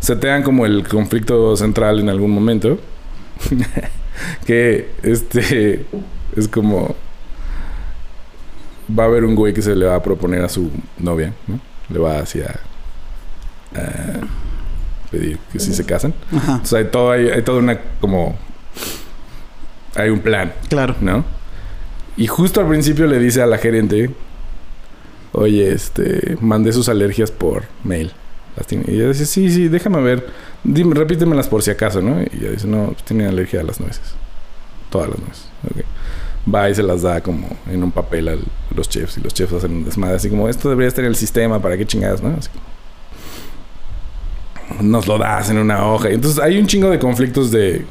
setean 0.00 0.42
como 0.42 0.66
el 0.66 0.86
conflicto 0.86 1.56
central 1.56 2.00
en 2.00 2.08
algún 2.08 2.32
momento. 2.32 2.78
que 4.44 4.90
este 5.04 5.86
es 6.36 6.48
como. 6.48 6.96
Va 8.98 9.04
a 9.04 9.06
haber 9.06 9.24
un 9.24 9.36
güey 9.36 9.54
que 9.54 9.62
se 9.62 9.76
le 9.76 9.86
va 9.86 9.94
a 9.94 10.02
proponer 10.02 10.44
a 10.44 10.48
su 10.48 10.68
novia, 10.98 11.32
¿no? 11.46 11.60
Le 11.88 12.00
va 12.00 12.18
hacia. 12.18 12.58
A 13.74 15.10
pedir 15.10 15.38
que 15.52 15.58
si 15.60 15.74
se 15.74 15.84
casan. 15.84 16.14
Ajá. 16.34 16.60
O 16.62 16.66
sea, 16.66 16.78
hay 16.80 16.86
todo, 16.86 17.10
hay, 17.12 17.28
hay 17.28 17.42
toda 17.42 17.58
una 17.58 17.78
como. 18.00 18.36
Hay 19.94 20.08
un 20.08 20.20
plan, 20.20 20.52
Claro. 20.68 20.96
¿no? 21.00 21.24
Y 22.16 22.26
justo 22.26 22.60
al 22.60 22.68
principio 22.68 23.06
le 23.06 23.18
dice 23.18 23.42
a 23.42 23.46
la 23.46 23.58
gerente, 23.58 24.10
oye, 25.32 25.72
este, 25.72 26.36
mandé 26.40 26.72
sus 26.72 26.88
alergias 26.88 27.30
por 27.30 27.64
mail. 27.84 28.12
Las 28.56 28.66
tiene. 28.66 28.84
Y 28.88 28.96
ella 28.96 29.08
dice, 29.08 29.26
sí, 29.26 29.50
sí, 29.50 29.68
déjame 29.68 30.00
ver. 30.02 30.26
Dime, 30.64 30.94
repítemelas 30.94 31.48
por 31.48 31.62
si 31.62 31.70
acaso, 31.70 32.00
¿no? 32.02 32.20
Y 32.22 32.28
ella 32.38 32.50
dice, 32.50 32.66
no, 32.66 32.88
pues 32.92 33.02
tiene 33.04 33.26
alergia 33.26 33.60
a 33.60 33.64
las 33.64 33.80
nueces. 33.80 34.14
Todas 34.90 35.08
las 35.10 35.18
nueces. 35.20 35.44
Ok. 35.70 35.84
va 36.54 36.68
y 36.70 36.74
se 36.74 36.82
las 36.82 37.02
da 37.02 37.20
como 37.22 37.48
en 37.70 37.82
un 37.82 37.92
papel 37.92 38.28
a 38.28 38.34
los 38.74 38.88
chefs 38.88 39.16
y 39.16 39.20
los 39.22 39.32
chefs 39.32 39.52
hacen 39.54 39.72
un 39.76 39.84
desmadre 39.84 40.16
así 40.16 40.28
como 40.28 40.48
esto 40.48 40.68
debería 40.68 40.88
estar 40.88 41.04
en 41.04 41.10
el 41.10 41.16
sistema 41.16 41.60
para 41.62 41.76
qué 41.78 41.86
chingadas, 41.86 42.22
¿no? 42.22 42.34
Así 42.38 42.48
como, 42.50 42.62
nos 44.80 45.06
lo 45.06 45.18
das 45.18 45.50
en 45.50 45.58
una 45.58 45.86
hoja. 45.86 46.08
Entonces 46.10 46.40
hay 46.42 46.58
un 46.58 46.66
chingo 46.66 46.90
de 46.90 46.98
conflictos 46.98 47.50
de 47.50 47.84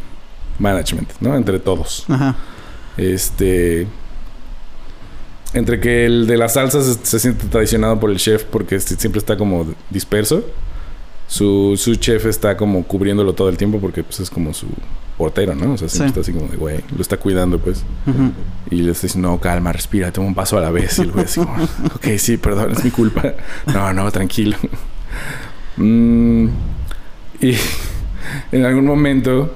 management, 0.59 1.09
¿no? 1.19 1.35
Entre 1.35 1.59
todos. 1.59 2.05
Ajá. 2.09 2.35
Este. 2.97 3.87
Entre 5.53 5.79
que 5.81 6.05
el 6.05 6.27
de 6.27 6.37
las 6.37 6.53
salsas 6.53 6.85
se, 6.85 7.05
se 7.05 7.19
siente 7.19 7.45
traicionado 7.47 7.99
por 7.99 8.09
el 8.09 8.17
chef 8.17 8.43
porque 8.45 8.75
este 8.75 8.95
siempre 8.95 9.19
está 9.19 9.35
como 9.37 9.65
disperso. 9.89 10.43
Su, 11.27 11.75
su 11.77 11.95
chef 11.95 12.25
está 12.25 12.57
como 12.57 12.83
cubriéndolo 12.83 13.33
todo 13.33 13.49
el 13.49 13.57
tiempo 13.57 13.79
porque 13.79 14.03
pues, 14.03 14.19
es 14.21 14.29
como 14.29 14.53
su 14.53 14.67
portero, 15.17 15.53
¿no? 15.55 15.73
O 15.73 15.77
sea, 15.77 15.87
siempre 15.87 16.13
Sí. 16.13 16.19
está 16.19 16.21
así 16.21 16.33
como 16.33 16.51
de, 16.51 16.57
güey, 16.57 16.79
lo 16.95 17.01
está 17.01 17.17
cuidando, 17.17 17.57
pues. 17.59 17.83
Y 18.69 18.81
le 18.81 18.91
está 18.91 19.07
diciendo, 19.07 19.29
no, 19.29 19.39
calma, 19.39 19.71
respira, 19.71 20.11
toma 20.11 20.27
un 20.27 20.35
paso 20.35 20.57
a 20.57 20.61
la 20.61 20.71
vez. 20.71 20.97
Y 20.99 21.03
el 21.03 21.11
güey 21.11 21.25
así 21.25 21.39
como, 21.39 21.63
ok, 21.95 22.07
sí, 22.17 22.37
perdón, 22.37 22.71
es 22.71 22.83
mi 22.83 22.91
culpa. 22.91 23.23
No, 23.67 23.93
no, 23.93 24.11
tranquilo. 24.11 24.57
Mm, 25.77 26.47
y 27.41 27.55
en 28.51 28.65
algún 28.65 28.85
momento 28.85 29.55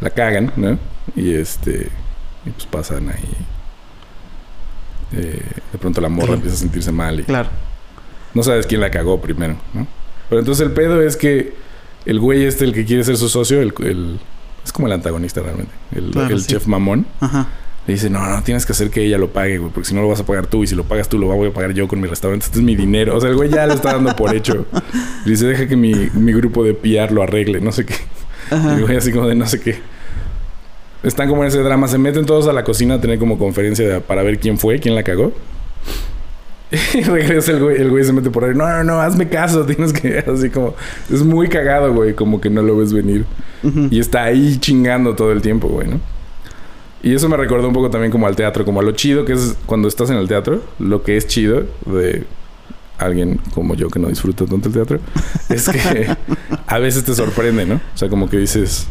la 0.00 0.10
cagan, 0.10 0.52
¿no? 0.56 0.78
Y 1.16 1.34
este, 1.34 1.88
y 2.46 2.50
pues 2.50 2.66
pasan 2.66 3.08
ahí. 3.08 3.36
eh, 5.14 5.42
de 5.72 5.78
pronto 5.78 6.00
la 6.00 6.08
morra 6.08 6.28
Sí. 6.28 6.32
empieza 6.34 6.56
a 6.56 6.58
sentirse 6.60 6.90
mal 6.92 7.20
y 7.20 7.24
Claro. 7.24 7.50
no 8.34 8.42
sabes 8.42 8.66
quién 8.66 8.80
la 8.80 8.90
cagó 8.90 9.20
primero, 9.20 9.56
¿no? 9.74 9.86
Pero 10.28 10.40
entonces 10.40 10.66
el 10.66 10.72
pedo 10.72 11.02
es 11.02 11.16
que 11.16 11.54
el 12.06 12.18
güey 12.18 12.44
este, 12.46 12.64
el 12.64 12.72
que 12.72 12.84
quiere 12.86 13.04
ser 13.04 13.16
su 13.18 13.28
socio, 13.28 13.60
el, 13.60 13.74
el- 13.80 14.18
es 14.64 14.72
como 14.72 14.86
el 14.86 14.92
antagonista 14.94 15.42
realmente, 15.42 15.72
el, 15.94 16.10
Claro, 16.12 16.34
el 16.34 16.40
sí. 16.40 16.46
chef 16.48 16.66
mamón. 16.66 17.04
Ajá. 17.20 17.46
Le 17.86 17.94
dice, 17.94 18.08
no, 18.10 18.24
no, 18.24 18.42
tienes 18.44 18.64
que 18.64 18.72
hacer 18.72 18.90
que 18.90 19.04
ella 19.04 19.18
lo 19.18 19.30
pague, 19.30 19.58
güey, 19.58 19.72
porque 19.72 19.88
si 19.88 19.94
no 19.94 20.02
lo 20.02 20.08
vas 20.08 20.20
a 20.20 20.24
pagar 20.26 20.46
tú 20.46 20.62
y 20.62 20.68
si 20.68 20.76
lo 20.76 20.84
pagas 20.84 21.08
tú 21.08 21.18
lo 21.18 21.26
voy 21.26 21.48
a 21.48 21.52
pagar 21.52 21.72
yo 21.72 21.88
con 21.88 22.00
mi 22.00 22.06
restaurante. 22.06 22.46
Este 22.46 22.58
es 22.58 22.64
mi 22.64 22.76
dinero. 22.76 23.16
O 23.16 23.20
sea, 23.20 23.28
el 23.30 23.34
güey 23.36 23.50
ya 23.50 23.66
lo 23.66 23.74
está 23.74 23.94
dando 23.94 24.14
por 24.14 24.34
hecho. 24.36 24.66
Le 25.24 25.30
dice, 25.32 25.46
deja 25.46 25.66
que 25.66 25.74
mi, 25.76 25.92
mi 26.14 26.32
grupo 26.32 26.62
de 26.64 26.74
PR 26.74 27.12
lo 27.12 27.22
arregle, 27.24 27.60
no 27.60 27.72
sé 27.72 27.84
qué. 27.84 27.94
Y 28.52 28.74
el 28.74 28.82
güey 28.82 28.96
así 28.96 29.10
como 29.12 29.26
de 29.26 29.34
no 29.34 29.46
sé 29.46 29.60
qué. 29.60 29.78
Están 31.02 31.28
como 31.28 31.42
en 31.42 31.48
ese 31.48 31.58
drama. 31.58 31.88
Se 31.88 31.98
meten 31.98 32.24
todos 32.24 32.46
a 32.46 32.52
la 32.52 32.62
cocina 32.62 32.94
a 32.94 33.00
tener 33.00 33.18
como 33.18 33.36
conferencia 33.36 33.88
de- 33.88 34.00
para 34.00 34.22
ver 34.22 34.38
quién 34.38 34.58
fue, 34.58 34.78
quién 34.78 34.94
la 34.94 35.02
cagó. 35.02 35.32
Y 36.94 37.02
regresa 37.02 37.52
el 37.52 37.60
güey, 37.62 37.76
el 37.80 37.90
güey 37.90 38.04
se 38.04 38.12
mete 38.12 38.30
por 38.30 38.44
ahí. 38.44 38.54
No, 38.54 38.66
no, 38.68 38.84
no, 38.84 39.00
hazme 39.00 39.28
caso. 39.28 39.66
Tienes 39.66 39.92
que... 39.92 40.18
Así 40.20 40.48
como... 40.50 40.74
Es 41.12 41.22
muy 41.22 41.48
cagado, 41.48 41.92
güey. 41.92 42.14
Como 42.14 42.40
que 42.40 42.48
no 42.48 42.62
lo 42.62 42.76
ves 42.76 42.92
venir. 42.92 43.24
Y 43.90 43.98
está 44.00 44.24
ahí 44.24 44.56
chingando 44.58 45.14
todo 45.14 45.32
el 45.32 45.42
tiempo, 45.42 45.68
güey, 45.68 45.88
¿no? 45.88 46.00
Y 47.02 47.14
eso 47.14 47.28
me 47.28 47.36
recordó 47.36 47.66
un 47.66 47.74
poco 47.74 47.90
también 47.90 48.12
como 48.12 48.26
al 48.26 48.36
teatro, 48.36 48.64
como 48.64 48.80
a 48.80 48.82
lo 48.82 48.92
chido 48.92 49.24
que 49.24 49.32
es 49.32 49.56
cuando 49.66 49.88
estás 49.88 50.10
en 50.10 50.16
el 50.16 50.28
teatro, 50.28 50.62
lo 50.78 51.02
que 51.02 51.16
es 51.16 51.26
chido 51.26 51.64
de 51.86 52.24
alguien 52.96 53.40
como 53.54 53.74
yo 53.74 53.88
que 53.88 53.98
no 53.98 54.08
disfruta 54.08 54.46
tanto 54.46 54.68
el 54.68 54.74
teatro, 54.74 55.00
es 55.48 55.68
que 55.68 56.06
a 56.66 56.78
veces 56.78 57.04
te 57.04 57.14
sorprende, 57.14 57.66
¿no? 57.66 57.74
O 57.74 57.98
sea, 57.98 58.08
como 58.08 58.30
que 58.30 58.38
dices, 58.38 58.86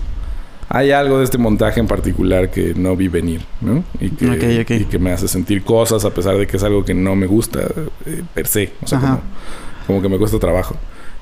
hay 0.67 0.91
algo 0.91 1.19
de 1.19 1.23
este 1.23 1.37
montaje 1.37 1.79
en 1.79 1.87
particular 1.87 2.51
que 2.51 2.73
no 2.75 2.97
vi 2.97 3.07
venir, 3.07 3.41
¿no? 3.61 3.83
Y 3.99 4.09
que. 4.09 4.85
Y 4.91 4.97
me 4.99 5.11
hace 5.11 5.29
sentir 5.29 5.63
cosas 5.63 6.03
a 6.03 6.13
pesar 6.13 6.37
de 6.37 6.47
que 6.47 6.57
es 6.57 6.63
algo 6.63 6.83
que 6.83 6.93
no 6.93 7.15
me 7.15 7.27
gusta 7.27 7.61
eh, 8.05 8.23
per 8.33 8.47
se, 8.47 8.73
o 8.81 8.87
sea, 8.87 8.99
como, 8.99 9.21
como 9.87 10.01
que 10.01 10.09
me 10.09 10.17
cuesta 10.17 10.37
trabajo. 10.37 10.75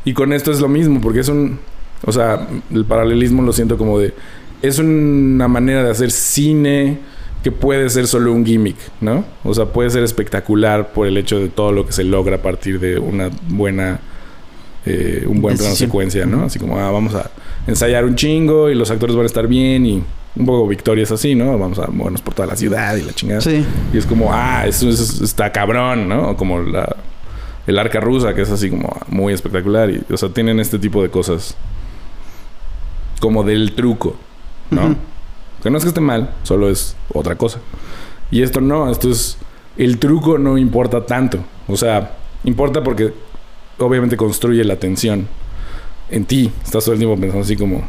Y 0.06 0.14
con 0.14 0.34
esto 0.34 0.52
es 0.52 0.60
lo 0.60 0.68
mismo, 0.68 1.02
porque 1.02 1.20
es 1.20 1.30
un, 1.30 1.60
o 2.06 2.12
sea, 2.12 2.48
el 2.72 2.86
paralelismo 2.86 3.42
lo 3.42 3.54
siento 3.54 3.78
como 3.78 4.00
de, 4.00 4.14
es 4.62 4.80
una 4.80 5.48
manera 5.48 5.84
de 5.84 5.92
hacer 5.92 6.12
cine 6.12 6.98
que 7.44 7.52
puede 7.52 7.90
ser 7.90 8.08
solo 8.08 8.34
un 8.34 8.46
gimmick, 8.46 8.76
¿no? 9.00 9.24
O 9.44 9.54
sea, 9.54 9.66
puede 9.66 9.90
ser 9.90 10.04
espectacular 10.04 10.92
por 10.92 11.08
el 11.08 11.18
hecho 11.18 11.40
de 11.40 11.48
todo 11.50 11.72
lo 11.72 11.86
que 11.86 11.94
se 11.94 12.04
logra 12.04 12.36
a 12.38 12.42
partir 12.42 12.80
de 12.80 13.00
una 13.00 13.30
buena, 13.48 14.00
eh, 14.86 15.24
un 15.28 15.42
buen 15.42 15.58
plano 15.58 15.74
secuencia, 15.76 16.26
¿no? 16.26 16.44
Así 16.44 16.60
como, 16.60 16.78
ah, 16.78 16.92
vamos 16.92 17.16
a 17.16 17.32
ensayar 17.66 18.04
un 18.06 18.16
chingo 18.16 18.70
y 18.70 18.76
los 18.76 18.92
actores 18.92 19.16
van 19.16 19.24
a 19.24 19.28
estar 19.28 19.48
bien 19.48 19.86
y 19.86 20.04
un 20.36 20.46
poco 20.46 20.68
victorias 20.68 21.12
así, 21.12 21.34
¿no? 21.34 21.58
Vamos 21.58 21.80
a 21.80 21.88
movernos 21.88 22.22
por 22.22 22.34
toda 22.34 22.48
la 22.48 22.56
ciudad 22.58 22.96
y 22.98 23.04
la 23.04 23.14
chingada. 23.14 23.40
Sí. 23.42 23.64
Y 23.94 23.98
es 23.98 24.06
como, 24.06 24.34
ah, 24.34 24.66
eso, 24.68 24.90
es- 24.90 25.22
está 25.22 25.52
cabrón, 25.54 26.10
¿no? 26.10 26.36
Como 26.36 26.60
la, 26.62 26.94
el 27.68 27.80
arca 27.80 28.00
rusa, 28.02 28.34
que 28.34 28.42
es 28.42 28.50
así 28.52 28.70
como 28.70 28.90
muy 29.08 29.32
espectacular. 29.34 29.90
Y, 29.90 30.04
o 30.12 30.18
sea, 30.18 30.28
tienen 30.30 30.60
este 30.60 30.78
tipo 30.78 31.02
de 31.02 31.10
cosas 31.10 31.56
como 33.20 33.44
del 33.44 33.74
truco, 33.76 34.16
¿no? 34.72 34.96
Que 35.64 35.70
no 35.70 35.78
es 35.78 35.84
que 35.84 35.90
esté 35.90 36.02
mal, 36.02 36.32
solo 36.44 36.70
es 36.70 36.96
otra 37.14 37.36
cosa. 37.36 37.60
Y 38.32 38.44
esto 38.44 38.62
no, 38.62 38.90
esto 38.90 39.10
es... 39.10 39.38
El 39.78 39.98
truco 39.98 40.38
no 40.38 40.58
importa 40.58 41.06
tanto. 41.06 41.40
O 41.68 41.76
sea, 41.78 42.18
importa 42.44 42.84
porque 42.84 43.14
obviamente 43.78 44.18
construye 44.18 44.64
la 44.64 44.76
tensión 44.78 45.28
en 46.10 46.26
ti. 46.26 46.52
Estás 46.64 46.84
todo 46.86 46.94
el 46.94 47.00
tiempo 47.00 47.20
pensando 47.20 47.44
así 47.44 47.56
como... 47.56 47.84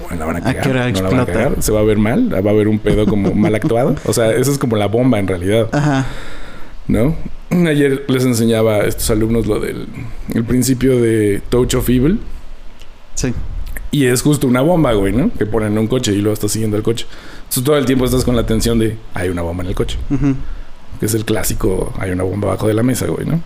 Bueno, 0.00 0.18
la 0.18 0.26
van 0.26 0.36
a 0.36 0.38
¿A 0.40 0.42
cagar. 0.54 0.68
hora 0.68 0.90
no 0.90 1.02
la 1.02 1.08
van 1.10 1.20
a 1.20 1.26
cagar. 1.26 1.62
Se 1.62 1.72
va 1.72 1.80
a 1.80 1.84
ver 1.84 1.98
mal. 1.98 2.32
Va 2.32 2.50
a 2.50 2.52
haber 2.52 2.68
un 2.68 2.78
pedo 2.78 3.06
como 3.06 3.32
mal 3.34 3.54
actuado. 3.54 3.94
O 4.06 4.12
sea, 4.12 4.32
eso 4.32 4.50
es 4.52 4.58
como 4.58 4.76
la 4.76 4.86
bomba 4.86 5.18
en 5.18 5.26
realidad. 5.28 5.68
Ajá. 5.72 6.06
¿no? 6.88 7.16
Ayer 7.50 8.04
les 8.08 8.24
enseñaba 8.24 8.76
a 8.76 8.84
estos 8.86 9.10
alumnos 9.10 9.46
lo 9.46 9.60
del 9.60 9.86
el 10.34 10.44
principio 10.44 11.00
de 11.00 11.40
Touch 11.48 11.74
of 11.74 11.88
Evil. 11.88 12.20
Sí. 13.14 13.32
Y 13.94 14.06
es 14.06 14.22
justo 14.22 14.48
una 14.48 14.60
bomba, 14.60 14.92
güey, 14.94 15.12
¿no? 15.12 15.32
Que 15.38 15.46
ponen 15.46 15.70
en 15.70 15.78
un 15.78 15.86
coche 15.86 16.10
y 16.12 16.16
luego 16.16 16.34
estás 16.34 16.50
siguiendo 16.50 16.76
el 16.76 16.82
coche. 16.82 17.06
Entonces 17.36 17.62
todo 17.62 17.78
el 17.78 17.84
tiempo 17.84 18.04
estás 18.04 18.24
con 18.24 18.34
la 18.34 18.44
tensión 18.44 18.76
de 18.76 18.98
hay 19.14 19.28
una 19.28 19.42
bomba 19.42 19.62
en 19.62 19.68
el 19.68 19.76
coche. 19.76 19.96
Que 20.98 21.06
es 21.06 21.14
el 21.14 21.24
clásico, 21.24 21.94
hay 21.96 22.10
una 22.10 22.24
bomba 22.24 22.48
abajo 22.48 22.66
de 22.66 22.74
la 22.74 22.82
mesa, 22.82 23.06
güey, 23.06 23.24
¿no? 23.24 23.40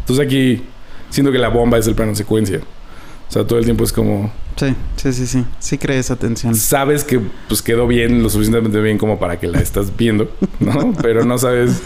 Entonces 0.00 0.26
aquí 0.26 0.64
siento 1.10 1.30
que 1.30 1.38
la 1.38 1.46
bomba 1.46 1.78
es 1.78 1.86
el 1.86 1.94
plano 1.94 2.12
secuencia. 2.16 2.58
O 2.58 3.32
sea, 3.32 3.46
todo 3.46 3.60
el 3.60 3.66
tiempo 3.66 3.84
es 3.84 3.92
como... 3.92 4.32
Sí, 4.56 4.74
sí, 4.96 5.12
sí, 5.12 5.26
sí. 5.28 5.44
Sí 5.60 5.78
cree 5.78 6.00
esa 6.00 6.16
tensión. 6.16 6.56
Sabes 6.56 7.04
que 7.04 7.20
pues 7.46 7.62
quedó 7.62 7.86
bien, 7.86 8.20
lo 8.20 8.30
suficientemente 8.30 8.80
bien 8.80 8.98
como 8.98 9.20
para 9.20 9.38
que 9.38 9.46
la 9.46 9.60
estás 9.60 9.96
viendo, 9.96 10.28
¿no? 10.58 10.92
Pero 11.02 11.24
no 11.24 11.38
sabes 11.38 11.82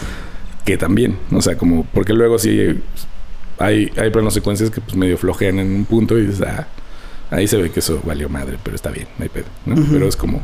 que 0.65 0.77
también. 0.77 1.15
O 1.31 1.43
sea, 1.43 1.59
como... 1.59 1.85
Porque 1.93 2.13
luego 2.13 2.39
sí 2.39 2.81
hay, 3.59 3.91
hay 3.95 4.09
planos 4.09 4.33
secuencias 4.33 4.71
que 4.71 4.81
pues 4.81 4.95
medio 4.95 5.15
flojean 5.15 5.59
en 5.59 5.75
un 5.75 5.85
punto 5.85 6.17
y 6.17 6.25
dices, 6.25 6.41
ah, 6.41 6.67
ahí 7.31 7.47
se 7.47 7.57
ve 7.57 7.71
que 7.71 7.79
eso 7.79 8.01
valió 8.03 8.29
madre, 8.29 8.57
pero 8.63 8.75
está 8.75 8.89
bien, 8.89 9.07
no 9.17 9.23
hay 9.23 9.29
pedo, 9.29 9.45
¿no? 9.65 9.75
Pero 9.91 10.07
es 10.07 10.15
como... 10.15 10.41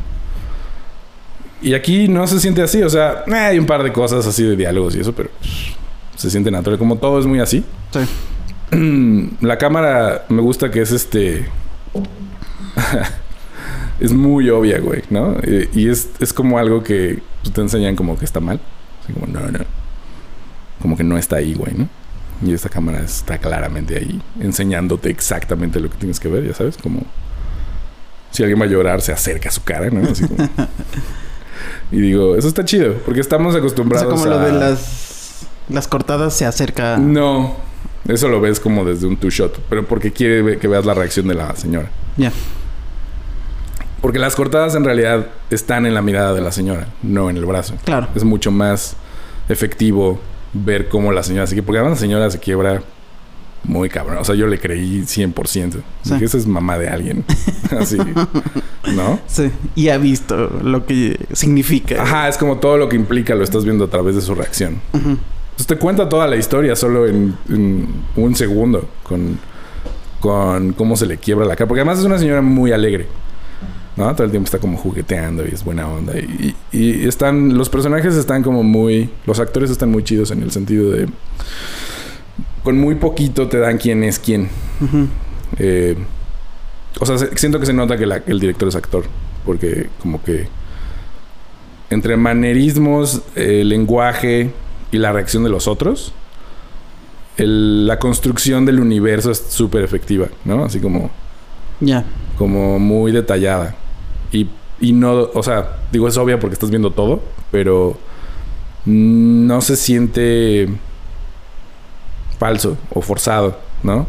Y 1.62 1.74
aquí 1.74 2.06
no 2.06 2.26
se 2.26 2.38
siente 2.38 2.62
así, 2.62 2.82
o 2.82 2.90
sea, 2.90 3.24
eh, 3.26 3.34
hay 3.34 3.58
un 3.58 3.66
par 3.66 3.82
de 3.82 3.92
cosas 3.92 4.26
así 4.26 4.42
de 4.42 4.56
diálogos 4.56 4.94
y 4.94 5.00
eso, 5.00 5.14
pero 5.14 5.30
se 6.16 6.30
siente 6.30 6.50
natural. 6.50 6.78
Como 6.78 6.96
todo 6.96 7.18
es 7.18 7.26
muy 7.26 7.40
así. 7.40 7.64
Sí. 7.92 9.36
La 9.40 9.58
cámara 9.58 10.24
me 10.28 10.42
gusta 10.42 10.70
que 10.70 10.82
es 10.82 10.92
este. 10.92 11.46
es 14.00 14.12
muy 14.12 14.50
obvia, 14.50 14.80
güey, 14.80 15.02
¿no? 15.10 15.36
Y 15.72 15.88
es, 15.88 16.10
es 16.18 16.32
como 16.32 16.58
algo 16.58 16.82
que 16.82 17.22
te 17.54 17.60
enseñan 17.60 17.96
como 17.96 18.18
que 18.18 18.24
está 18.24 18.40
mal. 18.40 18.60
Así 19.02 19.12
como, 19.12 19.26
no, 19.26 19.40
no. 19.50 19.60
Como 20.80 20.96
que 20.96 21.04
no 21.04 21.16
está 21.16 21.36
ahí, 21.36 21.54
güey, 21.54 21.74
¿no? 21.74 21.88
Y 22.44 22.52
esta 22.52 22.68
cámara 22.68 23.00
está 23.00 23.38
claramente 23.38 23.96
ahí, 23.96 24.20
enseñándote 24.40 25.08
exactamente 25.10 25.80
lo 25.80 25.88
que 25.90 25.96
tienes 25.96 26.20
que 26.20 26.28
ver, 26.28 26.46
ya 26.46 26.54
sabes, 26.54 26.76
como 26.76 27.02
si 28.30 28.42
alguien 28.42 28.60
va 28.60 28.64
a 28.64 28.68
llorar, 28.68 29.00
se 29.00 29.12
acerca 29.12 29.48
a 29.48 29.52
su 29.52 29.62
cara, 29.64 29.88
¿no? 29.90 30.08
Así 30.10 30.26
como- 30.28 30.46
y 31.92 32.00
digo, 32.00 32.36
eso 32.36 32.48
está 32.48 32.64
chido, 32.64 32.94
porque 33.06 33.20
estamos 33.20 33.48
O 33.48 33.52
sea, 33.52 33.60
acostumbrados 33.60 34.12
como 34.12 34.26
lo 34.26 34.38
de 34.38 34.52
las, 34.52 35.46
las 35.70 35.88
cortadas 35.88 36.34
se 36.34 36.44
acerca. 36.44 36.98
No, 36.98 37.56
eso 38.06 38.28
lo 38.28 38.40
ves 38.40 38.60
como 38.60 38.84
desde 38.84 39.06
un 39.06 39.16
two 39.16 39.30
shot, 39.30 39.58
pero 39.70 39.86
porque 39.86 40.12
quiere 40.12 40.58
que 40.58 40.68
veas 40.68 40.84
la 40.84 40.92
reacción 40.94 41.28
de 41.28 41.34
la 41.34 41.56
señora. 41.56 41.88
Ya. 42.18 42.32
Porque 44.02 44.18
las 44.18 44.36
cortadas 44.36 44.74
en 44.74 44.84
realidad 44.84 45.26
están 45.50 45.86
en 45.86 45.94
la 45.94 46.02
mirada 46.02 46.34
de 46.34 46.40
la 46.42 46.52
señora, 46.52 46.88
no 47.02 47.30
en 47.30 47.38
el 47.38 47.46
brazo. 47.46 47.74
Claro. 47.84 48.08
Es 48.14 48.22
mucho 48.24 48.50
más 48.50 48.94
efectivo 49.48 50.20
ver 50.64 50.88
cómo 50.88 51.12
la 51.12 51.22
señora 51.22 51.46
se 51.46 51.54
quiebra. 51.54 51.66
Porque 51.66 51.78
además 51.78 51.98
la 51.98 52.00
señora 52.00 52.30
se 52.30 52.38
quiebra 52.38 52.82
muy 53.64 53.88
cabrón. 53.88 54.18
O 54.18 54.24
sea, 54.24 54.34
yo 54.34 54.46
le 54.46 54.58
creí 54.58 55.02
100%. 55.02 55.72
Sí. 56.02 56.12
Dije, 56.12 56.24
esa 56.24 56.38
es 56.38 56.46
mamá 56.46 56.78
de 56.78 56.88
alguien. 56.88 57.24
Así. 57.78 57.98
¿No? 58.94 59.20
Sí. 59.26 59.50
Y 59.74 59.88
ha 59.88 59.98
visto 59.98 60.36
lo 60.62 60.86
que 60.86 61.18
significa. 61.32 62.02
Ajá, 62.02 62.28
es 62.28 62.38
como 62.38 62.58
todo 62.58 62.78
lo 62.78 62.88
que 62.88 62.96
implica 62.96 63.34
lo 63.34 63.44
estás 63.44 63.64
viendo 63.64 63.84
a 63.84 63.88
través 63.88 64.14
de 64.14 64.20
su 64.20 64.34
reacción. 64.34 64.80
Ujú. 64.92 65.10
Entonces 65.10 65.66
te 65.66 65.76
cuenta 65.76 66.08
toda 66.08 66.26
la 66.26 66.36
historia 66.36 66.76
solo 66.76 67.06
en, 67.06 67.34
en 67.48 67.88
un 68.16 68.34
segundo 68.34 68.88
con, 69.02 69.38
con 70.20 70.72
cómo 70.74 70.96
se 70.96 71.06
le 71.06 71.16
quiebra 71.16 71.46
la 71.46 71.56
cara. 71.56 71.66
Porque 71.66 71.80
además 71.80 71.98
es 71.98 72.04
una 72.04 72.18
señora 72.18 72.42
muy 72.42 72.72
alegre. 72.72 73.06
¿No? 73.96 74.14
Todo 74.14 74.24
el 74.24 74.30
tiempo 74.30 74.44
está 74.46 74.58
como 74.58 74.76
jugueteando 74.76 75.44
y 75.46 75.48
es 75.54 75.64
buena 75.64 75.88
onda. 75.88 76.12
Y, 76.18 76.54
y 76.70 77.06
están... 77.08 77.56
Los 77.56 77.70
personajes 77.70 78.14
están 78.14 78.42
como 78.42 78.62
muy... 78.62 79.08
Los 79.26 79.40
actores 79.40 79.70
están 79.70 79.90
muy 79.90 80.04
chidos 80.04 80.30
en 80.30 80.42
el 80.42 80.50
sentido 80.50 80.90
de... 80.90 81.08
Con 82.62 82.78
muy 82.78 82.96
poquito 82.96 83.48
te 83.48 83.58
dan 83.58 83.78
quién 83.78 84.04
es 84.04 84.18
quién. 84.18 84.48
Eh, 85.58 85.96
o 87.00 87.06
sea, 87.06 87.16
se- 87.16 87.36
siento 87.38 87.58
que 87.58 87.64
se 87.66 87.72
nota 87.72 87.96
que 87.96 88.04
la- 88.04 88.22
el 88.26 88.38
director 88.38 88.68
es 88.68 88.74
actor. 88.76 89.04
Porque 89.46 89.88
como 90.02 90.22
que... 90.22 90.48
entre 91.88 92.18
manerismos, 92.18 93.22
el 93.34 93.70
lenguaje 93.70 94.50
y 94.92 94.98
la 94.98 95.12
reacción 95.12 95.42
de 95.42 95.48
los 95.48 95.68
otros, 95.68 96.12
el- 97.38 97.86
la 97.86 97.98
construcción 97.98 98.66
del 98.66 98.78
universo 98.80 99.30
es 99.30 99.38
súper 99.48 99.82
efectiva, 99.84 100.26
¿no? 100.44 100.64
Así 100.66 100.80
como, 100.80 101.10
Ya. 101.80 102.04
como 102.36 102.78
muy 102.78 103.10
detallada. 103.12 103.74
Y, 104.32 104.48
y 104.80 104.92
no, 104.92 105.28
o 105.34 105.42
sea, 105.42 105.78
digo, 105.92 106.08
es 106.08 106.16
obvia 106.16 106.38
porque 106.38 106.54
estás 106.54 106.70
viendo 106.70 106.90
todo, 106.90 107.22
pero 107.50 107.96
no 108.84 109.60
se 109.60 109.76
siente 109.76 110.68
falso 112.38 112.76
o 112.90 113.00
forzado, 113.00 113.58
¿no? 113.82 114.06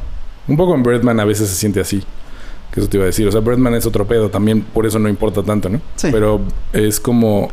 Un 0.47 0.57
poco 0.57 0.75
en 0.75 0.83
Birdman 0.83 1.19
a 1.19 1.25
veces 1.25 1.49
se 1.49 1.55
siente 1.55 1.79
así. 1.79 2.03
Que 2.71 2.79
eso 2.79 2.89
te 2.89 2.97
iba 2.97 3.03
a 3.03 3.07
decir. 3.07 3.27
O 3.27 3.31
sea, 3.31 3.41
Birdman 3.41 3.73
es 3.75 3.85
otro 3.85 4.05
pedo. 4.05 4.29
También 4.29 4.61
por 4.61 4.85
eso 4.85 4.99
no 4.99 5.09
importa 5.09 5.43
tanto, 5.43 5.69
¿no? 5.69 5.81
Sí. 5.95 6.09
Pero 6.11 6.41
es 6.73 6.99
como... 6.99 7.49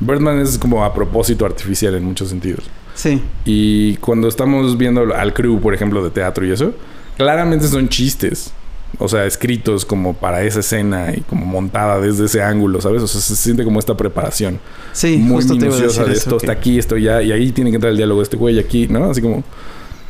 Birdman 0.00 0.40
es 0.40 0.58
como 0.58 0.84
a 0.84 0.92
propósito 0.92 1.46
artificial 1.46 1.94
en 1.94 2.04
muchos 2.04 2.28
sentidos. 2.28 2.64
Sí. 2.94 3.22
Y 3.44 3.96
cuando 3.96 4.26
estamos 4.26 4.76
viendo 4.76 5.14
al 5.14 5.32
crew, 5.32 5.60
por 5.60 5.74
ejemplo, 5.74 6.02
de 6.02 6.10
teatro 6.10 6.44
y 6.44 6.50
eso, 6.50 6.72
claramente 7.16 7.68
son 7.68 7.88
chistes. 7.88 8.52
O 9.02 9.08
sea, 9.08 9.26
escritos 9.26 9.84
como 9.84 10.14
para 10.14 10.42
esa 10.42 10.60
escena 10.60 11.12
y 11.16 11.20
como 11.22 11.44
montada 11.46 12.00
desde 12.00 12.26
ese 12.26 12.42
ángulo, 12.42 12.80
¿sabes? 12.80 13.02
O 13.02 13.06
sea, 13.08 13.20
se 13.20 13.36
siente 13.36 13.64
como 13.64 13.78
esta 13.78 13.96
preparación 13.96 14.60
Sí, 14.92 15.16
muy 15.18 15.36
justo 15.36 15.54
te 15.56 15.64
iba 15.66 15.74
a 15.74 15.78
minuciosa 15.78 16.00
decir 16.02 16.12
de 16.12 16.12
eso, 16.18 16.22
esto 16.30 16.38
que- 16.38 16.46
está 16.46 16.52
aquí, 16.52 16.78
esto 16.78 16.96
ya, 16.96 17.22
y 17.22 17.32
ahí 17.32 17.52
tiene 17.52 17.70
que 17.70 17.76
entrar 17.76 17.90
el 17.90 17.96
diálogo 17.96 18.20
de 18.20 18.24
este 18.24 18.36
güey 18.36 18.58
aquí, 18.58 18.88
¿no? 18.88 19.10
Así 19.10 19.20
como. 19.20 19.42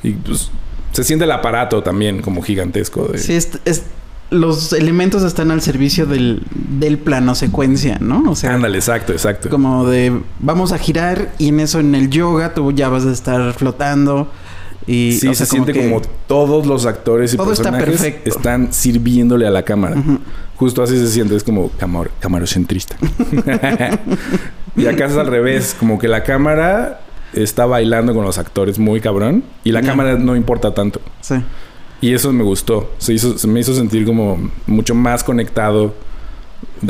Y 0.02 0.10
pues 0.12 0.50
se 0.92 1.04
siente 1.04 1.24
el 1.24 1.30
aparato 1.32 1.82
también 1.82 2.20
como 2.22 2.42
gigantesco. 2.42 3.06
De, 3.06 3.18
Sí, 3.18 3.32
es, 3.34 3.50
es- 3.64 3.84
los 4.30 4.72
elementos 4.72 5.22
están 5.24 5.50
al 5.50 5.60
servicio 5.60 6.06
del, 6.06 6.42
del 6.54 6.96
plano 6.96 7.34
secuencia, 7.34 7.98
¿no? 8.00 8.30
O 8.30 8.34
sea, 8.34 8.54
Ándale, 8.54 8.78
exacto, 8.78 9.12
exacto. 9.12 9.50
como 9.50 9.86
de 9.86 10.20
vamos 10.40 10.72
a 10.72 10.78
girar 10.78 11.32
y 11.38 11.48
en 11.48 11.60
eso 11.60 11.80
en 11.80 11.94
el 11.94 12.08
yoga 12.08 12.54
tú 12.54 12.72
ya 12.72 12.88
vas 12.88 13.04
a 13.04 13.12
estar 13.12 13.52
flotando 13.52 14.30
y 14.86 15.12
Sí, 15.12 15.28
o 15.28 15.34
sea, 15.34 15.46
se 15.46 15.50
siente 15.50 15.72
que- 15.72 15.88
como 15.88 16.02
todos 16.26 16.66
los 16.66 16.86
actores 16.86 17.32
y 17.34 17.36
Todo 17.36 17.52
está 17.52 17.70
personajes 17.70 18.00
perfecto. 18.00 18.30
están 18.30 18.72
sirviéndole 18.72 19.46
a 19.46 19.50
la 19.50 19.62
cámara. 19.62 20.02
Justo 20.56 20.82
así 20.82 20.96
se 20.98 21.08
siente, 21.08 21.34
es 21.36 21.44
como 21.44 21.70
camar 21.70 22.10
camarocentrista. 22.20 22.96
y 24.76 24.86
acá 24.86 25.06
es 25.06 25.16
al 25.16 25.26
revés, 25.26 25.76
como 25.78 25.98
que 25.98 26.08
la 26.08 26.22
cámara 26.22 27.00
está 27.34 27.66
bailando 27.66 28.14
con 28.14 28.24
los 28.24 28.38
actores 28.38 28.78
muy 28.78 29.00
cabrón 29.00 29.42
y 29.64 29.72
la 29.72 29.82
cámara 29.82 30.18
no 30.18 30.36
importa 30.36 30.74
tanto. 30.74 31.00
Sí. 31.20 31.36
Y 32.00 32.12
eso 32.14 32.32
me 32.32 32.42
gustó. 32.42 32.90
Se, 32.98 33.12
hizo, 33.14 33.38
se 33.38 33.46
me 33.46 33.60
hizo 33.60 33.74
sentir 33.74 34.04
como 34.04 34.50
mucho 34.66 34.94
más 34.94 35.22
conectado 35.22 35.94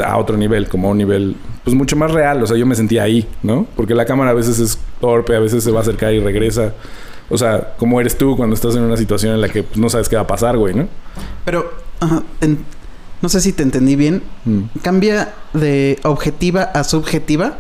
a 0.03 0.17
otro 0.17 0.37
nivel, 0.37 0.69
como 0.69 0.89
a 0.89 0.91
un 0.93 0.99
nivel, 0.99 1.37
pues 1.65 1.77
mucho 1.77 1.97
más 1.97 2.11
real. 2.11 2.43
O 2.43 2.47
sea, 2.47 2.57
yo 2.57 2.65
me 2.67 2.75
sentía 2.75 3.03
ahí, 3.03 3.27
¿no? 3.43 3.67
Porque 3.77 3.95
la 3.95 4.05
cámara 4.07 4.31
a 4.31 4.35
veces 4.35 4.59
es 4.59 4.79
torpe, 5.01 5.37
a 5.37 5.39
veces 5.41 5.63
se 5.63 5.71
va 5.71 5.81
a 5.81 5.83
acercar 5.83 6.13
y 6.15 6.21
regresa. 6.21 6.73
O 7.33 7.39
sea, 7.39 7.75
como 7.79 8.01
eres 8.01 8.17
tú 8.19 8.37
cuando 8.37 8.55
estás 8.55 8.77
en 8.77 8.83
una 8.83 8.97
situación 8.97 9.35
en 9.35 9.41
la 9.41 9.49
que 9.49 9.63
pues, 9.63 9.79
no 9.79 9.89
sabes 9.89 10.09
qué 10.09 10.17
va 10.17 10.23
a 10.23 10.27
pasar, 10.27 10.57
güey, 10.59 10.75
¿no? 10.75 10.89
Pero 11.45 11.73
ajá, 12.01 12.23
en- 12.41 12.59
no 13.23 13.29
sé 13.29 13.41
si 13.41 13.53
te 13.53 13.63
entendí 13.63 13.97
bien. 13.97 14.23
Mm. 14.45 14.63
¿Cambia 14.83 15.33
de 15.55 15.99
objetiva 16.05 16.63
a 16.63 16.85
subjetiva? 16.85 17.55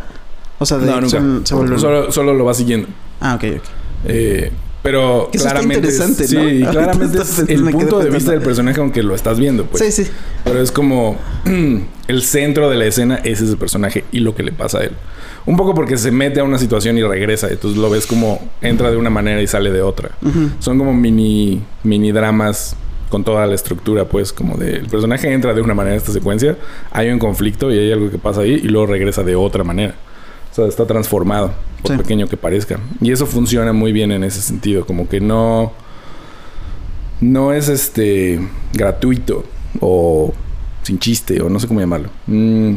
O 0.58 0.66
sea, 0.66 0.78
de 0.78 0.86
No, 0.86 1.00
nunca. 1.00 1.18
sol- 1.44 1.78
Solo, 1.78 2.12
solo 2.12 2.34
lo 2.34 2.44
va 2.44 2.54
siguiendo. 2.54 2.88
Ah, 3.20 3.34
ok, 3.36 3.44
ok. 3.58 3.62
Eh, 4.06 4.52
pero 4.82 5.28
Que 5.30 5.38
eso 5.38 5.46
está 5.46 5.60
claramente. 5.60 5.88
interesante, 5.88 6.26
sí, 6.26 6.36
¿no? 6.64 6.70
claramente 6.70 7.18
es 7.18 7.24
pensando, 7.24 7.52
el 7.52 7.74
punto 7.74 7.98
de 8.00 8.10
vista 8.10 8.32
del 8.32 8.42
personaje, 8.42 8.80
aunque 8.80 9.02
lo 9.02 9.14
estás 9.14 9.38
viendo, 9.38 9.64
pues. 9.66 9.84
sí, 9.84 10.04
sí. 10.04 10.10
Pero 10.44 10.60
es 10.60 10.72
como 10.72 11.16
el 12.08 12.22
centro 12.22 12.68
de 12.68 12.76
la 12.76 12.86
escena 12.86 13.16
es 13.16 13.40
ese 13.40 13.56
personaje 13.56 14.04
y 14.12 14.20
lo 14.20 14.34
que 14.34 14.42
le 14.42 14.52
pasa 14.52 14.78
a 14.78 14.84
él. 14.84 14.92
Un 15.44 15.56
poco 15.56 15.74
porque 15.74 15.96
se 15.96 16.10
mete 16.10 16.40
a 16.40 16.44
una 16.44 16.58
situación 16.58 16.96
y 16.98 17.02
regresa. 17.02 17.48
Entonces 17.48 17.78
lo 17.80 17.90
ves 17.90 18.06
como 18.06 18.48
entra 18.60 18.90
de 18.90 18.96
una 18.96 19.10
manera 19.10 19.42
y 19.42 19.46
sale 19.46 19.70
de 19.70 19.82
otra. 19.82 20.10
Son 20.60 20.78
como 20.78 20.94
mini, 20.94 21.62
mini 21.82 22.12
dramas 22.12 22.76
con 23.08 23.24
toda 23.24 23.46
la 23.46 23.54
estructura, 23.54 24.06
pues, 24.06 24.32
como 24.32 24.56
de 24.56 24.76
el 24.76 24.86
personaje 24.86 25.30
entra 25.30 25.52
de 25.52 25.60
una 25.60 25.74
manera 25.74 25.96
en 25.96 25.98
esta 25.98 26.12
secuencia, 26.12 26.56
hay 26.92 27.10
un 27.10 27.18
conflicto 27.18 27.70
y 27.70 27.76
hay 27.76 27.92
algo 27.92 28.10
que 28.10 28.16
pasa 28.16 28.40
ahí 28.40 28.52
y 28.52 28.68
luego 28.68 28.86
regresa 28.86 29.22
de 29.22 29.36
otra 29.36 29.64
manera. 29.64 29.94
O 30.52 30.54
sea, 30.54 30.66
está 30.66 30.86
transformado, 30.86 31.52
por 31.82 31.92
Sí. 31.92 31.96
pequeño 31.98 32.28
que 32.28 32.36
parezca. 32.36 32.78
Y 33.00 33.10
eso 33.10 33.26
funciona 33.26 33.72
muy 33.72 33.90
bien 33.92 34.12
en 34.12 34.22
ese 34.22 34.40
sentido, 34.40 34.86
como 34.86 35.08
que 35.08 35.20
no 35.20 35.72
no 37.20 37.52
es 37.52 37.68
este 37.68 38.40
gratuito 38.74 39.44
o 39.80 40.32
sin 40.82 40.98
chiste 40.98 41.40
o 41.40 41.48
no 41.48 41.58
sé 41.60 41.68
cómo 41.68 41.80
llamarlo. 41.80 42.08
Mm, 42.26 42.74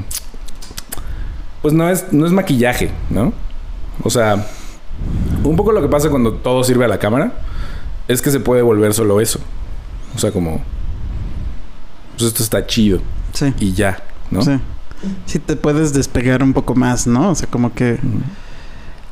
pues 1.61 1.73
no 1.73 1.89
es 1.89 2.13
no 2.13 2.25
es 2.25 2.31
maquillaje, 2.31 2.91
¿no? 3.09 3.33
O 4.03 4.09
sea, 4.09 4.45
un 5.43 5.55
poco 5.55 5.71
lo 5.71 5.81
que 5.81 5.88
pasa 5.88 6.09
cuando 6.09 6.33
todo 6.33 6.63
sirve 6.63 6.85
a 6.85 6.88
la 6.88 6.99
cámara 6.99 7.33
es 8.07 8.21
que 8.21 8.29
se 8.31 8.39
puede 8.39 8.61
volver 8.61 8.93
solo 8.93 9.19
eso. 9.19 9.39
O 10.15 10.19
sea, 10.19 10.31
como 10.31 10.61
pues 12.17 12.27
esto 12.27 12.43
está 12.43 12.65
chido 12.67 12.99
Sí. 13.33 13.53
y 13.59 13.73
ya, 13.73 13.97
¿no? 14.31 14.41
Sí. 14.43 14.51
Sí 15.25 15.39
te 15.39 15.55
puedes 15.55 15.93
despegar 15.93 16.43
un 16.43 16.53
poco 16.53 16.75
más, 16.75 17.07
¿no? 17.07 17.29
O 17.31 17.35
sea, 17.35 17.47
como 17.49 17.73
que... 17.73 17.97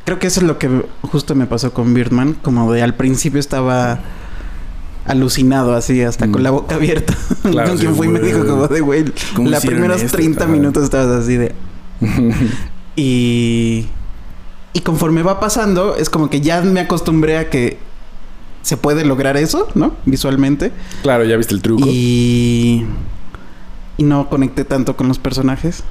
Creo 0.05 0.19
que 0.19 0.27
eso 0.27 0.41
es 0.41 0.45
lo 0.47 0.57
que 0.59 0.85
justo 1.01 1.33
me 1.35 1.45
pasó 1.45 1.73
con 1.73 1.93
Birdman. 1.93 2.33
Como 2.41 2.71
de 2.73 2.81
al 2.83 2.95
principio 2.95 3.39
estaba 3.39 3.99
alucinado 5.05 5.75
así, 5.75 6.01
hasta 6.01 6.27
Mm. 6.27 6.31
con 6.31 6.43
la 6.43 6.51
boca 6.51 6.75
abierta. 6.75 7.13
Claro, 7.43 7.69
con 7.69 7.77
quien 7.77 7.95
fui 7.95 8.07
me 8.07 8.19
dijo 8.19 8.45
como 8.45 8.67
de, 8.67 8.81
güey, 8.81 9.05
¿Cómo 9.35 9.49
los 9.49 9.65
primeros 9.65 10.01
esto? 10.01 10.17
30 10.17 10.43
Ajá. 10.43 10.51
minutos 10.51 10.83
estabas 10.83 11.23
así 11.23 11.37
de... 11.37 11.53
Y... 12.95 13.87
Y 14.75 14.79
conforme 14.81 15.21
va 15.21 15.39
pasando, 15.39 15.95
es 15.95 16.09
como 16.09 16.29
que 16.31 16.41
ya 16.41 16.61
me 16.61 16.79
acostumbré 16.79 17.37
a 17.37 17.49
que 17.49 17.77
se 18.63 18.75
puede 18.75 19.05
lograr 19.05 19.37
eso, 19.37 19.67
¿no? 19.75 19.93
Visualmente. 20.05 20.71
claro, 21.03 21.23
ya 21.25 21.37
viste 21.37 21.53
el 21.53 21.61
truco. 21.61 21.85
Y... 21.87 22.85
Y 23.97 24.03
no 24.03 24.29
conecté 24.29 24.65
tanto 24.65 24.95
con 24.95 25.07
los 25.07 25.19
personajes. 25.19 25.83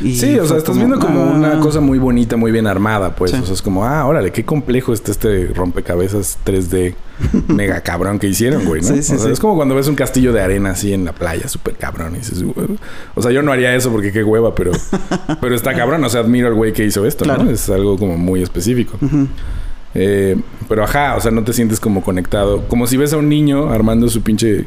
Y 0.00 0.16
Sí, 0.16 0.36
o 0.36 0.44
sea, 0.46 0.56
estás 0.56 0.76
viendo 0.76 0.98
como 0.98 1.20
ah, 1.22 1.32
una 1.32 1.60
cosa 1.60 1.80
muy 1.80 1.98
bonita, 2.00 2.36
muy 2.36 2.50
bien 2.50 2.66
armada, 2.66 3.14
pues. 3.14 3.30
Sí. 3.30 3.36
O 3.40 3.44
sea, 3.44 3.54
es 3.54 3.62
como, 3.62 3.84
ah, 3.84 4.04
órale, 4.04 4.32
qué 4.32 4.44
complejo 4.44 4.92
está 4.92 5.12
este 5.12 5.46
rompecabezas 5.54 6.38
3D 6.44 6.94
mega 7.48 7.80
cabrón 7.82 8.18
que 8.18 8.26
hicieron, 8.26 8.64
güey, 8.64 8.82
¿no? 8.82 8.88
Sí, 8.88 9.02
sí, 9.04 9.14
o 9.14 9.18
sea, 9.18 9.30
es 9.30 9.38
como 9.38 9.54
cuando 9.54 9.76
ves 9.76 9.86
un 9.86 9.94
castillo 9.94 10.32
de 10.32 10.40
arena 10.40 10.70
así 10.70 10.92
en 10.92 11.04
la 11.04 11.12
playa, 11.12 11.46
súper 11.46 11.76
cabrón. 11.76 12.14
Y 12.16 12.18
dices, 12.18 12.42
"Güey". 12.42 12.66
o 13.14 13.22
sea, 13.22 13.30
yo 13.30 13.42
no 13.42 13.52
haría 13.52 13.72
eso 13.76 13.92
porque 13.92 14.10
qué 14.10 14.24
hueva, 14.24 14.56
pero, 14.56 14.72
pero 15.40 15.54
está 15.54 15.72
cabrón. 15.74 16.02
O 16.02 16.08
sea, 16.08 16.22
admiro 16.22 16.48
al 16.48 16.54
güey 16.54 16.72
que 16.72 16.84
hizo 16.84 17.06
esto, 17.06 17.24
Claro. 17.24 17.44
¿no? 17.44 17.50
Es 17.50 17.68
algo 17.70 17.96
como 17.96 18.16
muy 18.16 18.42
específico. 18.42 18.98
Eh, 19.94 20.36
pero 20.68 20.84
ajá, 20.84 21.16
o 21.16 21.20
sea, 21.20 21.30
no 21.30 21.44
te 21.44 21.52
sientes 21.52 21.78
como 21.78 22.02
conectado. 22.02 22.66
Como 22.68 22.86
si 22.88 22.96
ves 22.96 23.12
a 23.12 23.18
un 23.18 23.28
niño 23.28 23.70
armando 23.70 24.08
su 24.08 24.22
pinche 24.22 24.66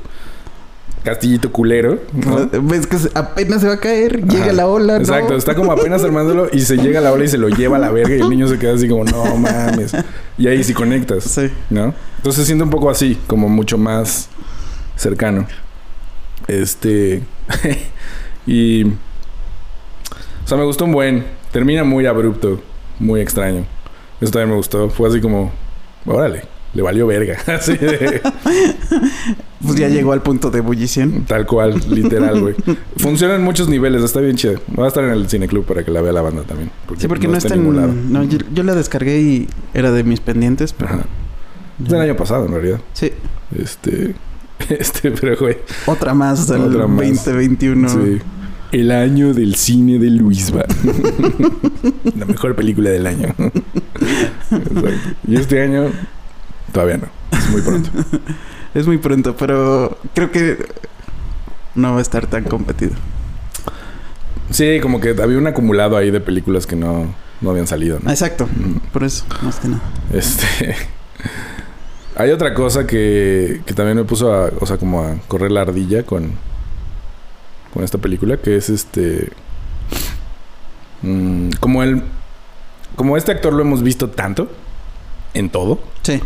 castillito 1.03 1.51
culero. 1.51 1.99
¿no? 2.13 2.49
Ves 2.63 2.87
que 2.87 2.97
apenas 3.13 3.61
se 3.61 3.67
va 3.67 3.73
a 3.73 3.79
caer, 3.79 4.25
llega 4.25 4.45
Ajá. 4.45 4.53
la 4.53 4.67
ola, 4.67 4.93
¿no? 4.93 4.99
Exacto, 4.99 5.35
está 5.35 5.55
como 5.55 5.71
apenas 5.71 6.03
armándolo 6.03 6.47
y 6.51 6.61
se 6.61 6.77
llega 6.77 7.01
la 7.01 7.11
ola 7.11 7.25
y 7.25 7.27
se 7.27 7.37
lo 7.37 7.49
lleva 7.49 7.77
a 7.77 7.79
la 7.79 7.91
verga 7.91 8.15
y 8.15 8.19
el 8.21 8.29
niño 8.29 8.47
se 8.47 8.57
queda 8.57 8.73
así 8.73 8.87
como, 8.87 9.03
no 9.03 9.35
mames. 9.37 9.93
Y 10.37 10.47
ahí 10.47 10.63
sí 10.63 10.73
conectas, 10.73 11.23
Sí. 11.25 11.49
¿no? 11.69 11.93
Entonces 12.17 12.41
se 12.41 12.45
siente 12.45 12.63
un 12.63 12.69
poco 12.69 12.89
así, 12.89 13.19
como 13.27 13.49
mucho 13.49 13.77
más 13.77 14.29
cercano. 14.95 15.45
Este. 16.47 17.21
y. 18.47 18.85
O 18.85 20.47
sea, 20.47 20.57
me 20.57 20.63
gustó 20.63 20.85
un 20.85 20.91
buen. 20.91 21.25
Termina 21.51 21.83
muy 21.83 22.05
abrupto, 22.05 22.61
muy 22.99 23.21
extraño. 23.21 23.65
Eso 24.19 24.31
también 24.31 24.49
me 24.49 24.55
gustó. 24.55 24.89
Fue 24.89 25.07
así 25.09 25.21
como, 25.21 25.51
órale, 26.05 26.43
le 26.73 26.81
valió 26.81 27.05
verga. 27.07 27.37
Así 27.47 27.77
de. 27.77 28.21
Pues 29.65 29.79
ya 29.79 29.87
llegó 29.87 30.11
al 30.11 30.21
punto 30.21 30.51
de 30.51 30.59
ebullición. 30.59 31.23
Tal 31.25 31.45
cual, 31.45 31.81
literal, 31.89 32.41
güey. 32.41 32.55
Funciona 32.97 33.35
en 33.35 33.43
muchos 33.43 33.69
niveles, 33.69 34.03
está 34.03 34.19
bien 34.19 34.35
chido. 34.35 34.59
Va 34.77 34.85
a 34.85 34.87
estar 34.89 35.03
en 35.03 35.11
el 35.11 35.29
cineclub 35.29 35.65
para 35.65 35.83
que 35.83 35.91
la 35.91 36.01
vea 36.01 36.11
la 36.11 36.21
banda 36.21 36.43
también. 36.43 36.69
Sí, 36.97 37.07
porque 37.07 37.27
no, 37.27 37.37
está 37.37 37.53
en 37.53 37.61
ningún 37.61 37.77
lado. 37.77 37.93
No, 37.93 38.23
yo, 38.23 38.39
yo 38.53 38.63
la 38.63 38.75
descargué 38.75 39.21
y 39.21 39.47
era 39.73 39.91
de 39.91 40.03
mis 40.03 40.19
pendientes, 40.19 40.73
pero... 40.73 40.95
Ajá. 40.95 41.05
Es 41.81 41.89
del 41.89 42.01
año 42.01 42.15
pasado, 42.15 42.45
en 42.45 42.51
realidad. 42.51 42.81
Sí. 42.93 43.11
Este. 43.57 44.15
Este, 44.69 45.11
pero, 45.11 45.35
güey. 45.37 45.57
Otra 45.87 46.13
más 46.13 46.47
del 46.47 46.61
Otra 46.61 46.87
más. 46.87 47.25
2021. 47.25 47.89
Sí. 47.89 48.21
El 48.71 48.91
año 48.91 49.33
del 49.33 49.55
cine 49.55 49.99
de 49.99 50.09
Luisba. 50.09 50.63
la 52.17 52.25
mejor 52.25 52.55
película 52.55 52.89
del 52.89 53.05
año. 53.05 53.35
Exacto. 54.51 54.89
Y 55.27 55.35
este 55.35 55.61
año, 55.61 55.91
todavía 56.71 56.97
no. 56.97 57.37
Es 57.37 57.49
muy 57.49 57.61
pronto. 57.61 57.89
Es 58.73 58.87
muy 58.87 58.97
pronto, 58.97 59.35
pero 59.35 59.97
creo 60.13 60.31
que 60.31 60.65
no 61.75 61.93
va 61.93 61.99
a 61.99 62.01
estar 62.01 62.27
tan 62.27 62.43
competido. 62.43 62.93
Sí, 64.49 64.79
como 64.81 64.99
que 64.99 65.15
había 65.21 65.37
un 65.37 65.47
acumulado 65.47 65.97
ahí 65.97 66.11
de 66.11 66.19
películas 66.19 66.67
que 66.67 66.75
no, 66.75 67.13
no 67.41 67.49
habían 67.49 67.67
salido, 67.67 67.99
¿no? 68.01 68.09
Exacto. 68.09 68.47
Mm. 68.47 68.77
Por 68.91 69.03
eso, 69.03 69.25
más 69.41 69.59
que 69.59 69.67
nada. 69.67 69.81
Este. 70.11 70.75
Hay 72.15 72.29
otra 72.29 72.53
cosa 72.53 72.85
que, 72.85 73.61
que 73.65 73.73
también 73.73 73.97
me 73.97 74.03
puso 74.03 74.31
a, 74.31 74.51
o 74.59 74.65
sea, 74.65 74.77
como 74.77 75.01
a 75.01 75.15
correr 75.27 75.51
la 75.51 75.61
ardilla 75.61 76.03
con, 76.03 76.33
con 77.73 77.83
esta 77.83 77.97
película, 77.97 78.37
que 78.37 78.55
es 78.55 78.69
este. 78.69 79.29
mm, 81.01 81.49
como 81.59 81.83
el... 81.83 82.03
Como 82.95 83.17
este 83.17 83.31
actor 83.31 83.53
lo 83.53 83.61
hemos 83.61 83.81
visto 83.81 84.11
tanto, 84.11 84.51
en 85.33 85.49
todo, 85.49 85.79
Sí. 86.03 86.21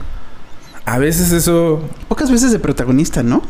A 0.88 0.98
veces 1.00 1.32
eso... 1.34 1.82
Pocas 2.08 2.32
veces 2.32 2.52
de 2.54 2.60
protagonista, 2.60 3.22
¿no? 3.22 3.42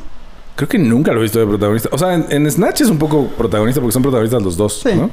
Creo 0.55 0.67
que 0.67 0.79
nunca 0.79 1.11
lo 1.13 1.19
he 1.19 1.23
visto 1.23 1.39
de 1.39 1.45
protagonista. 1.45 1.89
O 1.91 1.97
sea, 1.99 2.15
en, 2.15 2.25
en 2.29 2.49
Snatch 2.51 2.81
es 2.81 2.89
un 2.89 2.97
poco 2.97 3.27
protagonista 3.27 3.79
porque 3.79 3.93
son 3.93 4.01
protagonistas 4.01 4.41
los 4.41 4.57
dos, 4.57 4.81
Sí. 4.81 4.89
¿no? 4.95 5.11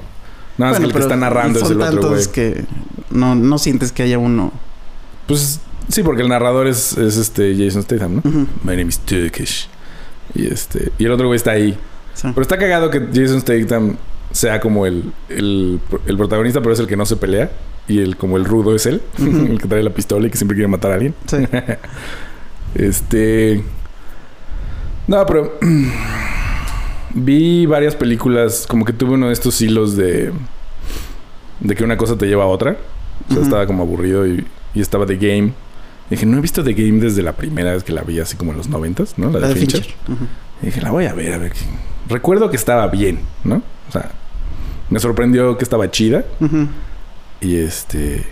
Nada 0.57 0.73
más 0.73 0.81
que 0.81 0.87
el 0.87 0.93
que 0.93 0.99
está 1.01 1.17
narrando 1.17 1.59
es 1.61 1.71
el 1.71 1.83
otro 1.83 2.11
güey. 2.11 2.27
que 2.33 2.65
no, 3.11 3.35
no 3.35 3.59
sientes 3.59 3.93
que 3.93 4.05
haya 4.05 4.19
uno. 4.19 4.53
Pues 5.27 5.61
sí, 5.89 6.03
porque 6.03 6.23
el 6.23 6.29
narrador 6.29 6.67
es, 6.67 6.97
es 6.97 7.19
este 7.19 7.55
Jason 7.59 7.83
Statham, 7.83 8.15
¿no? 8.17 8.23
My 8.63 8.71
name 8.77 8.85
is 8.85 8.99
Turkish. 9.01 9.69
Y 10.35 10.47
este... 10.47 10.93
Y 10.97 11.05
el 11.05 11.13
otro 11.13 11.27
güey 11.27 11.37
está 11.37 11.51
ahí. 11.51 11.77
Sí. 12.15 12.29
Pero 12.29 12.41
está 12.41 12.57
cagado 12.57 12.89
que 12.91 13.01
Jason 13.13 13.41
Statham 13.43 13.97
sea 14.33 14.61
como 14.61 14.87
el, 14.87 15.13
el, 15.29 15.79
el 16.07 16.17
protagonista, 16.17 16.61
pero 16.63 16.73
es 16.73 16.81
el 16.81 16.87
que 16.87 16.97
no 16.97 17.05
se 17.05 17.17
pelea. 17.17 17.51
Y 17.87 18.01
el 18.01 18.17
como 18.17 18.37
el 18.37 18.45
rudo 18.45 18.75
es 18.75 18.87
él, 18.87 19.03
el 19.19 19.61
que 19.61 19.69
trae 19.69 19.83
la 19.83 19.91
pistola 19.91 20.27
y 20.27 20.31
que 20.31 20.37
siempre 20.39 20.55
quiere 20.57 20.69
matar 20.69 20.93
a 20.93 20.95
alguien. 20.95 21.15
Sí. 21.27 21.37
Este. 22.75 23.63
No, 25.07 25.25
pero. 25.27 25.59
vi 27.15 27.67
varias 27.67 27.95
películas. 27.95 28.67
Como 28.69 28.85
que 28.85 28.93
tuve 28.93 29.13
uno 29.13 29.29
de 29.29 29.33
estos 29.33 29.61
hilos 29.61 29.97
de. 29.97 30.33
De 31.61 31.75
que 31.75 31.85
una 31.85 31.97
cosa 31.97 32.19
te 32.19 32.27
lleva 32.27 32.45
a 32.45 32.49
otra. 32.49 32.77
O 33.31 33.33
sea, 33.33 33.43
estaba 33.43 33.67
como 33.67 33.85
aburrido 33.85 34.27
y, 34.27 34.45
y 34.75 34.81
estaba 34.81 35.07
The 35.07 35.17
Game. 35.17 35.53
Y 36.11 36.11
dije, 36.11 36.27
no 36.27 36.39
he 36.39 36.41
visto 36.41 36.63
The 36.65 36.75
Game 36.75 37.01
desde 37.01 37.23
la 37.23 37.33
primera 37.33 37.73
vez 37.73 37.85
que 37.85 37.93
la 37.93 38.03
vi, 38.03 38.19
así 38.21 38.37
como 38.37 38.51
en 38.51 38.59
los 38.59 38.69
noventas, 38.69 39.17
¿no? 39.19 39.31
La, 39.31 39.39
La 39.41 39.49
de 39.49 39.55
de 39.55 39.61
Fincher. 39.61 39.87
Y 40.63 40.67
dije, 40.67 40.81
la 40.81 40.91
voy 40.91 41.07
a 41.07 41.15
ver, 41.15 41.33
a 41.33 41.39
ver. 41.39 41.53
Recuerdo 42.09 42.51
que 42.51 42.57
estaba 42.57 42.89
bien, 42.89 43.21
¿no? 43.45 43.63
O 43.89 43.93
sea, 43.93 44.11
me 44.91 44.99
sorprendió 44.99 45.57
que 45.57 45.65
estaba 45.65 45.91
chida. 45.91 46.25
Y 47.41 47.57
este. 47.57 48.25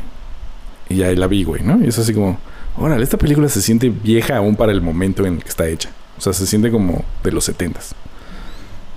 Y 0.89 1.03
ahí 1.03 1.17
la 1.17 1.27
vi, 1.27 1.45
güey, 1.45 1.63
¿no? 1.63 1.83
Y 1.85 1.89
es 1.89 1.99
así 1.99 2.13
como. 2.15 2.39
Órale, 2.77 3.03
esta 3.03 3.19
película 3.19 3.49
se 3.49 3.61
siente 3.61 3.91
vieja 3.91 4.37
aún 4.37 4.57
para 4.57 4.73
el 4.73 4.81
momento 4.81 5.27
en 5.27 5.35
el 5.37 5.43
que 5.43 5.49
está 5.49 5.67
hecha. 5.69 5.91
O 6.17 6.21
sea, 6.21 6.33
se 6.33 6.47
siente 6.47 6.71
como 6.71 7.05
de 7.23 7.33
los 7.33 7.45
setentas. 7.45 7.95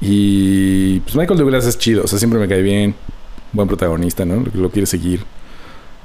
Y. 0.01 0.99
Pues 1.01 1.15
Michael 1.15 1.39
Douglas 1.39 1.65
es 1.65 1.77
chido. 1.77 2.03
O 2.03 2.07
sea, 2.07 2.19
siempre 2.19 2.39
me 2.39 2.47
cae 2.47 2.61
bien. 2.61 2.95
Buen 3.53 3.67
protagonista, 3.67 4.25
¿no? 4.25 4.35
Lo, 4.53 4.61
lo 4.61 4.69
quiere 4.69 4.85
seguir. 4.85 5.23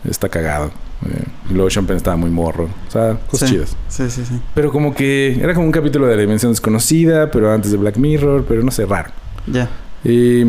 Está 0.08 0.28
cagado. 0.28 0.70
Eh, 1.06 1.24
luego 1.52 1.68
Penn 1.86 1.96
estaba 1.96 2.16
muy 2.16 2.30
morro. 2.30 2.68
O 2.88 2.90
sea, 2.90 3.18
cosas 3.28 3.48
Sí. 3.48 3.54
chidas. 3.54 3.76
Sí, 3.88 4.08
sí, 4.10 4.24
sí. 4.24 4.40
Pero 4.54 4.70
como 4.70 4.94
que 4.94 5.38
era 5.40 5.54
como 5.54 5.66
un 5.66 5.72
capítulo 5.72 6.06
de 6.06 6.14
la 6.16 6.22
dimensión 6.22 6.52
desconocida, 6.52 7.30
pero 7.30 7.52
antes 7.52 7.70
de 7.70 7.76
Black 7.76 7.96
Mirror, 7.96 8.44
pero 8.48 8.62
no 8.62 8.70
sé, 8.70 8.86
raro. 8.86 9.10
Ya. 9.46 9.68
Y, 10.04 10.44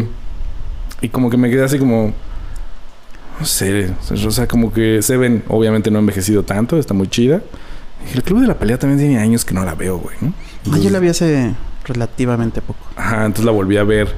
y 1.02 1.10
como 1.10 1.30
que 1.30 1.38
me 1.38 1.50
quedé 1.50 1.64
así 1.64 1.78
como... 1.80 2.14
No 3.42 3.48
sé, 3.48 3.90
o 4.12 4.32
sea, 4.32 4.48
como 4.48 4.72
que 4.72 5.02
Seven 5.02 5.44
obviamente 5.48 5.90
no 5.90 5.98
ha 5.98 6.02
envejecido 6.02 6.44
tanto, 6.44 6.78
está 6.78 6.94
muy 6.94 7.08
chida. 7.08 7.42
El 8.14 8.22
Club 8.22 8.42
de 8.42 8.48
la 8.48 8.60
Pelea 8.60 8.78
también 8.78 9.00
tiene 9.00 9.18
años 9.20 9.44
que 9.46 9.54
no 9.56 9.66
la 9.66 9.74
veo, 9.74 9.98
güey, 9.98 10.16
¿no? 10.22 10.34
Ah, 10.72 10.78
yo 10.78 10.92
la 10.92 11.00
vi 11.00 11.08
hace 11.08 11.54
relativamente 11.86 12.62
poco. 12.62 12.80
Ajá, 12.96 13.26
entonces 13.26 13.46
la 13.46 13.52
volví 13.52 13.78
a 13.78 13.84
ver 13.84 14.10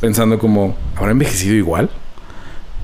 pensando 0.00 0.38
como, 0.38 0.76
¿habrá 0.96 1.10
envejecido 1.10 1.54
igual? 1.56 1.90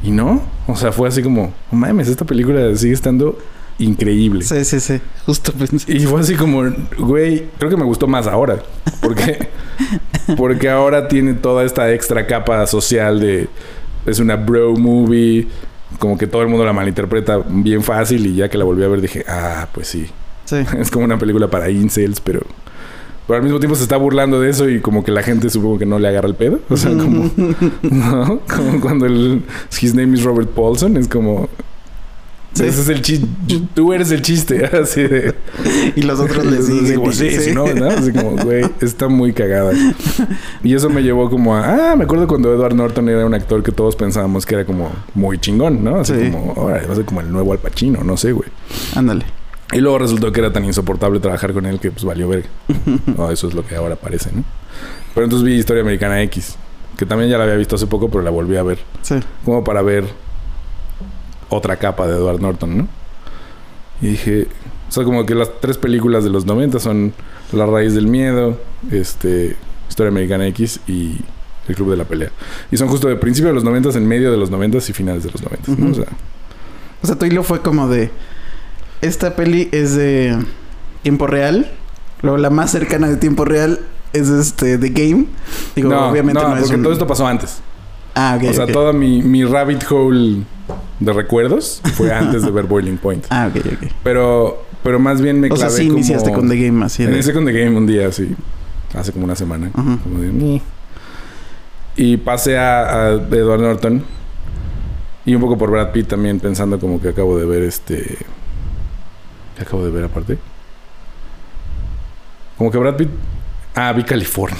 Y 0.03 0.11
no, 0.11 0.43
o 0.67 0.75
sea, 0.75 0.91
fue 0.91 1.09
así 1.09 1.23
como, 1.23 1.53
"No 1.71 1.79
mames, 1.79 2.09
esta 2.09 2.25
película 2.25 2.75
sigue 2.77 2.93
estando 2.95 3.39
increíble. 3.79 4.43
Sí, 4.43 4.65
sí, 4.65 4.81
sí. 4.81 5.01
Justo 5.25 5.53
pensé. 5.53 5.93
Y 5.93 6.01
fue 6.01 6.21
así 6.21 6.35
como, 6.35 6.63
güey, 6.99 7.47
creo 7.59 7.71
que 7.71 7.77
me 7.77 7.85
gustó 7.85 8.07
más 8.07 8.27
ahora. 8.27 8.63
Porque, 9.01 9.49
porque 10.37 10.69
ahora 10.69 11.09
tiene 11.09 11.35
toda 11.35 11.65
esta 11.65 11.93
extra 11.93 12.27
capa 12.27 12.67
social 12.67 13.21
de. 13.21 13.49
Es 14.05 14.19
una 14.19 14.37
bro 14.37 14.77
movie. 14.77 15.49
Como 15.99 16.19
que 16.19 16.27
todo 16.27 16.43
el 16.43 16.49
mundo 16.49 16.65
la 16.65 16.73
malinterpreta 16.73 17.39
bien 17.49 17.83
fácil. 17.83 18.27
Y 18.27 18.35
ya 18.37 18.49
que 18.49 18.59
la 18.59 18.65
volví 18.65 18.85
a 18.85 18.89
ver 18.89 19.01
dije, 19.01 19.25
ah, 19.29 19.69
pues 19.73 19.89
sí. 19.89 20.07
Sí. 20.45 20.57
Es 20.79 20.91
como 20.91 21.05
una 21.05 21.19
película 21.19 21.49
para 21.49 21.71
incels, 21.71 22.21
pero. 22.21 22.41
Pero 23.27 23.39
al 23.39 23.43
mismo 23.43 23.59
tiempo 23.59 23.75
se 23.75 23.83
está 23.83 23.97
burlando 23.97 24.41
de 24.41 24.51
eso 24.51 24.69
y 24.69 24.81
como 24.81 25.03
que 25.03 25.11
la 25.11 25.23
gente 25.25 25.51
supongo 25.51 25.79
que 25.79 25.87
no 25.87 25.99
le 25.99 26.07
agarra 26.07 26.29
el 26.29 26.37
pedo. 26.37 26.61
O 26.69 26.77
sea, 26.77 26.93
como. 26.93 27.31
¿No? 27.83 28.41
Como 28.55 28.81
cuando 28.81 29.07
el. 29.07 29.43
His 29.81 29.95
name 29.95 30.15
is 30.17 30.23
Robert 30.23 30.51
Paulson. 30.51 30.97
Es 30.97 31.09
como. 31.09 31.49
Sí. 32.57 32.65
Ese 32.65 32.81
es 32.81 32.89
el 32.89 33.03
chiste. 33.03 33.27
Tú 33.75 33.93
eres 33.93 34.11
el 34.13 34.23
chiste. 34.23 34.65
Así 34.83 35.03
de. 35.03 35.35
Y 35.95 36.03
los 36.03 36.19
otros 36.21 36.45
le 36.47 36.63
siguen. 36.63 36.95
como, 36.97 37.11
y- 37.11 37.15
sí, 37.15 37.31
sí, 37.31 37.51
no, 37.53 37.67
¿no? 37.75 37.87
Así 37.91 38.13
como, 38.13 38.31
güey, 38.43 38.65
está 38.81 39.09
muy 39.09 39.35
cagada. 39.35 39.73
Y 40.65 40.75
eso 40.75 40.89
me 40.89 41.03
llevó 41.03 41.29
como 41.29 41.55
a, 41.55 41.93
ah, 41.93 41.97
me 41.97 42.05
acuerdo 42.05 42.27
cuando 42.27 42.55
Edward 42.55 42.75
Norton 42.75 43.09
era 43.11 43.27
un 43.27 43.35
actor 43.35 43.63
que 43.63 43.73
todos 43.73 43.95
pensábamos 43.95 44.47
que 44.47 44.55
era 44.55 44.65
como 44.65 44.91
muy 45.15 45.39
chingón, 45.39 45.85
¿no? 45.85 45.97
Así 45.97 46.15
Sí. 46.15 46.31
como, 46.31 46.55
ahora 46.57 46.83
va 46.87 46.93
a 46.93 46.97
ser 46.97 47.05
como 47.05 47.21
el 47.21 47.31
nuevo 47.31 47.53
Al 47.53 47.59
Pacino, 47.59 48.03
no 48.03 48.17
sé, 48.17 48.33
güey. 48.33 48.49
Ándale. 48.95 49.27
Y 49.73 49.79
luego 49.81 49.99
resultó 49.99 50.33
que 50.33 50.41
era 50.41 50.51
tan 50.53 50.65
insoportable 50.65 51.21
trabajar 51.21 51.53
con 51.53 51.67
él 51.67 51.79
que 51.79 51.91
pues 51.91 52.05
valió 52.05 52.27
ver. 52.29 52.47
No, 53.19 53.31
eso 53.33 53.49
es 53.49 53.55
lo 53.55 53.67
que 53.67 53.75
ahora 53.77 53.97
parece, 53.97 54.31
¿no? 54.33 54.45
Pero 55.15 55.25
entonces 55.25 55.45
vi 55.47 55.55
Historia 55.57 55.83
Americana 55.83 56.23
X, 56.23 56.57
que 56.97 57.05
también 57.05 57.31
ya 57.31 57.37
la 57.37 57.45
había 57.45 57.57
visto 57.57 57.75
hace 57.77 57.87
poco, 57.87 58.09
pero 58.09 58.23
la 58.23 58.31
volví 58.31 58.57
a 58.57 58.63
ver. 58.63 58.79
Sí. 59.03 59.17
Como 59.45 59.63
para 59.65 59.83
ver 59.83 60.05
otra 61.49 61.77
capa 61.77 62.07
de 62.07 62.17
Edward 62.17 62.41
Norton, 62.41 62.79
¿no? 62.79 62.89
Y 64.03 64.09
dije, 64.09 64.49
o 64.89 64.93
sea, 64.93 65.05
como 65.05 65.25
que 65.27 65.35
las 65.35 65.51
tres 65.61 65.79
películas 65.79 66.23
de 66.25 66.31
los 66.31 66.45
90 66.47 66.79
son 66.81 67.13
La 67.53 67.67
raíz 67.67 67.95
del 67.95 68.07
miedo, 68.07 68.61
este, 68.91 69.57
Historia 69.89 70.11
Americana 70.11 70.47
X 70.49 70.81
y 70.87 71.17
El 71.69 71.75
Club 71.77 71.91
de 71.91 71.97
la 71.97 72.05
Pelea. 72.05 72.31
Y 72.71 72.77
son 72.77 72.89
justo 72.89 73.09
de 73.09 73.17
principio 73.17 73.49
de 73.49 73.55
los 73.55 73.65
90, 73.65 73.91
en 73.97 74.07
medio 74.07 74.31
de 74.31 74.37
los 74.37 74.51
90 74.51 74.79
y 74.79 74.81
finales 74.93 75.23
de 75.25 75.31
los 75.31 75.43
90, 75.43 75.73
¿no? 75.79 75.91
O 75.93 75.95
sea, 75.95 76.07
O 77.03 77.07
sea, 77.07 77.17
tu 77.17 77.25
hilo 77.27 77.43
fue 77.43 77.61
como 77.63 77.89
de. 77.89 78.11
Esta 79.03 79.37
peli 79.37 79.69
es 79.73 79.95
de 79.95 80.37
tiempo 81.03 81.27
real. 81.27 81.71
Luego 82.23 82.39
la 82.39 82.51
más 82.51 82.71
cercana 82.73 83.09
de 83.09 83.17
tiempo 83.17 83.45
real 83.45 83.81
es 84.13 84.29
este 84.29 84.79
The 84.79 84.89
Game. 84.89 85.27
Digo, 85.77 85.91
no, 85.91 86.09
obviamente 86.11 86.43
no, 86.43 86.49
no, 86.49 86.57
es 86.57 86.63
porque 86.63 86.77
un- 86.77 86.83
todo 86.83 86.93
esto 86.93 87.07
pasó 87.07 87.27
antes. 87.27 87.61
Ah, 88.15 88.39
ok. 88.41 88.49
o 88.51 88.53
sea, 88.55 88.65
ok. 88.65 88.73
toda 88.73 88.93
mi, 88.95 89.23
mi 89.23 89.45
rabbit 89.45 89.85
hole 89.91 90.39
de 91.01 91.13
recuerdos 91.13 91.81
fue 91.95 92.13
antes 92.15 92.43
de 92.43 92.51
ver 92.51 92.65
Boiling 92.65 92.99
Point. 92.99 93.27
Ah, 93.31 93.51
ok, 93.51 93.65
ok. 93.67 93.91
Pero, 94.03 94.65
pero 94.83 94.99
más 94.99 95.21
bien 95.21 95.41
me 95.41 95.51
O 95.51 95.57
sea, 95.57 95.67
clavé 95.69 95.83
sí 95.83 95.87
como... 95.89 95.99
iniciaste 95.99 96.33
con 96.33 96.49
The 96.49 96.57
Game 96.67 96.85
así. 96.85 97.05
Inicié 97.05 97.33
con 97.33 97.45
The 97.45 97.53
Game 97.53 97.77
un 97.77 97.87
día, 97.87 98.09
así. 98.09 98.35
Hace 98.95 99.13
como 99.13 99.25
una 99.25 99.37
semana. 99.37 99.71
Y 101.97 102.17
pasé 102.19 102.59
a, 102.59 103.07
a 103.07 103.11
Edward 103.13 103.61
Norton. 103.61 104.03
Y 105.25 105.35
un 105.35 105.41
poco 105.41 105.59
por 105.59 105.71
Brad 105.71 105.91
Pitt 105.91 106.09
también, 106.09 106.39
pensando 106.39 106.79
como 106.79 107.01
que 107.01 107.09
acabo 107.09 107.37
de 107.37 107.47
ver 107.47 107.63
este. 107.63 108.19
¿Qué 109.57 109.63
acabo 109.63 109.85
de 109.85 109.91
ver 109.91 110.05
aparte? 110.05 110.39
Como 112.57 112.71
que 112.71 112.79
Brad 112.79 112.97
Pitt. 112.97 113.09
Ah, 113.75 113.93
vi 113.93 114.05
California. 114.05 114.57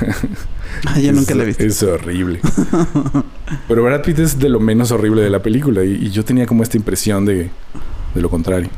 Ah, 0.84 0.98
yo 1.00 1.12
nunca 1.12 1.30
Es- 1.32 1.36
la 1.36 1.42
he 1.44 1.46
visto. 1.46 1.64
Es 1.64 1.82
horrible. 1.82 2.40
Pero 3.68 3.82
Brad 3.82 4.02
Pitt 4.02 4.18
es 4.18 4.38
de 4.38 4.48
lo 4.48 4.60
menos 4.60 4.90
horrible 4.90 5.22
de 5.22 5.30
la 5.30 5.40
película. 5.40 5.82
Y, 5.84 5.92
y 6.06 6.10
yo 6.10 6.24
tenía 6.24 6.44
como 6.46 6.62
esta 6.62 6.76
impresión 6.76 7.24
de, 7.24 7.50
de 8.14 8.20
lo 8.20 8.28
contrario. 8.28 8.68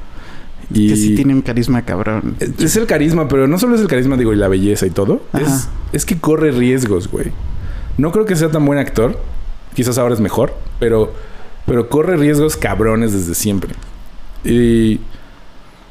Y 0.72 0.90
Que 0.90 0.96
sí 0.96 1.14
tiene 1.16 1.34
un 1.34 1.42
carisma 1.42 1.82
cabrón. 1.82 2.36
es- 2.38 2.76
el 2.76 2.86
carisma, 2.86 3.26
pero 3.26 3.48
no 3.48 3.58
solo 3.58 3.74
es 3.74 3.80
el 3.80 3.88
carisma, 3.88 4.16
digo, 4.16 4.32
y 4.32 4.36
la 4.36 4.48
belleza 4.48 4.86
y 4.86 4.90
todo. 4.90 5.22
Es, 5.34 5.68
es 5.92 6.04
que 6.04 6.18
corre 6.18 6.52
riesgos, 6.52 7.08
güey. 7.10 7.32
No 7.96 8.12
creo 8.12 8.26
que 8.26 8.36
sea 8.36 8.50
tan 8.50 8.64
buen 8.64 8.78
actor. 8.78 9.18
Quizás 9.74 9.98
ahora 9.98 10.14
es 10.14 10.20
mejor, 10.20 10.54
pero, 10.78 11.12
pero 11.66 11.88
corre 11.88 12.16
riesgos 12.16 12.56
cabrones 12.56 13.12
desde 13.12 13.34
siempre. 13.34 13.74
Y 14.44 15.00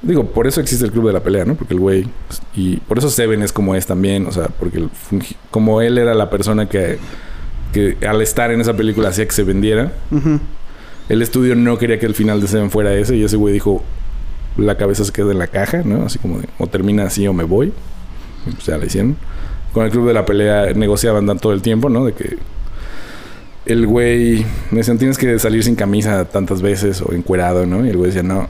digo, 0.01 0.25
por 0.25 0.47
eso 0.47 0.61
existe 0.61 0.85
el 0.85 0.91
club 0.91 1.07
de 1.07 1.13
la 1.13 1.21
pelea, 1.21 1.45
¿no? 1.45 1.55
Porque 1.55 1.73
el 1.73 1.79
güey. 1.79 2.07
Y 2.55 2.77
por 2.77 2.97
eso 2.97 3.09
Seven 3.09 3.41
es 3.41 3.51
como 3.51 3.75
es 3.75 3.85
también. 3.85 4.25
O 4.27 4.31
sea, 4.31 4.47
porque 4.47 4.77
el 4.77 4.89
fungi- 4.89 5.35
como 5.51 5.81
él 5.81 5.97
era 5.97 6.13
la 6.13 6.29
persona 6.29 6.67
que, 6.69 6.97
que 7.73 7.97
al 8.07 8.21
estar 8.21 8.51
en 8.51 8.61
esa 8.61 8.75
película 8.75 9.09
hacía 9.09 9.25
que 9.25 9.33
se 9.33 9.43
vendiera. 9.43 9.91
El 11.09 11.21
estudio 11.21 11.55
no 11.55 11.77
quería 11.77 11.99
que 11.99 12.05
el 12.05 12.15
final 12.15 12.41
de 12.41 12.47
Seven 12.47 12.69
fuera 12.71 12.93
ese 12.93 13.15
y 13.15 13.23
ese 13.23 13.37
güey 13.37 13.53
dijo, 13.53 13.83
la 14.57 14.75
cabeza 14.75 15.05
se 15.05 15.11
queda 15.11 15.31
en 15.31 15.39
la 15.39 15.47
caja, 15.47 15.81
¿no? 15.85 16.03
Así 16.05 16.19
como 16.19 16.39
de, 16.39 16.47
o 16.57 16.67
termina 16.67 17.03
así 17.03 17.25
o 17.27 17.33
me 17.33 17.43
voy. 17.43 17.71
Y 18.45 18.51
pues 18.51 18.65
ya 18.65 18.77
la 18.77 18.85
hicieron. 18.85 19.15
Con 19.73 19.85
el 19.85 19.91
club 19.91 20.07
de 20.07 20.13
la 20.13 20.25
pelea 20.25 20.73
negociaban 20.73 21.25
todo 21.39 21.53
el 21.53 21.61
tiempo, 21.61 21.89
¿no? 21.89 22.03
De 22.05 22.13
que 22.13 22.37
el 23.65 23.85
güey 23.85 24.45
me 24.71 24.77
decían 24.79 24.97
tienes 24.97 25.17
que 25.17 25.37
salir 25.39 25.63
sin 25.63 25.75
camisa 25.75 26.25
tantas 26.25 26.61
veces 26.61 27.01
o 27.01 27.13
encuerado, 27.13 27.65
¿no? 27.65 27.85
Y 27.85 27.89
el 27.89 27.97
güey 27.97 28.07
decía 28.11 28.23
no. 28.23 28.47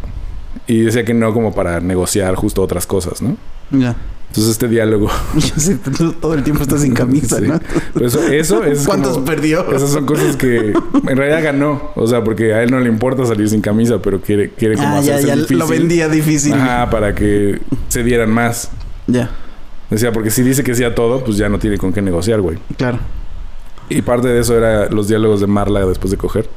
Y 0.65 0.82
decía 0.82 1.06
que 1.06 1.13
no 1.13 1.34
como 1.34 1.54
para 1.54 1.80
negociar 1.80 2.36
justo 2.36 2.62
otras 2.63 2.88
cosas, 2.88 3.22
¿no? 3.22 3.38
Ya. 3.72 3.96
Entonces 4.30 4.52
este 4.54 4.67
diálogo... 4.67 5.10
Sí, 5.58 5.78
todo 6.20 6.34
el 6.34 6.43
tiempo 6.43 6.63
estás 6.63 6.82
sin 6.82 6.93
camisa, 6.96 7.38
Sí. 7.39 7.48
¿no? 7.48 7.60
Pero 7.93 8.08
eso, 8.08 8.28
eso 8.28 8.63
es 8.65 8.86
¿Cuántos 8.86 9.13
como- 9.13 9.26
perdió? 9.26 9.72
Esas 9.74 9.91
son 9.91 10.06
cosas 10.06 10.36
que 10.36 10.74
en 11.08 11.17
realidad 11.17 11.43
ganó. 11.43 11.91
O 11.96 12.08
sea, 12.08 12.24
porque 12.24 12.54
a 12.54 12.63
él 12.63 12.72
no 12.72 12.80
le 12.80 12.89
importa 12.89 13.26
salir 13.26 13.48
sin 13.50 13.62
camisa, 13.62 14.02
pero 14.02 14.20
quiere, 14.22 14.50
quiere 14.52 14.76
como 14.76 14.88
Ah, 14.88 15.02
ya, 15.02 15.13
hacerse 15.15 15.28
ya 15.28 15.36
difícil. 15.36 15.60
lo 15.60 15.67
vendía 15.67 16.10
difícil. 16.10 16.54
Ajá, 16.54 16.89
para 16.89 17.15
que 17.15 17.62
se 17.88 18.04
dieran 18.04 18.32
más. 18.32 18.70
Ya, 19.08 19.30
Decía, 19.89 20.12
porque 20.12 20.30
si 20.32 20.43
dice 20.43 20.65
que 20.65 20.76
sí 20.76 20.84
a 20.84 20.93
todo, 20.93 21.24
pues 21.24 21.38
ya 21.38 21.48
no 21.48 21.60
tiene 21.60 21.78
con 21.78 21.93
qué 21.93 22.02
negociar, 22.02 22.41
güey. 22.41 22.58
claro. 22.78 23.00
Y 23.89 24.02
parte 24.02 24.28
de 24.28 24.41
eso 24.41 24.58
era 24.58 24.89
los 24.89 25.08
diálogos 25.08 25.39
de 25.39 25.48
Marla 25.48 25.86
después 25.86 26.12
de 26.12 26.17
coger. 26.17 26.50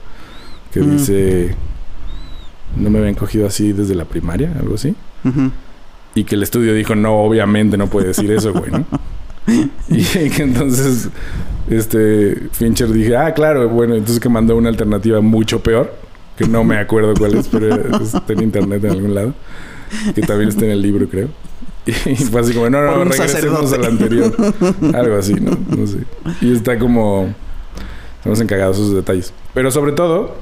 Que 0.73 0.81
Mm. 0.81 0.97
dice... 0.97 1.55
No 2.77 2.91
me 2.91 2.99
habían 2.99 3.15
cogido 3.15 3.47
así 3.47 3.73
desde 3.73 3.95
la 3.95 4.05
primaria, 4.05 4.53
algo 4.59 4.75
así. 4.75 4.95
Y 6.15 6.25
que 6.25 6.35
el 6.35 6.43
estudio 6.43 6.75
dijo, 6.75 6.95
no, 6.95 7.15
obviamente 7.21 7.77
no 7.77 7.89
puede 7.89 8.09
decir 8.09 8.31
eso, 8.31 8.53
güey, 8.53 8.71
¿no? 8.71 8.85
y 9.89 10.05
que 10.31 10.43
entonces, 10.43 11.09
este, 11.69 12.49
Fincher 12.53 12.93
dije, 12.93 13.17
ah, 13.17 13.33
claro, 13.35 13.69
bueno, 13.69 13.95
entonces 13.95 14.21
que 14.21 14.29
mandó 14.29 14.57
una 14.57 14.69
alternativa 14.69 15.21
mucho 15.21 15.63
peor, 15.63 15.95
que 16.37 16.47
no 16.47 16.65
me 16.65 16.79
acuerdo 16.79 17.15
cuál 17.15 17.35
es, 17.35 17.49
pero 17.49 17.75
está 18.03 18.33
en 18.33 18.43
internet 18.43 18.85
en 18.85 18.91
algún 18.91 19.15
lado, 19.15 19.35
que 20.15 20.23
también 20.23 20.49
está 20.49 20.65
en 20.65 20.73
el 20.73 20.83
libro, 20.83 21.09
creo. 21.09 21.29
Y 21.87 22.15
fue 22.17 22.43
así 22.43 22.53
como, 22.53 22.69
no, 22.71 22.83
no, 22.83 23.05
regresemos 23.05 23.73
al 23.73 23.85
anterior. 23.85 24.33
Algo 24.95 25.17
así, 25.17 25.35
¿no? 25.35 25.59
No 25.77 25.87
sé. 25.87 25.99
Y 26.41 26.53
está 26.53 26.79
como... 26.79 27.35
Estamos 28.19 28.39
encagados 28.41 28.77
esos 28.77 28.95
detalles. 28.95 29.33
Pero 29.55 29.71
sobre 29.71 29.93
todo, 29.93 30.37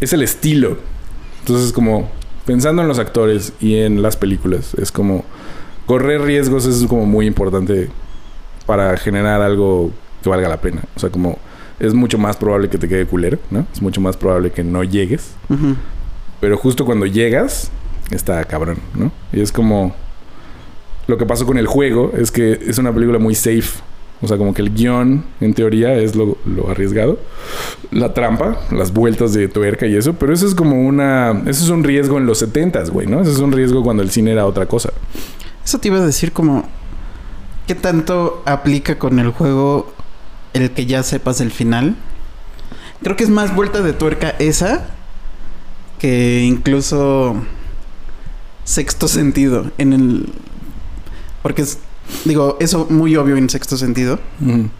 es 0.00 0.12
el 0.14 0.22
estilo. 0.22 0.78
Entonces, 1.44 1.74
como 1.74 2.08
pensando 2.46 2.80
en 2.80 2.88
los 2.88 2.98
actores 2.98 3.52
y 3.60 3.76
en 3.76 4.00
las 4.00 4.16
películas, 4.16 4.72
es 4.80 4.90
como 4.90 5.26
correr 5.84 6.22
riesgos 6.22 6.64
es 6.64 6.86
como 6.86 7.04
muy 7.04 7.26
importante 7.26 7.90
para 8.64 8.96
generar 8.96 9.42
algo 9.42 9.90
que 10.22 10.30
valga 10.30 10.48
la 10.48 10.62
pena. 10.62 10.84
O 10.96 10.98
sea, 10.98 11.10
como 11.10 11.36
es 11.78 11.92
mucho 11.92 12.16
más 12.16 12.38
probable 12.38 12.70
que 12.70 12.78
te 12.78 12.88
quede 12.88 13.04
culero, 13.04 13.38
¿no? 13.50 13.66
Es 13.74 13.82
mucho 13.82 14.00
más 14.00 14.16
probable 14.16 14.52
que 14.52 14.64
no 14.64 14.84
llegues. 14.84 15.34
Pero 16.40 16.56
justo 16.56 16.86
cuando 16.86 17.04
llegas, 17.04 17.70
está 18.10 18.42
cabrón, 18.46 18.78
¿no? 18.94 19.12
Y 19.30 19.42
es 19.42 19.52
como... 19.52 19.94
Lo 21.06 21.18
que 21.18 21.26
pasó 21.26 21.44
con 21.44 21.58
el 21.58 21.66
juego 21.66 22.12
es 22.16 22.30
que 22.30 22.52
es 22.52 22.78
una 22.78 22.90
película 22.90 23.18
muy 23.18 23.34
safe. 23.34 23.82
O 24.24 24.28
sea, 24.28 24.38
como 24.38 24.54
que 24.54 24.62
el 24.62 24.74
guion, 24.74 25.24
en 25.40 25.54
teoría, 25.54 25.94
es 25.94 26.16
lo, 26.16 26.38
lo 26.44 26.70
arriesgado. 26.70 27.18
La 27.90 28.14
trampa, 28.14 28.58
las 28.70 28.92
vueltas 28.92 29.34
de 29.34 29.48
tuerca 29.48 29.86
y 29.86 29.96
eso. 29.96 30.14
Pero 30.14 30.32
eso 30.32 30.46
es 30.46 30.54
como 30.54 30.82
una... 30.82 31.42
Eso 31.46 31.64
es 31.64 31.68
un 31.70 31.84
riesgo 31.84 32.18
en 32.18 32.26
los 32.26 32.42
70s, 32.42 32.90
güey, 32.90 33.06
¿no? 33.06 33.20
Eso 33.20 33.30
es 33.30 33.38
un 33.38 33.52
riesgo 33.52 33.82
cuando 33.82 34.02
el 34.02 34.10
cine 34.10 34.32
era 34.32 34.46
otra 34.46 34.66
cosa. 34.66 34.90
Eso 35.64 35.78
te 35.78 35.88
iba 35.88 35.98
a 35.98 36.06
decir 36.06 36.32
como... 36.32 36.68
¿Qué 37.66 37.74
tanto 37.74 38.42
aplica 38.44 38.98
con 38.98 39.18
el 39.18 39.30
juego 39.30 39.92
el 40.52 40.70
que 40.70 40.86
ya 40.86 41.02
sepas 41.02 41.40
el 41.40 41.50
final? 41.50 41.96
Creo 43.02 43.16
que 43.16 43.24
es 43.24 43.30
más 43.30 43.54
vuelta 43.54 43.80
de 43.82 43.92
tuerca 43.92 44.34
esa 44.38 44.86
que 45.98 46.42
incluso 46.42 47.36
sexto 48.64 49.08
sentido 49.08 49.70
en 49.78 49.92
el... 49.92 50.28
Porque 51.42 51.62
es, 51.62 51.78
digo, 52.24 52.56
eso 52.60 52.86
muy 52.90 53.16
obvio 53.16 53.36
en 53.36 53.48
sexto 53.50 53.76
sentido, 53.76 54.18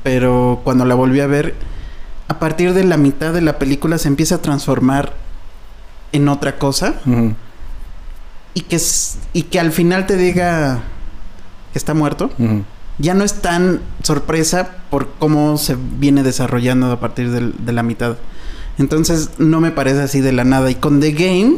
pero 0.02 0.60
cuando 0.64 0.84
la 0.84 0.94
volví 0.94 1.20
a 1.20 1.26
ver, 1.26 1.54
a 2.28 2.38
partir 2.38 2.72
de 2.74 2.84
la 2.84 2.96
mitad 2.96 3.32
de 3.32 3.40
la 3.40 3.58
película 3.58 3.98
se 3.98 4.08
empieza 4.08 4.36
a 4.36 4.38
transformar 4.42 5.14
en 6.12 6.28
otra 6.28 6.58
cosa 6.58 6.94
y 8.54 8.60
que, 8.62 8.76
es- 8.76 9.18
y 9.32 9.42
que 9.42 9.58
al 9.60 9.72
final 9.72 10.06
te 10.06 10.16
diga 10.16 10.80
que 11.72 11.78
está 11.78 11.92
muerto, 11.94 12.30
ya 12.98 13.14
no 13.14 13.24
es 13.24 13.34
tan 13.42 13.80
sorpresa 14.02 14.70
por 14.90 15.08
cómo 15.18 15.58
se 15.58 15.76
viene 15.98 16.22
desarrollando 16.22 16.90
a 16.92 17.00
partir 17.00 17.30
del- 17.30 17.54
de 17.64 17.72
la 17.72 17.82
mitad. 17.82 18.16
Entonces 18.78 19.30
no 19.38 19.60
me 19.60 19.70
parece 19.72 20.00
así 20.02 20.20
de 20.20 20.32
la 20.32 20.44
nada. 20.44 20.70
Y 20.70 20.76
con 20.76 21.00
The 21.00 21.12
Game 21.12 21.56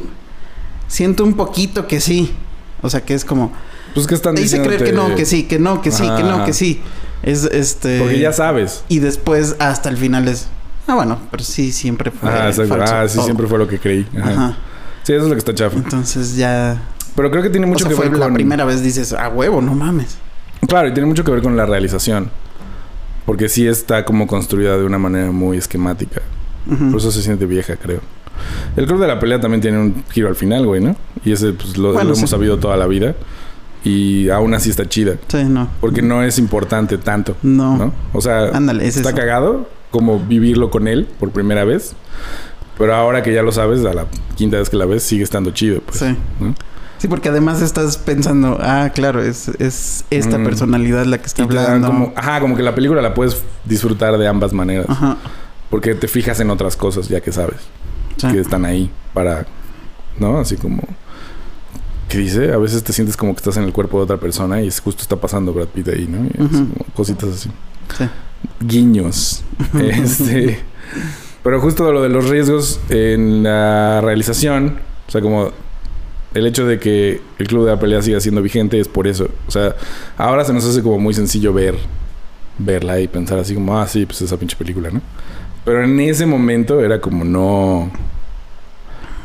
siento 0.88 1.24
un 1.24 1.34
poquito 1.34 1.86
que 1.86 2.00
sí. 2.00 2.32
O 2.82 2.88
sea 2.90 3.04
que 3.04 3.14
es 3.14 3.24
como... 3.24 3.52
Pues 3.96 4.06
que 4.06 4.14
están 4.14 4.34
Te 4.34 4.42
hice 4.42 4.60
creer 4.60 4.84
que 4.84 4.92
no, 4.92 5.14
que 5.14 5.24
sí, 5.24 5.44
que 5.44 5.58
no, 5.58 5.80
que 5.80 5.90
sí, 5.90 6.02
que 6.02 6.22
no, 6.22 6.44
que 6.44 6.52
sí. 6.52 6.82
Es 7.22 7.44
este... 7.44 7.98
Porque 7.98 8.18
ya 8.18 8.30
sabes. 8.30 8.84
Y 8.88 8.98
después 8.98 9.56
hasta 9.58 9.88
el 9.88 9.96
final 9.96 10.28
es... 10.28 10.48
Ah, 10.86 10.94
bueno, 10.94 11.18
pero 11.30 11.42
sí, 11.42 11.72
siempre 11.72 12.10
fue 12.10 12.28
Ah, 12.28 12.52
falso. 12.52 12.74
Ah, 12.78 13.08
sí, 13.08 13.14
todo. 13.16 13.24
siempre 13.24 13.46
fue 13.46 13.58
lo 13.58 13.66
que 13.66 13.78
creí. 13.78 14.06
Ajá. 14.20 14.30
Ajá. 14.30 14.58
Sí, 15.02 15.14
eso 15.14 15.22
es 15.22 15.28
lo 15.30 15.34
que 15.34 15.38
está 15.38 15.54
chafa. 15.54 15.76
Entonces 15.76 16.36
ya... 16.36 16.78
Pero 17.14 17.30
creo 17.30 17.42
que 17.42 17.48
tiene 17.48 17.66
mucho 17.66 17.86
o 17.86 17.88
sea, 17.88 17.90
que 17.90 17.96
fue 17.96 18.10
ver 18.10 18.18
la 18.18 18.26
con... 18.26 18.34
primera 18.34 18.66
vez 18.66 18.82
dices, 18.82 19.14
a 19.14 19.30
huevo, 19.30 19.62
no 19.62 19.74
mames. 19.74 20.18
Claro, 20.68 20.88
y 20.88 20.92
tiene 20.92 21.08
mucho 21.08 21.24
que 21.24 21.30
ver 21.30 21.40
con 21.40 21.56
la 21.56 21.64
realización. 21.64 22.30
Porque 23.24 23.48
sí 23.48 23.66
está 23.66 24.04
como 24.04 24.26
construida 24.26 24.76
de 24.76 24.84
una 24.84 24.98
manera 24.98 25.32
muy 25.32 25.56
esquemática. 25.56 26.20
Ujú. 26.70 26.90
Por 26.90 27.00
eso 27.00 27.10
se 27.10 27.22
siente 27.22 27.46
vieja, 27.46 27.76
creo. 27.76 28.00
El 28.76 28.86
club 28.86 29.00
de 29.00 29.06
la 29.08 29.18
pelea 29.18 29.40
también 29.40 29.62
tiene 29.62 29.78
un 29.78 30.04
giro 30.10 30.28
al 30.28 30.36
final, 30.36 30.66
güey, 30.66 30.82
¿no? 30.82 30.94
Y 31.24 31.32
ese 31.32 31.52
pues, 31.54 31.78
lo, 31.78 31.94
Bueno, 31.94 32.10
lo 32.10 32.14
sí. 32.14 32.20
hemos 32.20 32.30
sabido 32.30 32.58
toda 32.58 32.76
la 32.76 32.86
vida. 32.86 33.14
Y 33.88 34.28
aún 34.30 34.52
así 34.54 34.68
está 34.70 34.88
chida. 34.88 35.14
Sí, 35.28 35.44
no. 35.44 35.68
Porque 35.80 36.02
no 36.02 36.22
es 36.24 36.38
importante 36.38 36.98
tanto, 36.98 37.36
No. 37.42 37.76
¿no? 37.76 37.92
O 38.12 38.20
sea, 38.20 38.48
Ándale, 38.48 38.86
es 38.86 38.96
está 38.96 39.10
eso. 39.10 39.18
cagado 39.18 39.68
como 39.92 40.18
vivirlo 40.18 40.70
con 40.70 40.88
él 40.88 41.06
por 41.20 41.30
primera 41.30 41.64
vez. 41.64 41.94
Pero 42.78 42.94
ahora 42.94 43.22
que 43.22 43.32
ya 43.32 43.42
lo 43.42 43.52
sabes, 43.52 43.84
a 43.84 43.94
la 43.94 44.06
quinta 44.34 44.58
vez 44.58 44.68
que 44.68 44.76
la 44.76 44.86
ves, 44.86 45.02
sigue 45.04 45.22
estando 45.22 45.50
chido, 45.52 45.80
pues. 45.82 45.98
Sí. 46.00 46.16
¿no? 46.40 46.54
Sí, 46.98 47.08
porque 47.08 47.28
además 47.28 47.62
estás 47.62 47.96
pensando, 47.98 48.58
ah, 48.60 48.90
claro, 48.94 49.22
es, 49.22 49.48
es 49.60 50.04
esta 50.10 50.38
Mm. 50.38 50.44
personalidad 50.44 51.04
la 51.04 51.18
que 51.18 51.26
está 51.26 51.42
Y 51.42 51.44
hablando. 51.44 51.86
como, 51.86 52.12
ajá, 52.16 52.40
como 52.40 52.56
que 52.56 52.62
la 52.62 52.74
película 52.74 53.00
la 53.02 53.14
puedes 53.14 53.42
disfrutar 53.64 54.18
de 54.18 54.26
ambas 54.26 54.52
maneras. 54.52 54.86
Ajá. 54.88 55.16
Porque 55.70 55.94
te 55.94 56.08
fijas 56.08 56.40
en 56.40 56.50
otras 56.50 56.76
cosas 56.76 57.08
ya 57.08 57.20
que 57.20 57.30
sabes. 57.32 57.60
Sí. 58.16 58.28
que 58.28 58.40
están 58.40 58.64
ahí 58.64 58.90
para, 59.12 59.44
¿no? 60.18 60.38
Así 60.38 60.56
como, 60.56 60.82
¿qué 62.08 62.18
dice? 62.18 62.52
A 62.52 62.58
veces 62.58 62.82
te 62.82 62.92
sientes 62.92 63.16
como 63.16 63.32
que 63.34 63.38
estás 63.38 63.56
en 63.56 63.64
el 63.64 63.72
cuerpo 63.72 63.98
de 63.98 64.04
otra 64.04 64.16
persona 64.18 64.62
y 64.62 64.68
es 64.68 64.80
justo 64.80 65.02
está 65.02 65.16
pasando 65.16 65.52
Brad 65.52 65.68
Pitt 65.68 65.88
ahí, 65.88 66.06
¿no? 66.08 66.24
Y 66.24 66.42
Ujú. 66.44 66.72
como 66.72 66.84
cositas 66.94 67.30
así. 67.30 67.50
Sí. 67.96 68.04
Guiños. 68.60 69.42
este, 69.80 70.60
pero 71.42 71.60
justo 71.60 71.90
lo 71.92 72.02
de 72.02 72.08
los 72.08 72.28
riesgos 72.28 72.80
en 72.88 73.42
la 73.42 74.00
realización, 74.00 74.78
o 75.08 75.10
sea, 75.10 75.20
como 75.20 75.50
el 76.34 76.46
hecho 76.46 76.66
de 76.66 76.78
que 76.78 77.20
el 77.38 77.46
club 77.46 77.64
de 77.64 77.70
la 77.72 77.80
pelea 77.80 78.02
siga 78.02 78.20
siendo 78.20 78.42
vigente 78.42 78.78
es 78.78 78.88
por 78.88 79.06
eso. 79.06 79.28
O 79.48 79.50
sea, 79.50 79.74
ahora 80.18 80.44
se 80.44 80.52
nos 80.52 80.64
hace 80.64 80.82
como 80.82 80.98
muy 80.98 81.14
sencillo 81.14 81.52
ver, 81.52 81.76
verla 82.58 83.00
y 83.00 83.08
pensar 83.08 83.38
así 83.38 83.54
como, 83.54 83.78
ah, 83.78 83.86
sí, 83.86 84.04
pues 84.06 84.20
esa 84.22 84.36
pinche 84.36 84.56
película, 84.56 84.90
¿no? 84.90 85.00
Pero 85.64 85.82
en 85.82 85.98
ese 86.00 86.26
momento 86.26 86.80
era 86.80 87.00
como 87.00 87.24
no. 87.24 87.90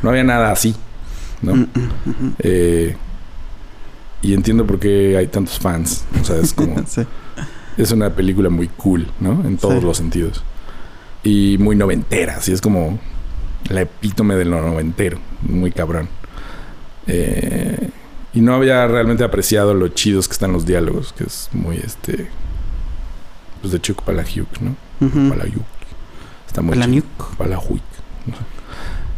No 0.02 0.10
había 0.10 0.24
nada 0.24 0.50
así, 0.50 0.74
¿no? 1.42 1.54
Mm, 1.54 1.60
mm, 1.74 2.10
mm, 2.26 2.32
Eh, 2.40 2.96
y 4.22 4.34
entiendo 4.34 4.66
por 4.66 4.78
qué 4.78 5.16
hay 5.16 5.26
tantos 5.26 5.58
fans. 5.58 6.04
O 6.20 6.24
sea, 6.24 6.36
es 6.38 6.52
como. 6.52 6.76
Sí. 6.86 7.02
es 7.76 7.90
una 7.90 8.10
película 8.10 8.50
muy 8.50 8.68
cool, 8.68 9.06
¿no? 9.20 9.42
En 9.44 9.56
todos 9.56 9.80
Sí. 9.80 9.84
los 9.86 9.96
sentidos. 9.96 10.44
Y 11.24 11.56
muy 11.58 11.74
noventera, 11.76 12.36
así 12.36 12.52
es 12.52 12.60
como 12.60 12.98
la 13.70 13.80
epítome 13.82 14.34
de 14.36 14.44
lo 14.44 14.60
noventero. 14.60 15.18
Muy 15.42 15.70
cabrón. 15.72 16.08
Eh, 17.06 17.90
y 18.34 18.40
no 18.40 18.54
había 18.54 18.86
realmente 18.86 19.24
apreciado 19.24 19.74
lo 19.74 19.88
chidos 19.88 20.28
que 20.28 20.32
están 20.32 20.52
los 20.52 20.66
diálogos, 20.66 21.12
que 21.12 21.24
es 21.24 21.48
muy 21.52 21.76
este. 21.76 22.28
Pues 23.60 23.72
de 23.72 23.80
Chuck 23.80 24.02
Palahniuk, 24.02 24.48
¿no? 24.60 24.74
Palahniuk. 25.30 25.62
Está 26.46 26.62
muy 26.62 26.74
Palahniuk. 26.74 27.36
Palahniuk. 27.36 27.82
No 28.26 28.34
sé. 28.36 28.42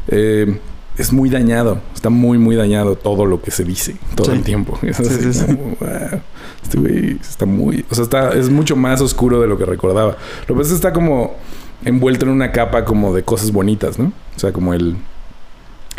Eh, 0.08 0.60
es 0.98 1.12
muy 1.12 1.28
dañado. 1.30 1.80
Está 1.94 2.08
muy, 2.10 2.38
muy 2.38 2.54
dañado 2.56 2.96
todo 2.96 3.26
lo 3.26 3.42
que 3.42 3.50
se 3.50 3.64
dice 3.64 3.96
todo 4.14 4.30
Sí. 4.30 4.36
el 4.38 4.42
tiempo. 4.44 4.78
Es 4.82 4.96
Sí, 4.98 5.02
así 5.06 5.22
sí, 5.22 5.32
sí. 5.34 5.44
como, 5.46 5.76
"Wow, 5.80 6.20
Este 6.62 6.78
güey 6.78 7.18
está 7.20 7.46
muy... 7.46 7.84
O 7.90 7.94
sea, 7.94 8.04
está, 8.04 8.30
es 8.32 8.48
mucho 8.50 8.76
más 8.76 9.00
oscuro 9.00 9.40
de 9.40 9.46
lo 9.48 9.58
que 9.58 9.64
recordaba. 9.64 10.16
Lo 10.46 10.54
que 10.54 10.54
pasa 10.54 10.62
es 10.62 10.68
que 10.68 10.74
está 10.76 10.92
como 10.92 11.34
envuelto 11.84 12.24
en 12.26 12.32
una 12.32 12.52
capa 12.52 12.84
como 12.84 13.12
de 13.14 13.22
cosas 13.22 13.52
bonitas, 13.52 13.98
¿no? 13.98 14.12
O 14.36 14.38
sea, 14.38 14.52
como 14.52 14.72
el... 14.74 14.96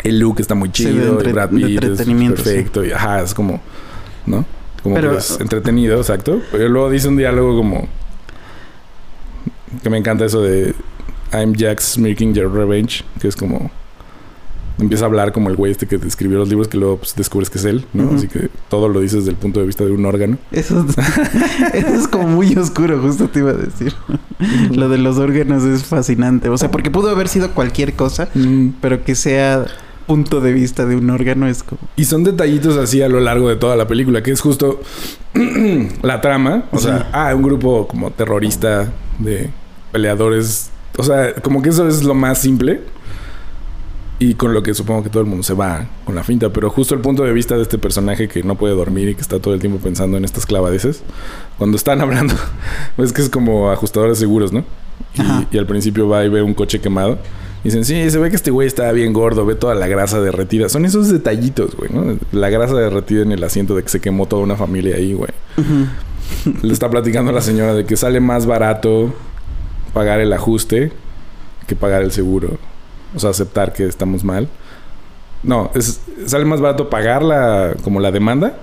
El 0.02 0.18
look 0.18 0.40
está 0.40 0.54
muy 0.54 0.70
chido. 0.70 1.20
y 1.22 1.32
Brad 1.32 1.50
Pitt 1.50 1.82
es 1.84 2.02
perfecto. 2.02 2.84
Y, 2.84 2.92
ajá, 2.92 3.22
es 3.22 3.34
como... 3.34 3.60
¿No? 4.26 4.44
Como 4.82 4.94
Pero- 4.96 5.12
que 5.12 5.18
es 5.18 5.38
entretenido, 5.40 5.98
exacto. 5.98 6.40
Pero 6.52 6.68
luego 6.68 6.90
dice 6.90 7.08
un 7.08 7.16
diálogo 7.16 7.56
como... 7.56 7.86
Que 9.82 9.90
me 9.90 9.98
encanta 9.98 10.24
eso 10.24 10.42
de... 10.42 10.74
I'm 11.32 11.54
Jack 11.54 11.80
Smirking 11.80 12.34
Your 12.34 12.52
Revenge. 12.52 13.04
Que 13.20 13.28
es 13.28 13.36
como... 13.36 13.70
Empieza 14.78 15.04
a 15.04 15.08
hablar 15.08 15.32
como 15.32 15.48
el 15.48 15.56
güey 15.56 15.72
este 15.72 15.86
que 15.86 15.96
te 15.98 16.06
escribió 16.06 16.36
los 16.38 16.48
libros 16.50 16.68
que 16.68 16.76
luego 16.76 16.98
pues, 16.98 17.14
descubres 17.16 17.48
que 17.48 17.56
es 17.58 17.64
él, 17.64 17.86
¿no? 17.94 18.10
Así 18.14 18.28
que 18.28 18.50
todo 18.68 18.88
lo 18.88 19.00
dices 19.00 19.20
desde 19.20 19.30
el 19.30 19.36
punto 19.36 19.60
de 19.60 19.66
vista 19.66 19.84
de 19.84 19.90
un 19.92 20.04
órgano. 20.04 20.36
Eso, 20.52 20.84
es- 20.86 20.96
eso 21.74 21.94
es 21.94 22.06
como 22.08 22.28
muy 22.28 22.54
oscuro, 22.56 23.00
justo 23.00 23.28
te 23.28 23.38
iba 23.38 23.52
a 23.52 23.54
decir. 23.54 23.94
Lo 24.72 24.88
de 24.90 24.98
los 24.98 25.16
órganos 25.16 25.64
es 25.64 25.84
fascinante. 25.84 26.50
O 26.50 26.58
sea, 26.58 26.70
porque 26.70 26.90
pudo 26.90 27.08
haber 27.10 27.28
sido 27.28 27.52
cualquier 27.52 27.94
cosa, 27.94 28.28
pero 28.82 29.02
que 29.02 29.14
sea 29.14 29.64
punto 30.06 30.40
de 30.40 30.52
vista 30.52 30.84
de 30.86 30.94
un 30.94 31.10
órgano 31.10 31.48
es 31.48 31.62
como... 31.64 31.80
Y 31.96 32.04
son 32.04 32.22
detallitos 32.22 32.76
así 32.76 33.02
a 33.02 33.08
lo 33.08 33.18
largo 33.18 33.48
de 33.48 33.56
toda 33.56 33.74
la 33.76 33.88
película, 33.88 34.22
que 34.22 34.30
es 34.30 34.40
justo 34.40 34.80
la 36.02 36.20
trama. 36.20 36.64
O 36.70 36.78
sea, 36.78 37.08
ah, 37.12 37.34
un 37.34 37.42
grupo 37.42 37.88
como 37.88 38.10
terrorista 38.10 38.92
de 39.18 39.50
peleadores. 39.90 40.70
O 40.98 41.02
sea, 41.02 41.34
como 41.36 41.62
que 41.62 41.70
eso 41.70 41.88
es 41.88 42.02
lo 42.04 42.14
más 42.14 42.38
simple. 42.38 42.82
Y 44.18 44.34
con 44.34 44.54
lo 44.54 44.62
que 44.62 44.72
supongo 44.72 45.02
que 45.02 45.10
todo 45.10 45.20
el 45.20 45.28
mundo 45.28 45.42
se 45.42 45.52
va 45.52 45.86
con 46.04 46.14
la 46.14 46.24
finta. 46.24 46.50
Pero 46.50 46.70
justo 46.70 46.94
el 46.94 47.00
punto 47.00 47.22
de 47.24 47.32
vista 47.32 47.56
de 47.56 47.62
este 47.62 47.76
personaje 47.76 48.28
que 48.28 48.42
no 48.42 48.54
puede 48.56 48.74
dormir 48.74 49.10
y 49.10 49.14
que 49.14 49.20
está 49.20 49.38
todo 49.40 49.52
el 49.52 49.60
tiempo 49.60 49.78
pensando 49.78 50.16
en 50.16 50.24
estas 50.24 50.46
clavadeces. 50.46 51.02
Cuando 51.58 51.76
están 51.76 52.00
hablando, 52.02 52.34
es 52.96 53.12
que 53.12 53.22
es 53.22 53.28
como 53.28 53.70
ajustador 53.70 54.08
de 54.10 54.16
seguros, 54.16 54.52
¿no? 54.52 54.64
Y, 55.14 55.56
y 55.56 55.58
al 55.58 55.66
principio 55.66 56.08
va 56.08 56.24
y 56.24 56.28
ve 56.28 56.42
un 56.42 56.54
coche 56.54 56.80
quemado. 56.80 57.18
Y 57.62 57.68
dicen, 57.68 57.84
sí, 57.84 58.10
se 58.10 58.18
ve 58.18 58.30
que 58.30 58.36
este 58.36 58.50
güey 58.50 58.66
estaba 58.68 58.92
bien 58.92 59.12
gordo, 59.12 59.44
ve 59.44 59.54
toda 59.54 59.74
la 59.74 59.86
grasa 59.86 60.20
derretida. 60.20 60.68
Son 60.68 60.84
esos 60.84 61.08
detallitos, 61.08 61.74
güey, 61.74 61.90
¿no? 61.92 62.16
La 62.32 62.48
grasa 62.48 62.74
derretida 62.74 63.22
en 63.22 63.32
el 63.32 63.42
asiento 63.42 63.74
de 63.74 63.82
que 63.82 63.88
se 63.88 64.00
quemó 64.00 64.26
toda 64.26 64.42
una 64.42 64.56
familia 64.56 64.96
ahí, 64.96 65.12
güey. 65.12 65.30
Le 66.62 66.72
está 66.72 66.88
platicando 66.88 67.32
a 67.32 67.34
la 67.34 67.40
señora 67.40 67.74
de 67.74 67.84
que 67.84 67.96
sale 67.96 68.20
más 68.20 68.46
barato 68.46 69.12
pagar 69.92 70.20
el 70.20 70.32
ajuste 70.32 70.92
que 71.66 71.74
pagar 71.74 72.02
el 72.02 72.12
seguro. 72.12 72.58
O 73.16 73.18
sea, 73.18 73.30
aceptar 73.30 73.72
que 73.72 73.86
estamos 73.86 74.22
mal. 74.22 74.48
No, 75.42 75.70
es, 75.74 76.00
sale 76.26 76.44
más 76.44 76.60
barato 76.60 76.88
pagar 76.90 77.22
la, 77.22 77.74
como 77.82 77.98
la 78.00 78.10
demanda 78.12 78.58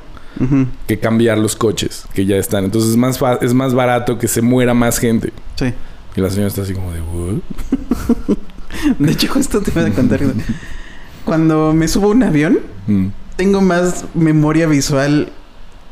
que 0.87 0.99
cambiar 0.99 1.37
los 1.37 1.55
coches 1.55 2.05
que 2.13 2.25
ya 2.25 2.37
están. 2.37 2.65
Entonces 2.65 2.91
es 2.91 2.97
más, 2.97 3.19
es 3.41 3.53
más 3.53 3.73
barato 3.73 4.17
que 4.17 4.27
se 4.27 4.41
muera 4.41 4.73
más 4.73 4.97
gente. 4.97 5.31
Sí. 5.55 5.73
Y 6.15 6.21
la 6.21 6.29
señora 6.29 6.47
está 6.47 6.61
así 6.63 6.73
como 6.73 6.91
de, 6.91 7.01
¿what? 7.01 8.35
De 8.99 9.11
hecho, 9.11 9.31
justo 9.31 9.61
te 9.61 9.71
voy 9.71 9.83
a 9.89 9.93
contar. 9.93 10.19
Cuando 11.25 11.73
me 11.73 11.87
subo 11.87 12.07
a 12.07 12.11
un 12.11 12.23
avión, 12.23 12.59
Mm. 12.87 13.07
tengo 13.37 13.61
más 13.61 14.03
memoria 14.13 14.67
visual 14.67 15.29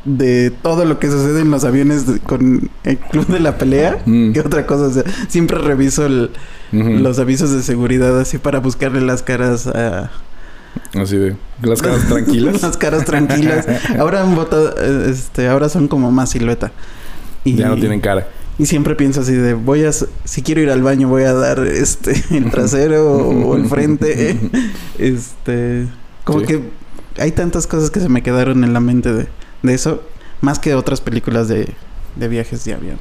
de 0.04 0.50
todo 0.50 0.84
lo 0.84 0.98
que 0.98 1.06
sucede 1.10 1.40
en 1.40 1.50
los 1.50 1.64
aviones 1.64 2.06
de- 2.06 2.18
con 2.20 2.68
el 2.84 2.98
club 2.98 3.26
de 3.28 3.40
la 3.40 3.56
pelea 3.56 4.02
Mm. 4.04 4.32
que 4.32 4.40
otra 4.40 4.66
cosa. 4.66 4.84
O 4.88 4.90
sea, 4.92 5.04
siempre 5.28 5.56
reviso 5.58 6.04
el- 6.04 6.30
Los 6.72 7.18
avisos 7.18 7.50
de 7.52 7.62
seguridad 7.62 8.18
así 8.18 8.38
para 8.38 8.58
buscarle 8.60 9.00
las 9.02 9.22
caras 9.22 9.66
a... 9.66 10.10
Así 10.94 11.16
de, 11.18 11.36
las 11.62 11.82
caras 11.82 12.06
tranquilas. 12.08 12.62
las 12.62 12.76
caras 12.78 13.04
tranquilas. 13.04 13.66
Ahora 13.98 14.22
han 14.22 14.34
votado, 14.34 14.74
eh, 14.78 15.10
este, 15.10 15.48
ahora 15.48 15.68
son 15.68 15.86
como 15.86 16.10
más 16.10 16.30
silueta. 16.30 16.72
Y, 17.44 17.56
Ya 17.56 17.68
no 17.68 17.76
tienen 17.76 18.00
cara. 18.00 18.26
Y 18.58 18.66
siempre 18.66 18.94
pienso 18.94 19.20
así 19.20 19.34
de, 19.34 19.54
voy 19.54 19.84
a, 19.84 19.90
si 19.92 20.42
quiero 20.42 20.60
ir 20.62 20.70
al 20.70 20.82
baño, 20.82 21.08
voy 21.08 21.24
a 21.24 21.32
dar 21.34 21.58
este, 21.60 22.22
el 22.30 22.50
trasero 22.50 23.16
o 23.16 23.56
el 23.56 23.66
frente. 23.66 24.38
Este, 24.98 25.86
como 26.24 26.40
Sí. 26.40 26.46
que 26.46 26.62
hay 27.18 27.32
tantas 27.32 27.66
cosas 27.66 27.90
que 27.90 28.00
se 28.00 28.08
me 28.08 28.22
quedaron 28.22 28.64
en 28.64 28.72
la 28.72 28.80
mente 28.80 29.12
de, 29.12 29.26
de 29.62 29.74
eso, 29.74 30.02
más 30.40 30.58
que 30.58 30.74
otras 30.74 31.00
películas 31.00 31.48
de, 31.48 31.68
de 32.16 32.28
viajes 32.28 32.64
de 32.64 32.74
avión. 32.74 32.96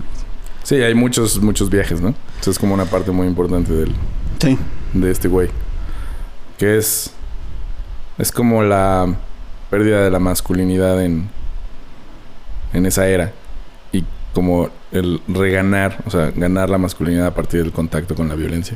Sí, 0.63 0.75
hay 0.75 0.93
muchos, 0.95 1.41
muchos 1.41 1.69
viajes, 1.69 2.01
¿no? 2.01 2.15
Eso 2.41 2.49
es 2.49 2.57
como 2.57 2.73
una 2.73 2.85
parte 2.85 3.11
muy 3.11 3.27
importante 3.27 3.71
del, 3.71 3.93
Sí, 4.39 4.57
de 4.93 5.11
este 5.11 5.27
güey. 5.27 5.49
Que 6.57 6.77
es. 6.77 7.13
Es 8.17 8.31
como 8.31 8.63
la 8.63 9.15
pérdida 9.69 10.03
de 10.03 10.09
la 10.09 10.17
masculinidad 10.17 11.03
en. 11.03 11.29
En 12.73 12.87
esa 12.87 13.07
era. 13.07 13.31
Y 13.91 14.03
como 14.33 14.69
el 14.91 15.21
reganar, 15.27 16.03
o 16.07 16.09
sea, 16.09 16.31
ganar 16.35 16.71
la 16.71 16.79
masculinidad 16.79 17.27
a 17.27 17.33
partir 17.35 17.61
del 17.61 17.71
contacto 17.71 18.15
con 18.15 18.27
la 18.27 18.33
violencia. 18.33 18.75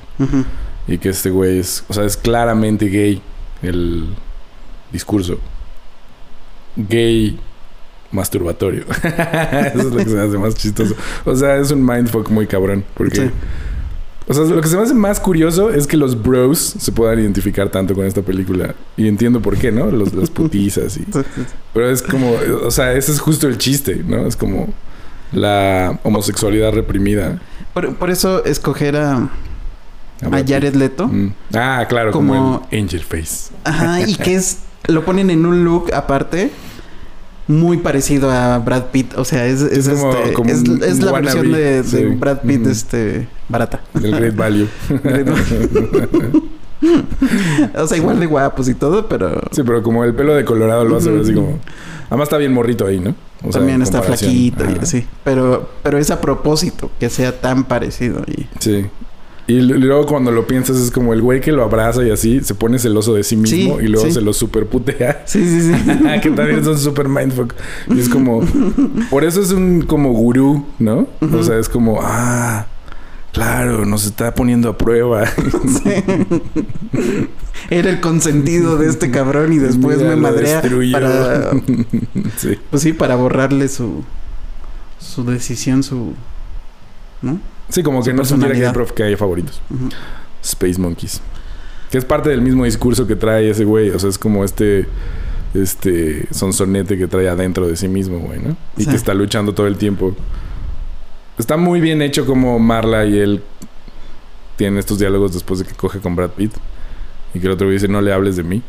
Y 0.87 0.99
que 0.99 1.09
este 1.09 1.31
güey 1.31 1.57
es. 1.57 1.83
O 1.87 1.93
sea, 1.93 2.03
es 2.03 2.17
claramente 2.17 2.85
gay 2.85 3.19
el 3.63 4.13
discurso. 4.91 5.39
Gay 6.75 7.39
masturbatorio. 8.11 8.85
Eso 9.03 9.79
es 9.79 9.85
lo 9.85 9.97
que 9.97 10.05
se 10.05 10.15
me 10.15 10.21
hace 10.21 10.37
más 10.37 10.55
chistoso. 10.55 10.95
O 11.25 11.35
sea, 11.35 11.57
es 11.57 11.71
un 11.71 11.85
mindfuck 11.85 12.29
muy 12.29 12.47
cabrón. 12.47 12.83
Porque. 12.95 13.15
Sí. 13.17 13.31
O 14.27 14.33
sea, 14.33 14.43
lo 14.43 14.59
que 14.59 14.67
se 14.67 14.75
me 14.75 14.81
hace 14.81 14.95
más 14.95 15.19
curioso 15.19 15.69
es 15.69 15.85
que 15.85 15.97
los 15.97 16.19
bros 16.19 16.57
se 16.79 16.91
puedan 16.91 17.19
identificar 17.19 17.69
tanto 17.69 17.93
con 17.93 18.05
esta 18.05 18.23
película. 18.23 18.73
Y 18.97 19.07
entiendo 19.07 19.39
por 19.39 19.55
qué, 19.55 19.71
¿no? 19.71 19.91
Los, 19.91 20.13
las 20.15 20.31
putizas 20.31 20.97
y... 20.97 21.05
Pero 21.73 21.91
es 21.91 22.01
como... 22.01 22.31
O 22.63 22.71
sea, 22.71 22.93
ese 22.93 23.11
es 23.11 23.19
justo 23.19 23.47
el 23.47 23.59
chiste, 23.59 24.03
¿no? 24.03 24.25
Es 24.25 24.35
como 24.35 24.73
la 25.31 25.99
homosexualidad 26.03 26.73
reprimida. 26.73 27.39
Por, 27.75 27.95
por 27.97 28.09
eso 28.09 28.43
escoger 28.45 28.95
a, 28.95 29.29
a. 30.23 30.43
Jared 30.47 30.73
Leto. 30.73 31.07
Mm. 31.07 31.33
Ah, 31.53 31.85
claro, 31.87 32.11
como, 32.11 32.33
Como- 32.33 32.67
el 32.71 32.81
Angel 32.81 33.03
Face. 33.03 33.53
Ajá, 33.63 34.01
y 34.01 34.15
que 34.15 34.33
es, 34.35 34.59
lo 34.87 35.05
ponen 35.05 35.29
en 35.29 35.45
un 35.45 35.63
look 35.63 35.93
aparte. 35.93 36.49
Muy 37.47 37.77
parecido 37.77 38.31
a 38.31 38.57
Brad 38.59 38.85
Pitt, 38.85 39.13
o 39.17 39.23
sea, 39.23 39.45
es, 39.45 39.61
es, 39.61 39.87
Es 39.87 39.99
como- 39.99 40.13
este, 40.13 40.33
como 40.33 40.49
es, 40.49 40.99
la 40.99 41.11
versión 41.11 41.51
de, 41.51 41.81
de 41.81 41.83
sí. 41.83 42.03
Brad 42.05 42.39
Pitt, 42.41 42.65
este, 42.65 43.27
barata. 43.49 43.81
Del 43.93 44.15
Great 44.15 44.35
Value. 44.35 44.67
O 47.75 47.87
sea, 47.87 47.97
igual 47.97 48.19
de 48.19 48.25
guapos 48.25 48.67
y 48.69 48.73
todo, 48.75 49.07
pero 49.07 49.41
sí, 49.51 49.63
pero 49.63 49.81
como 49.81 50.03
el 50.03 50.13
pelo 50.13 50.35
de 50.35 50.45
Colorado 50.45 50.83
lo 50.85 50.97
hace 50.97 51.09
ver 51.09 51.21
así 51.21 51.33
como... 51.33 51.59
Además 52.09 52.27
está 52.27 52.37
bien 52.37 52.53
morrito 52.53 52.85
ahí, 52.85 52.99
¿no? 52.99 53.15
O 53.43 53.51
sea, 53.51 53.61
también 53.61 53.81
está 53.81 54.01
flaquito 54.01 54.63
y 54.69 54.77
así. 54.79 55.07
Pero, 55.23 55.69
pero 55.81 55.97
es 55.97 56.11
a 56.11 56.21
propósito 56.21 56.91
que 56.99 57.09
sea 57.09 57.39
tan 57.39 57.63
parecido. 57.63 58.21
Y... 58.27 58.47
Sí. 58.59 58.85
Y 59.47 59.61
luego 59.61 60.07
cuando 60.07 60.31
lo 60.31 60.47
piensas 60.47 60.77
es 60.77 60.89
como 60.89 61.13
el 61.13 61.21
güey 61.21 61.39
que 61.39 61.51
lo 61.51 61.63
abraza 61.63 62.03
y 62.03 62.09
así 62.09 62.41
se 62.41 62.55
pone 62.55 62.79
celoso 62.79 63.13
de 63.13 63.23
sí 63.23 63.35
mismo 63.37 63.77
Sí, 63.77 63.85
y 63.85 63.87
luego 63.87 64.07
sí. 64.07 64.13
se 64.13 64.21
lo 64.21 64.33
superputea. 64.33 65.23
Sí, 65.25 65.43
sí, 65.47 65.61
sí. 65.61 65.71
que 66.21 66.31
también 66.31 66.59
es 66.59 66.67
un 66.67 66.77
super 66.79 67.07
mindfuck. 67.07 67.53
Y 67.89 67.99
es 67.99 68.09
como... 68.09 68.41
Por 69.09 69.23
eso 69.23 69.41
es 69.41 69.51
un 69.51 69.83
como 69.83 70.13
gurú, 70.13 70.65
¿no? 70.79 71.07
O 71.21 71.43
sea, 71.43 71.59
es 71.59 71.69
como... 71.69 71.99
Ah, 72.01 72.65
claro, 73.33 73.85
nos 73.85 74.05
está 74.05 74.33
poniendo 74.33 74.69
a 74.69 74.77
prueba. 74.77 75.25
Era 77.69 77.89
el 77.89 77.99
consentido 78.01 78.77
de 78.77 78.87
este 78.87 79.11
cabrón 79.11 79.53
y 79.53 79.59
después 79.59 79.97
Mira, 79.97 80.09
me 80.09 80.15
madrea 80.15 80.61
para... 80.91 81.51
sí. 82.37 82.57
Pues 82.71 82.81
sí, 82.81 82.93
para 82.93 83.15
borrarle 83.15 83.67
su... 83.67 84.03
Su 84.99 85.23
decisión, 85.23 85.83
su... 85.83 86.13
¿No? 87.21 87.39
Sí, 87.69 87.83
como 87.83 88.03
que 88.03 88.13
no 88.13 88.23
supiera 88.25 88.53
que 88.53 88.65
hay, 88.65 88.73
prof- 88.73 88.91
que 88.91 89.03
hay 89.03 89.15
favoritos. 89.15 89.61
Space 90.43 90.79
Monkeys. 90.79 91.21
Que 91.91 91.97
es 91.97 92.05
parte 92.05 92.29
del 92.29 92.41
mismo 92.41 92.65
discurso 92.65 93.07
que 93.07 93.15
trae 93.15 93.49
ese 93.49 93.63
güey. 93.65 93.89
O 93.89 93.99
sea, 93.99 94.09
es 94.09 94.17
como 94.17 94.43
este... 94.43 94.87
Este 95.53 96.27
sonsonete 96.33 96.97
que 96.97 97.07
trae 97.07 97.29
adentro 97.29 97.65
de 97.65 97.77
sí 97.77 97.87
mismo, 97.87 98.19
güey, 98.19 98.39
¿no? 98.41 98.57
Y 98.75 98.83
Sí. 98.83 98.89
que 98.89 98.95
está 98.97 99.13
luchando 99.13 99.53
todo 99.53 99.67
el 99.67 99.77
tiempo. 99.77 100.13
Está 101.37 101.55
muy 101.55 101.79
bien 101.79 102.01
hecho 102.01 102.25
como 102.25 102.59
Marla 102.59 103.05
y 103.05 103.17
él 103.17 103.41
tienen 104.57 104.77
estos 104.79 104.99
diálogos 104.99 105.31
después 105.33 105.59
de 105.61 105.65
que 105.65 105.73
coge 105.73 105.99
con 105.99 106.13
Brad 106.15 106.31
Pitt. 106.31 106.51
Y 107.33 107.39
que 107.39 107.45
el 107.47 107.53
otro 107.53 107.67
güey 107.67 107.75
dice, 107.77 107.87
no 107.87 108.01
le 108.01 108.11
hables 108.11 108.35
de 108.35 108.43
mí. 108.43 108.61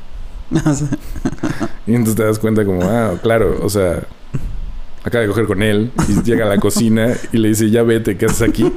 Y 1.88 1.94
entonces 1.94 2.16
te 2.16 2.24
das 2.24 2.38
cuenta 2.38 2.64
como, 2.64 2.82
ah, 2.84 3.14
claro, 3.22 3.58
o 3.62 3.68
sea, 3.68 4.02
acaba 5.06 5.22
de 5.22 5.28
coger 5.28 5.46
con 5.46 5.62
él 5.62 5.92
y 6.08 6.22
llega 6.22 6.44
a 6.46 6.48
la 6.48 6.58
cocina 6.58 7.14
y 7.32 7.38
le 7.38 7.48
dice, 7.48 7.70
ya 7.70 7.82
vete, 7.84 8.16
¿qué 8.16 8.26
haces 8.26 8.42
aquí? 8.42 8.64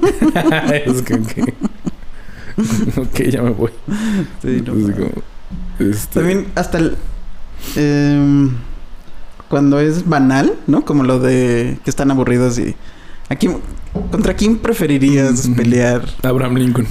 es 0.85 1.01
que, 1.01 1.19
que- 1.21 1.53
ok, 2.99 3.21
ya 3.29 3.41
me 3.41 3.49
voy. 3.51 3.71
Sí, 4.41 4.61
no, 4.65 4.73
como, 4.73 5.09
este, 5.79 6.19
También 6.19 6.47
hasta 6.55 6.77
el... 6.77 6.95
em, 7.75 8.51
cuando 9.47 9.79
es 9.79 10.07
banal, 10.07 10.53
¿no? 10.67 10.85
Como 10.85 11.03
lo 11.03 11.19
de 11.19 11.79
que 11.83 11.89
están 11.89 12.11
aburridos 12.11 12.59
y... 12.59 12.75
¿a 13.29 13.35
quién- 13.35 13.57
¿Contra 14.11 14.35
quién 14.35 14.59
preferirías 14.59 15.49
pelear? 15.57 16.07
Abraham 16.21 16.57
Lincoln. 16.57 16.87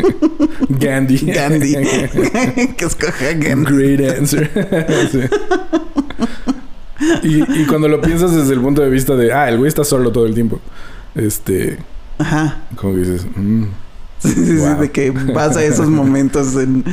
Gandhi. 0.68 1.16
Gandhi. 1.32 1.72
que 2.76 2.84
escoja 2.84 3.32
Gandhi. 3.38 3.72
Great 3.96 4.18
answer. 4.18 4.50
Y, 7.22 7.42
y 7.62 7.66
cuando 7.66 7.88
lo 7.88 8.00
piensas 8.00 8.34
desde 8.34 8.54
el 8.54 8.60
punto 8.60 8.80
de 8.82 8.88
vista 8.90 9.14
de, 9.16 9.32
ah, 9.32 9.48
el 9.48 9.58
güey 9.58 9.68
está 9.68 9.84
solo 9.84 10.10
todo 10.12 10.26
el 10.26 10.34
tiempo. 10.34 10.60
Este, 11.14 11.78
Ajá. 12.18 12.62
como 12.76 12.94
que 12.94 13.00
dices, 13.00 13.26
mm, 13.36 13.64
Sí, 14.18 14.30
sí, 14.30 14.44
sí, 14.58 14.80
de 14.80 14.90
que 14.90 15.10
vas 15.10 15.56
a 15.58 15.62
esos 15.64 15.88
momentos 15.88 16.56
en, 16.56 16.84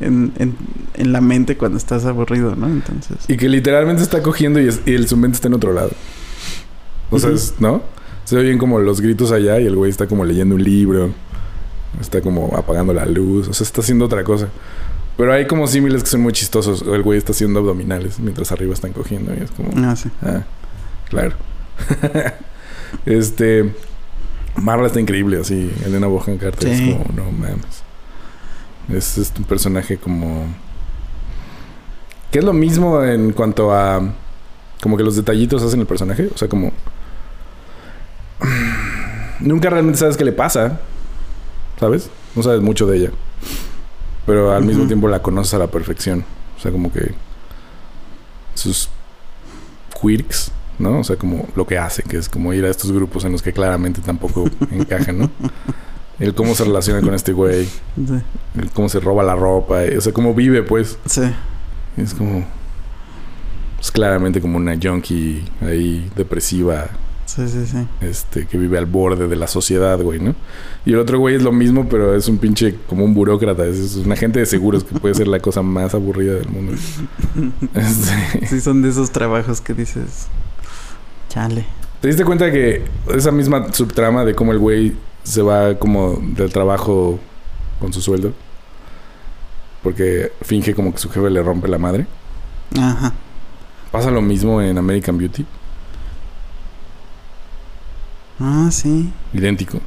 en, 0.00 0.32
en, 0.38 0.56
en 0.94 1.12
la 1.12 1.20
mente 1.20 1.56
cuando 1.58 1.76
estás 1.76 2.06
aburrido, 2.06 2.56
¿no? 2.56 2.66
Entonces... 2.66 3.18
Y 3.28 3.36
que 3.36 3.48
literalmente 3.48 4.02
está 4.02 4.22
cogiendo 4.22 4.58
y, 4.60 4.68
es- 4.68 4.80
y 4.86 4.94
el, 4.94 5.06
su 5.06 5.16
mente 5.18 5.36
está 5.36 5.48
en 5.48 5.54
otro 5.54 5.72
lado. 5.74 5.90
O 7.10 7.18
sea, 7.18 7.30
es- 7.30 7.54
¿no? 7.58 7.82
Se 8.24 8.36
oyen 8.38 8.56
como 8.56 8.78
los 8.78 9.00
gritos 9.02 9.32
allá 9.32 9.60
y 9.60 9.66
el 9.66 9.76
güey 9.76 9.90
está 9.90 10.06
como 10.06 10.24
leyendo 10.24 10.54
un 10.54 10.64
libro. 10.64 11.10
Está 12.00 12.22
como 12.22 12.54
apagando 12.56 12.94
la 12.94 13.04
luz. 13.04 13.48
O 13.48 13.52
sea, 13.52 13.66
está 13.66 13.82
haciendo 13.82 14.06
otra 14.06 14.24
cosa. 14.24 14.48
Pero 15.16 15.32
hay 15.32 15.46
como 15.46 15.66
símiles 15.66 16.02
que 16.02 16.08
son 16.08 16.22
muy 16.22 16.32
chistosos. 16.32 16.82
El 16.82 17.02
güey 17.02 17.18
está 17.18 17.32
haciendo 17.32 17.60
abdominales 17.60 18.18
mientras 18.18 18.50
arriba 18.52 18.72
están 18.74 18.92
cogiendo. 18.92 19.32
Y 19.34 19.42
es 19.42 19.50
como... 19.50 19.70
Ah, 19.86 19.94
sí. 19.94 20.10
Ah, 20.22 20.42
claro. 21.08 21.34
este... 23.06 23.74
Marla 24.56 24.86
está 24.86 25.00
increíble, 25.00 25.40
así. 25.40 25.70
Elena 25.84 26.06
Bohan 26.06 26.38
Carter 26.38 26.74
Sí. 26.74 26.90
es 26.90 26.96
como... 26.96 27.12
No 27.14 27.30
mames. 27.32 27.82
Es, 28.92 29.18
es 29.18 29.32
un 29.36 29.44
personaje 29.44 29.96
como... 29.98 30.46
Que 32.30 32.38
es 32.38 32.44
lo 32.44 32.52
mismo 32.52 33.02
en 33.02 33.32
cuanto 33.32 33.74
a... 33.74 34.00
Como 34.82 34.96
que 34.96 35.04
los 35.04 35.16
detallitos 35.16 35.62
hacen 35.62 35.80
el 35.80 35.86
personaje. 35.86 36.28
O 36.34 36.38
sea, 36.38 36.48
como... 36.48 36.72
Nunca 39.40 39.70
realmente 39.70 39.98
sabes 39.98 40.16
qué 40.16 40.24
le 40.24 40.32
pasa. 40.32 40.80
¿Sabes? 41.78 42.10
No 42.34 42.42
sabes 42.42 42.60
mucho 42.60 42.86
de 42.86 42.96
ella. 42.96 43.10
Pero 44.26 44.52
al 44.52 44.64
mismo 44.64 44.86
tiempo 44.86 45.08
la 45.08 45.20
conoces 45.22 45.54
a 45.54 45.58
la 45.58 45.66
perfección. 45.66 46.24
O 46.56 46.60
sea, 46.60 46.70
como 46.70 46.92
que... 46.92 47.14
Sus 48.54 48.88
quirks, 50.00 50.52
¿no? 50.78 51.00
O 51.00 51.04
sea, 51.04 51.16
como 51.16 51.48
lo 51.56 51.66
que 51.66 51.78
hace, 51.78 52.02
que 52.02 52.18
es 52.18 52.28
como 52.28 52.52
ir 52.52 52.64
a 52.64 52.68
estos 52.70 52.92
grupos 52.92 53.24
en 53.24 53.32
los 53.32 53.42
que 53.42 53.52
claramente 53.52 54.00
tampoco 54.00 54.44
encajan, 54.70 55.18
¿no? 55.18 55.30
El 56.18 56.34
cómo 56.34 56.54
se 56.54 56.64
relaciona 56.64 57.00
con 57.00 57.14
este 57.14 57.32
güey. 57.32 57.64
Sí. 57.64 58.20
El 58.58 58.70
cómo 58.70 58.88
se 58.88 59.00
roba 59.00 59.22
la 59.24 59.34
ropa. 59.34 59.84
eh, 59.84 59.96
O 59.98 60.00
sea, 60.00 60.12
cómo 60.12 60.34
vive, 60.34 60.62
pues. 60.62 60.98
Sí. 61.06 61.22
Es 61.96 62.14
como... 62.14 62.44
Es 63.80 63.90
claramente 63.90 64.40
como 64.40 64.58
una 64.58 64.76
junkie 64.80 65.44
ahí 65.62 66.08
depresiva. 66.14 66.88
Sí, 67.34 67.48
sí, 67.48 67.66
sí. 67.66 67.86
Este, 68.02 68.46
que 68.46 68.58
vive 68.58 68.76
al 68.76 68.84
borde 68.84 69.26
de 69.26 69.36
la 69.36 69.46
sociedad, 69.46 69.98
güey, 69.98 70.20
¿no? 70.20 70.34
Y 70.84 70.92
el 70.92 70.98
otro 70.98 71.18
güey 71.18 71.34
es 71.34 71.42
lo 71.42 71.50
mismo, 71.50 71.88
pero 71.88 72.14
es 72.14 72.28
un 72.28 72.36
pinche... 72.36 72.76
Como 72.86 73.06
un 73.06 73.14
burócrata. 73.14 73.64
Es, 73.64 73.78
es 73.78 73.96
un 73.96 74.12
agente 74.12 74.38
de 74.38 74.44
seguros 74.44 74.84
que 74.84 74.98
puede 74.98 75.14
ser 75.14 75.28
la 75.28 75.40
cosa 75.40 75.62
más 75.62 75.94
aburrida 75.94 76.34
del 76.34 76.48
mundo. 76.48 76.74
Este, 77.74 78.46
Sí, 78.46 78.60
son 78.60 78.82
de 78.82 78.90
esos 78.90 79.12
trabajos 79.12 79.62
que 79.62 79.72
dices. 79.72 80.26
Chale. 81.30 81.64
¿Te 82.02 82.08
diste 82.08 82.22
cuenta 82.22 82.52
que 82.52 82.84
esa 83.14 83.30
misma 83.30 83.72
subtrama 83.72 84.26
de 84.26 84.34
cómo 84.34 84.52
el 84.52 84.58
güey 84.58 84.94
se 85.22 85.40
va 85.40 85.78
como 85.78 86.20
del 86.20 86.52
trabajo 86.52 87.18
con 87.80 87.94
su 87.94 88.02
sueldo? 88.02 88.34
Porque 89.82 90.32
finge 90.42 90.74
como 90.74 90.92
que 90.92 90.98
su 90.98 91.08
jefe 91.08 91.30
le 91.30 91.42
rompe 91.42 91.66
la 91.66 91.78
madre. 91.78 92.06
Ajá. 92.78 93.14
Pasa 93.90 94.10
lo 94.10 94.20
mismo 94.20 94.60
en 94.60 94.76
American 94.76 95.16
Beauty. 95.16 95.46
Ah, 98.44 98.68
sí. 98.72 99.08
Idéntico. 99.32 99.80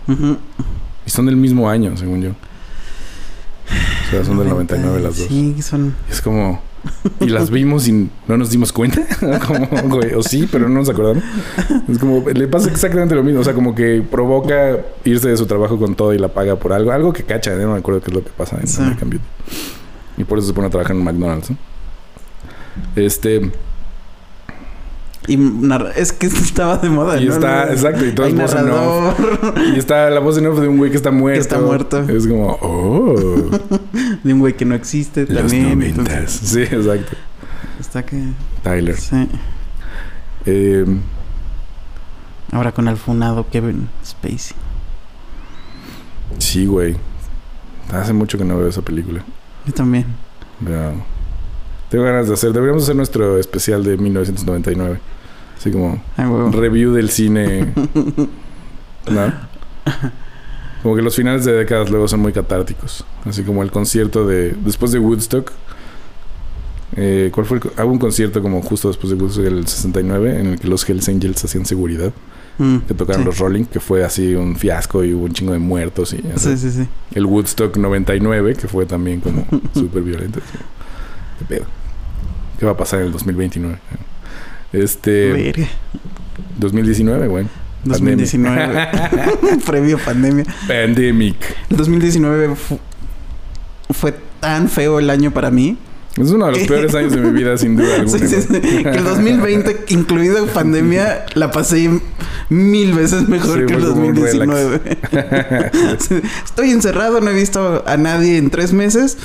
Y 1.06 1.10
son 1.10 1.26
del 1.26 1.36
mismo 1.36 1.70
año, 1.70 1.96
según 1.98 2.22
yo. 2.22 2.30
O 2.30 4.12
sea, 4.12 4.24
son 4.24 4.38
del 4.38 4.48
99 4.50 5.00
las 5.02 5.18
dos. 5.18 5.28
Sí, 5.28 5.62
son. 5.62 5.94
Es 6.10 6.22
como... 6.22 6.62
Y 7.20 7.26
las 7.30 7.50
vimos 7.50 7.88
y 7.88 8.10
no 8.28 8.38
nos 8.38 8.52
dimos 8.52 8.72
cuenta. 8.72 9.02
como, 9.48 9.68
güey, 9.98 10.14
o 10.14 10.22
sí, 10.22 10.48
pero 10.52 10.70
no 10.70 10.76
nos 10.76 10.90
acordamos. 10.90 11.24
Es 11.90 11.98
como... 11.98 12.24
Le 12.30 12.48
pasa 12.48 12.70
exactamente 12.70 13.16
lo 13.16 13.24
mismo. 13.24 13.42
O 13.42 13.44
sea, 13.44 13.54
como 13.54 13.74
que 13.76 14.04
provoca 14.10 14.78
irse 15.04 15.28
de 15.30 15.36
su 15.36 15.48
trabajo 15.48 15.78
con 15.80 15.96
todo 15.96 16.14
y 16.14 16.20
la 16.20 16.28
paga 16.30 16.56
por 16.58 16.74
algo. 16.74 16.92
Algo 16.92 17.12
que 17.12 17.24
cacha. 17.24 17.54
¿eh? 17.54 17.58
No 17.58 17.74
me 17.74 17.80
acuerdo 17.80 18.02
qué 18.02 18.12
es 18.12 18.14
lo 18.14 18.24
que 18.24 18.30
pasa 18.30 18.58
en 18.62 18.68
Sí. 18.68 18.82
American 18.82 19.10
Beauty. 19.10 19.26
Y 20.18 20.24
por 20.24 20.38
eso 20.38 20.48
se 20.48 20.54
pone 20.54 20.68
a 20.68 20.70
trabajar 20.70 20.96
en 20.96 21.04
McDonald's, 21.04 21.50
¿no? 21.50 21.58
Este... 22.96 23.52
Y 25.28 25.40
es 25.96 26.12
que 26.14 26.28
estaba 26.28 26.78
de 26.78 26.90
moda, 26.90 27.20
Y 27.20 27.26
¿no? 27.26 27.34
está... 27.34 27.72
Exacto. 27.72 28.06
Y 28.06 28.12
todo 28.14 28.26
Hay 28.28 28.34
es 28.34 28.40
voz 28.40 28.54
en 28.56 28.70
off. 28.70 29.20
Y 29.76 29.80
está 29.80 30.10
la 30.10 30.20
voz 30.20 30.38
en 30.38 30.48
off 30.48 30.60
de 30.60 30.68
un 30.68 30.78
güey 30.78 30.92
que 30.92 30.98
está 30.98 31.12
muerto. 31.12 31.40
está 31.42 31.60
muerto. 31.60 32.02
Es 32.10 32.28
como... 32.28 32.58
Oh... 32.62 33.16
de 34.24 34.34
un 34.34 34.40
güey 34.40 34.56
que 34.56 34.66
no 34.66 34.76
existe 34.76 35.26
Los 35.28 35.52
también. 35.52 35.82
entonces, 35.82 36.32
Sí, 36.32 36.62
exacto. 36.62 37.16
Está 37.80 38.06
que. 38.06 38.22
Tyler. 38.64 38.98
Sí. 38.98 39.28
Eh, 40.46 40.86
Ahora 42.52 42.72
con 42.72 42.88
el 42.88 42.98
funado 42.98 43.48
Kevin 43.52 43.90
Spacey. 44.06 44.56
sí, 46.38 46.66
güey. 46.66 46.96
Hace 47.92 48.14
mucho 48.14 48.38
que 48.38 48.46
no 48.46 48.58
veo 48.58 48.68
esa 48.68 48.82
película. 48.82 49.24
Yo 49.66 49.74
también. 49.74 50.06
Tengo 51.90 52.04
ganas 52.04 52.28
de 52.28 52.34
hacer. 52.34 52.52
Deberíamos 52.54 52.84
hacer 52.84 52.96
nuestro 52.96 53.38
especial 53.38 53.84
de 53.84 53.98
1999. 53.98 55.00
Así 55.58 55.72
como 55.72 56.02
Ay, 56.18 56.26
review 56.52 56.94
del 56.94 57.10
cine. 57.10 57.74
¿No? 59.10 59.34
Como 60.84 60.96
que 60.96 61.02
los 61.02 61.16
finales 61.16 61.46
de 61.46 61.54
décadas 61.54 61.90
luego 61.90 62.08
son 62.08 62.20
muy 62.20 62.32
catárticos. 62.34 63.06
Así 63.26 63.44
como 63.44 63.64
el 63.64 63.72
concierto 63.72 64.28
de. 64.28 64.52
Después 64.64 64.92
de 64.92 65.00
Woodstock. 65.00 65.52
Eh, 66.96 67.30
¿Cuál 67.34 67.46
fue 67.46 67.58
el.? 67.58 67.64
Hubo 67.84 67.92
un 67.92 68.00
concierto 68.00 68.42
como 68.42 68.62
justo 68.62 68.88
después 68.90 69.10
de 69.12 69.16
Woodstock 69.22 69.44
del 69.44 69.68
69 69.68 70.40
en 70.40 70.46
el 70.48 70.60
que 70.60 70.68
los 70.68 70.88
Hells 70.88 71.10
Angels 71.10 71.44
hacían 71.44 71.66
seguridad. 71.66 72.14
Mm, 72.58 72.78
Que 72.88 72.94
tocaron 72.94 73.24
sí. 73.24 73.26
los 73.26 73.38
Rolling, 73.40 73.66
que 73.66 73.80
fue 73.82 74.06
así 74.06 74.34
un 74.36 74.56
fiasco 74.56 75.04
y 75.04 75.14
hubo 75.14 75.26
un 75.26 75.34
chingo 75.34 75.54
de 75.54 75.60
muertos. 75.60 76.14
Y. 76.14 76.24
Sí, 76.38 76.58
sí, 76.58 76.72
sí. 76.72 76.88
El 77.14 77.26
Woodstock 77.26 77.76
99, 77.78 78.56
que 78.56 78.68
fue 78.68 78.86
también 78.86 79.20
como 79.22 79.46
súper 79.74 80.04
violento. 80.04 80.40
¿Qué 81.40 81.46
pedo? 81.46 81.66
¿Qué 82.60 82.66
va 82.66 82.72
a 82.74 82.78
pasar 82.78 83.00
en 83.02 83.08
el 83.08 83.12
2029? 83.12 83.78
Este. 84.84 85.32
Verga. 85.34 85.68
2019, 86.58 87.28
güey. 87.28 87.46
2019. 87.84 88.88
Previo 89.66 89.98
pandemia. 90.00 90.46
Pandemic. 90.68 91.36
El 91.70 91.78
2019 91.78 92.56
fu- 92.56 92.80
fue 93.92 94.16
tan 94.40 94.70
feo 94.70 95.00
el 95.00 95.10
año 95.10 95.32
para 95.32 95.52
mí. 95.52 95.78
Es 96.18 96.32
uno 96.32 96.46
de 96.48 96.54
los 96.54 96.62
peores 96.68 96.96
años 96.96 97.12
de 97.14 97.22
mi 97.22 97.32
vida, 97.32 97.58
sin 97.58 97.76
duda 97.76 97.96
alguna. 97.96 98.18
Sí, 98.18 98.28
sí, 98.28 98.42
sí. 98.42 98.48
güey. 98.48 98.84
Que 98.84 98.90
el 98.98 99.04
2020, 99.04 99.86
incluido 99.90 100.46
pandemia, 100.48 101.26
la 101.36 101.52
pasé 101.52 101.90
mil 102.50 102.94
veces 102.94 103.28
mejor 103.28 103.66
que 103.66 103.74
el 103.74 103.82
fue 103.82 103.90
como 103.92 104.08
un 104.08 104.16
2019. 104.16 104.82
Sí, 106.00 106.16
Estoy 106.46 106.72
encerrado, 106.72 107.20
no 107.22 107.30
he 107.30 107.34
visto 107.36 107.84
a 107.86 107.98
nadie 107.98 108.38
en 108.38 108.50
tres 108.50 108.72
meses. 108.74 109.18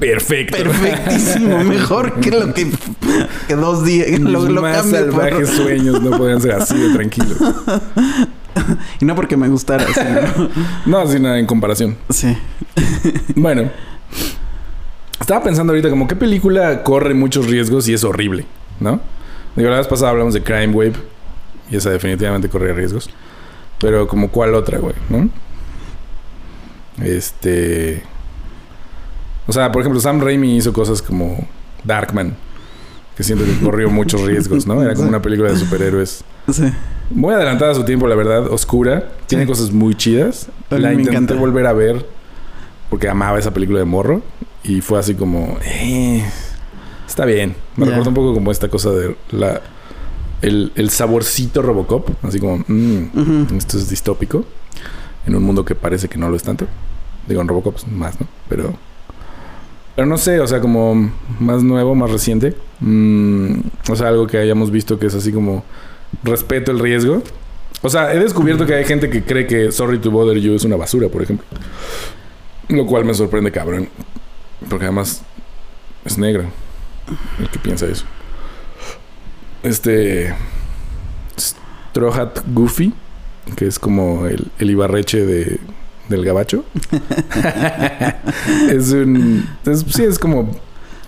Perfecto. 0.00 0.56
Perfectísimo, 0.56 1.62
mejor 1.64 2.18
que 2.20 2.30
lo 2.32 2.52
que, 2.52 2.66
que 3.46 3.54
dos 3.56 3.84
días. 3.84 4.18
Lo, 4.20 4.48
lo 4.48 4.62
más 4.62 4.82
por- 4.82 4.90
salvajes 4.90 5.48
sueños 5.50 6.00
no 6.02 6.16
podrían 6.16 6.40
ser 6.40 6.52
así 6.52 6.78
de 6.78 6.94
tranquilos. 6.94 7.36
Y 9.00 9.04
no 9.04 9.14
porque 9.14 9.36
me 9.36 9.48
gustara, 9.48 9.86
sino- 9.94 10.48
No, 10.84 11.06
sin 11.06 11.22
nada 11.22 11.38
en 11.38 11.46
comparación. 11.46 11.96
Sí. 12.10 12.36
Bueno. 13.36 13.70
Estaba 15.20 15.42
pensando 15.44 15.72
ahorita 15.72 15.90
como 15.90 16.08
qué 16.08 16.16
película 16.16 16.82
corre 16.82 17.14
muchos 17.14 17.46
riesgos 17.46 17.88
y 17.88 17.94
es 17.94 18.02
horrible, 18.04 18.46
¿no? 18.80 19.00
Digo, 19.56 19.70
la 19.70 19.76
vez 19.78 19.86
pasada 19.86 20.10
hablamos 20.10 20.34
de 20.34 20.42
Crime 20.42 20.68
Wave 20.68 20.94
y 21.70 21.76
esa 21.76 21.90
definitivamente 21.90 22.48
corría 22.48 22.72
riesgos. 22.72 23.08
Pero 23.78 24.08
como 24.08 24.28
cuál 24.30 24.54
otra, 24.54 24.78
güey, 24.78 24.94
¿no? 25.08 25.28
Este... 27.04 28.02
O 29.46 29.52
sea, 29.52 29.70
por 29.72 29.82
ejemplo, 29.82 30.00
Sam 30.00 30.20
Raimi 30.20 30.56
hizo 30.56 30.72
cosas 30.72 31.00
como 31.00 31.46
Darkman, 31.84 32.36
que 33.18 33.24
siento 33.24 33.44
que 33.44 33.58
corrió 33.58 33.90
muchos 33.90 34.22
riesgos, 34.22 34.64
¿no? 34.66 34.80
Era 34.80 34.94
como 34.94 35.08
una 35.08 35.20
película 35.20 35.50
de 35.50 35.58
superhéroes 35.58 36.22
Sí. 36.50 36.62
muy 37.10 37.34
adelantada 37.34 37.72
a 37.72 37.74
su 37.74 37.84
tiempo, 37.84 38.06
la 38.06 38.14
verdad, 38.14 38.46
oscura. 38.46 39.10
Tiene 39.26 39.42
Sí. 39.44 39.48
cosas 39.50 39.72
muy 39.72 39.94
chidas. 39.96 40.48
La 40.70 40.78
me 40.90 40.94
intenté 40.94 41.10
encanta. 41.10 41.34
volver 41.34 41.66
a 41.66 41.72
ver 41.72 42.06
porque 42.88 43.08
amaba 43.08 43.36
esa 43.38 43.52
película 43.52 43.80
de 43.80 43.84
morro 43.84 44.22
y 44.62 44.80
fue 44.80 44.98
así 45.00 45.14
como, 45.14 45.58
eh, 45.64 46.24
está 47.08 47.24
bien. 47.24 47.56
Me 47.76 47.86
recuerda 47.86 48.08
un 48.08 48.14
poco 48.14 48.34
como 48.34 48.52
esta 48.52 48.68
cosa 48.68 48.90
de 48.92 49.16
la 49.32 49.60
el, 50.40 50.70
el 50.76 50.88
saborcito 50.90 51.60
Robocop, 51.60 52.10
así 52.24 52.38
como, 52.38 52.58
mm, 52.68 53.56
esto 53.56 53.76
es 53.78 53.90
distópico 53.90 54.44
en 55.26 55.34
un 55.34 55.42
mundo 55.42 55.64
que 55.64 55.74
parece 55.74 56.08
que 56.08 56.16
no 56.18 56.30
lo 56.30 56.36
es 56.36 56.44
tanto. 56.44 56.66
Digo, 57.26 57.42
en 57.42 57.48
Robocop 57.48 57.76
más, 57.88 58.18
¿no? 58.20 58.28
Pero 58.48 58.74
pero 59.98 60.06
no 60.06 60.16
sé, 60.16 60.38
o 60.38 60.46
sea, 60.46 60.60
como 60.60 61.10
más 61.40 61.64
nuevo, 61.64 61.96
más 61.96 62.08
reciente. 62.08 62.54
Mm, 62.78 63.58
o 63.90 63.96
sea, 63.96 64.06
algo 64.06 64.28
que 64.28 64.38
hayamos 64.38 64.70
visto 64.70 64.96
que 64.96 65.06
es 65.06 65.14
así 65.16 65.32
como 65.32 65.64
respeto 66.22 66.70
el 66.70 66.78
riesgo. 66.78 67.20
O 67.82 67.88
sea, 67.88 68.14
he 68.14 68.20
descubierto 68.20 68.64
que 68.64 68.74
hay 68.74 68.84
gente 68.84 69.10
que 69.10 69.24
cree 69.24 69.48
que 69.48 69.72
Sorry 69.72 69.98
to 69.98 70.12
Bother 70.12 70.38
You 70.38 70.54
es 70.54 70.62
una 70.62 70.76
basura, 70.76 71.08
por 71.08 71.22
ejemplo. 71.22 71.44
Lo 72.68 72.86
cual 72.86 73.06
me 73.06 73.12
sorprende, 73.12 73.50
cabrón. 73.50 73.88
Porque 74.70 74.84
además 74.84 75.24
es 76.04 76.16
negro 76.16 76.44
el 77.40 77.48
que 77.50 77.58
piensa 77.58 77.86
eso. 77.86 78.04
Este. 79.64 80.32
Straw 81.36 82.12
Hat 82.12 82.38
Goofy, 82.54 82.94
que 83.56 83.66
es 83.66 83.80
como 83.80 84.28
el, 84.28 84.46
el 84.60 84.70
Ibarreche 84.70 85.26
de, 85.26 85.58
del 86.08 86.24
gabacho. 86.24 86.64
es 88.70 88.92
un. 88.92 89.46
es- 89.64 89.84
sí, 89.88 90.04
es 90.04 90.18
como 90.18 90.50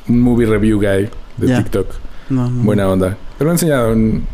un 0.09 0.21
movie 0.21 0.47
review 0.47 0.79
guy 0.79 1.09
de. 1.37 1.57
TikTok. 1.57 1.87
No, 2.31 2.49
no. 2.51 2.63
Buena 2.63 2.89
onda. 2.89 3.17
Te 3.39 3.45
lo 3.45 3.51
ha 3.51 3.55
enseñado 3.55 3.93
un, 3.93 4.25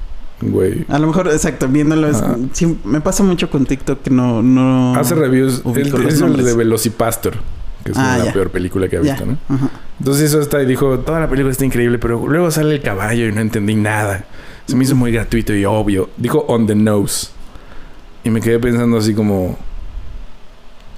güey. 0.43 0.85
A 0.89 0.99
lo 0.99 1.07
mejor, 1.07 1.29
exacto, 1.29 1.69
viéndolo 1.69 2.09
es... 2.09 2.23
Sí, 2.53 2.77
me 2.85 3.01
pasa 3.01 3.23
mucho 3.23 3.49
con 3.49 3.64
TikTok 3.64 4.03
que 4.03 4.11
no... 4.11 4.43
no 4.43 4.95
Hace 4.97 5.14
reviews. 5.14 5.62
Él 5.64 6.07
es 6.09 6.21
el 6.21 6.37
de 6.45 6.55
Velocipastor, 6.55 7.35
que 7.85 7.93
es 7.93 7.97
Ah, 7.99 8.17
la 8.19 8.25
ya. 8.27 8.33
peor 8.33 8.51
película 8.51 8.89
que 8.89 8.97
ha 8.99 9.03
Ya. 9.03 9.12
visto, 9.12 9.25
¿no? 9.27 9.39
Ajá. 9.49 9.71
Entonces 9.99 10.29
hizo 10.29 10.41
esta 10.41 10.61
y 10.62 10.67
dijo, 10.67 10.99
toda 10.99 11.21
la 11.21 11.29
película 11.31 11.53
está 11.53 11.64
increíble, 11.64 11.99
pero 11.99 12.27
luego 12.27 12.51
sale 12.51 12.75
el 12.75 12.83
caballo 12.83 13.27
y 13.29 13.33
no 13.33 13.41
entendí 13.41 13.77
nada. 13.77 14.25
Se 14.67 14.77
me 14.77 14.85
hizo 14.85 14.95
muy 14.97 15.11
gratuito 15.12 15.55
y 15.55 15.64
obvio. 15.64 16.11
Dijo 16.19 16.45
on 16.49 16.67
the 16.67 16.75
nose. 16.75 17.29
Y 18.25 18.31
me 18.31 18.41
quedé 18.41 18.59
pensando 18.59 18.99
así 18.99 19.14
como... 19.14 19.57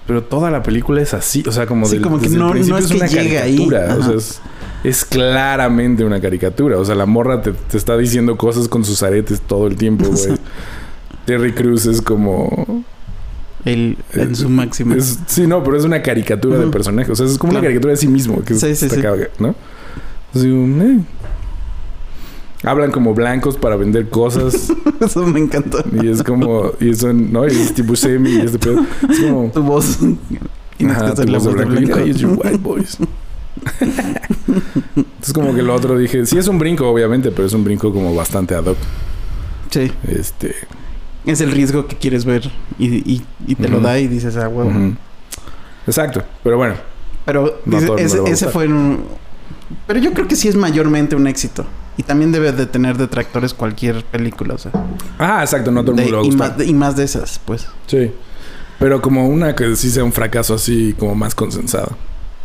Pero 0.09 0.25
toda 0.25 0.51
la 0.51 0.63
película 0.65 1.01
es 1.03 1.15
así. 1.15 1.45
O 1.47 1.53
sea, 1.53 1.67
como 1.67 1.87
Sí, 1.87 1.93
del- 1.97 2.03
como 2.03 2.19
que 2.19 2.29
no- 2.31 2.53
no 2.53 2.79
es 2.79 2.87
que 2.89 2.95
una 2.97 3.05
ahí. 3.05 3.15
caricatura. 3.15 3.97
O 3.97 4.03
sea, 4.03 4.15
es, 4.17 4.41
es 4.83 5.05
claramente 5.05 6.03
una 6.05 6.21
caricatura. 6.21 6.79
O 6.79 6.85
sea, 6.85 6.95
la 6.97 7.07
morra 7.07 7.43
te, 7.43 7.53
te 7.53 7.77
está 7.77 7.97
diciendo 7.97 8.37
cosas 8.37 8.67
con 8.69 8.85
sus 8.85 9.03
aretes 9.05 9.41
todo 9.43 9.67
el 9.69 9.77
tiempo, 9.77 10.07
güey. 10.09 10.39
Terry 11.27 11.53
Crews 11.53 11.85
es 11.87 12.01
como... 12.03 12.85
El, 13.67 13.99
en 14.15 14.35
su 14.35 14.49
máxima. 14.49 14.97
Es- 14.97 15.19
sí, 15.27 15.47
no, 15.47 15.63
pero 15.63 15.77
es 15.77 15.85
una 15.85 16.01
caricatura 16.01 16.57
de 16.57 16.63
Ujú. 16.65 16.71
personaje. 16.73 17.13
O 17.13 17.15
sea, 17.15 17.27
es 17.27 17.37
como 17.37 17.51
una 17.53 17.61
caricatura 17.61 17.91
de 17.93 17.99
sí 17.99 18.09
mismo. 18.09 18.43
Que 18.43 18.55
Sí, 18.55 18.75
sí, 18.75 18.87
está 18.87 19.15
sí. 19.15 19.23
¿no? 19.39 19.55
Digo, 20.33 20.57
eh. 20.83 21.01
Hablan 22.65 22.91
como 22.91 23.15
blancos 23.15 23.57
para 23.57 23.77
vender 23.77 24.09
cosas. 24.09 24.73
Eso 25.01 25.25
me 25.27 25.39
encantó. 25.41 25.83
y 26.03 26.09
es 26.09 26.23
como... 26.23 26.73
Y 26.81 26.93
son... 26.95 27.33
¿No? 27.33 27.47
Y 27.47 27.51
es 27.53 27.73
tipo 27.75 27.95
semi 27.95 28.31
y 28.31 28.41
este 28.41 28.59
pedo. 28.59 28.81
Es 29.09 29.21
como... 29.21 29.51
Tu 29.51 29.63
voz. 29.63 29.99
Tienes 30.77 30.97
Ajá, 30.97 31.15
tu 31.15 31.25
voz 31.27 31.45
de 31.45 31.51
blanco. 31.53 31.71
blanco. 31.71 31.81
You 31.81 32.05
guys, 32.05 32.17
you 32.21 32.29
white 32.43 32.59
boys. 32.59 32.99
Entonces 34.97 35.33
como 35.33 35.55
que 35.55 35.63
lo 35.63 35.75
otro 35.75 35.97
dije... 35.99 36.27
Sí 36.27 36.37
es 36.39 36.49
un 36.49 36.59
brinco, 36.59 36.89
obviamente. 36.89 37.31
Pero 37.31 37.47
es 37.47 37.53
un 37.53 37.65
brinco 37.65 37.93
como 37.93 38.15
bastante 38.15 38.55
ad 38.55 38.65
hoc. 38.67 38.77
Sí. 39.71 39.93
Este... 40.09 40.55
Es 41.27 41.41
el 41.43 41.51
riesgo 41.53 41.87
que 41.87 41.97
quieres 41.97 42.25
ver 42.25 42.51
y, 42.79 42.87
y, 43.13 43.23
y 43.47 43.55
te 43.55 43.69
lo 43.69 43.81
da 43.81 43.99
y 43.99 44.07
dices, 44.09 44.37
ah, 44.37 44.49
huevo. 44.49 44.73
Exacto. 45.87 46.23
Pero 46.43 46.57
bueno. 46.57 46.75
Pero 47.27 47.61
No 47.67 47.79
dice- 47.81 47.93
ese, 47.99 48.19
ese 48.31 48.49
fue 48.49 48.67
un... 48.67 49.05
Pero 49.87 50.01
yo 50.01 50.13
creo 50.15 50.27
que 50.27 50.37
sí 50.37 50.49
es 50.49 50.57
mayormente 50.57 51.15
un 51.17 51.27
éxito. 51.27 51.67
Y 51.99 52.05
también 52.05 52.33
debe 52.33 52.53
de 52.53 52.65
tener 52.65 52.97
detractores 52.97 53.53
cualquier 53.53 54.03
película, 54.05 54.55
o 54.55 54.59
sea. 54.59 54.73
Ah, 55.19 55.41
exacto. 55.43 55.71
No 55.71 55.85
todo 55.85 55.97
el 55.97 56.03
mundo 56.03 56.11
le 56.11 56.17
va 56.17 56.23
a 56.23 56.27
y, 56.27 56.37
más, 56.37 56.57
de- 56.57 56.67
y 56.67 56.73
más 56.73 56.97
de 56.97 57.05
esas, 57.05 57.41
pues. 57.45 57.67
Sí. 57.89 58.11
Pero 58.79 59.03
como 59.03 59.29
una 59.29 59.55
que 59.55 59.77
sí 59.77 59.91
sea 59.91 60.05
un 60.05 60.13
fracaso 60.13 60.55
así 60.55 60.95
como 60.99 61.15
más 61.15 61.35
consensado. 61.35 61.97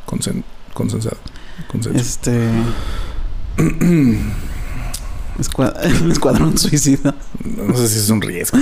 Consen 0.05 0.43
consensado. 0.73 1.17
Consenso. 1.71 1.97
Este... 1.99 2.49
El 5.37 6.11
Escuadrón 6.11 6.57
Suicida. 6.57 7.15
No 7.43 7.75
sé 7.75 7.87
si 7.87 7.99
es 7.99 8.09
un 8.09 8.21
riesgo. 8.21 8.57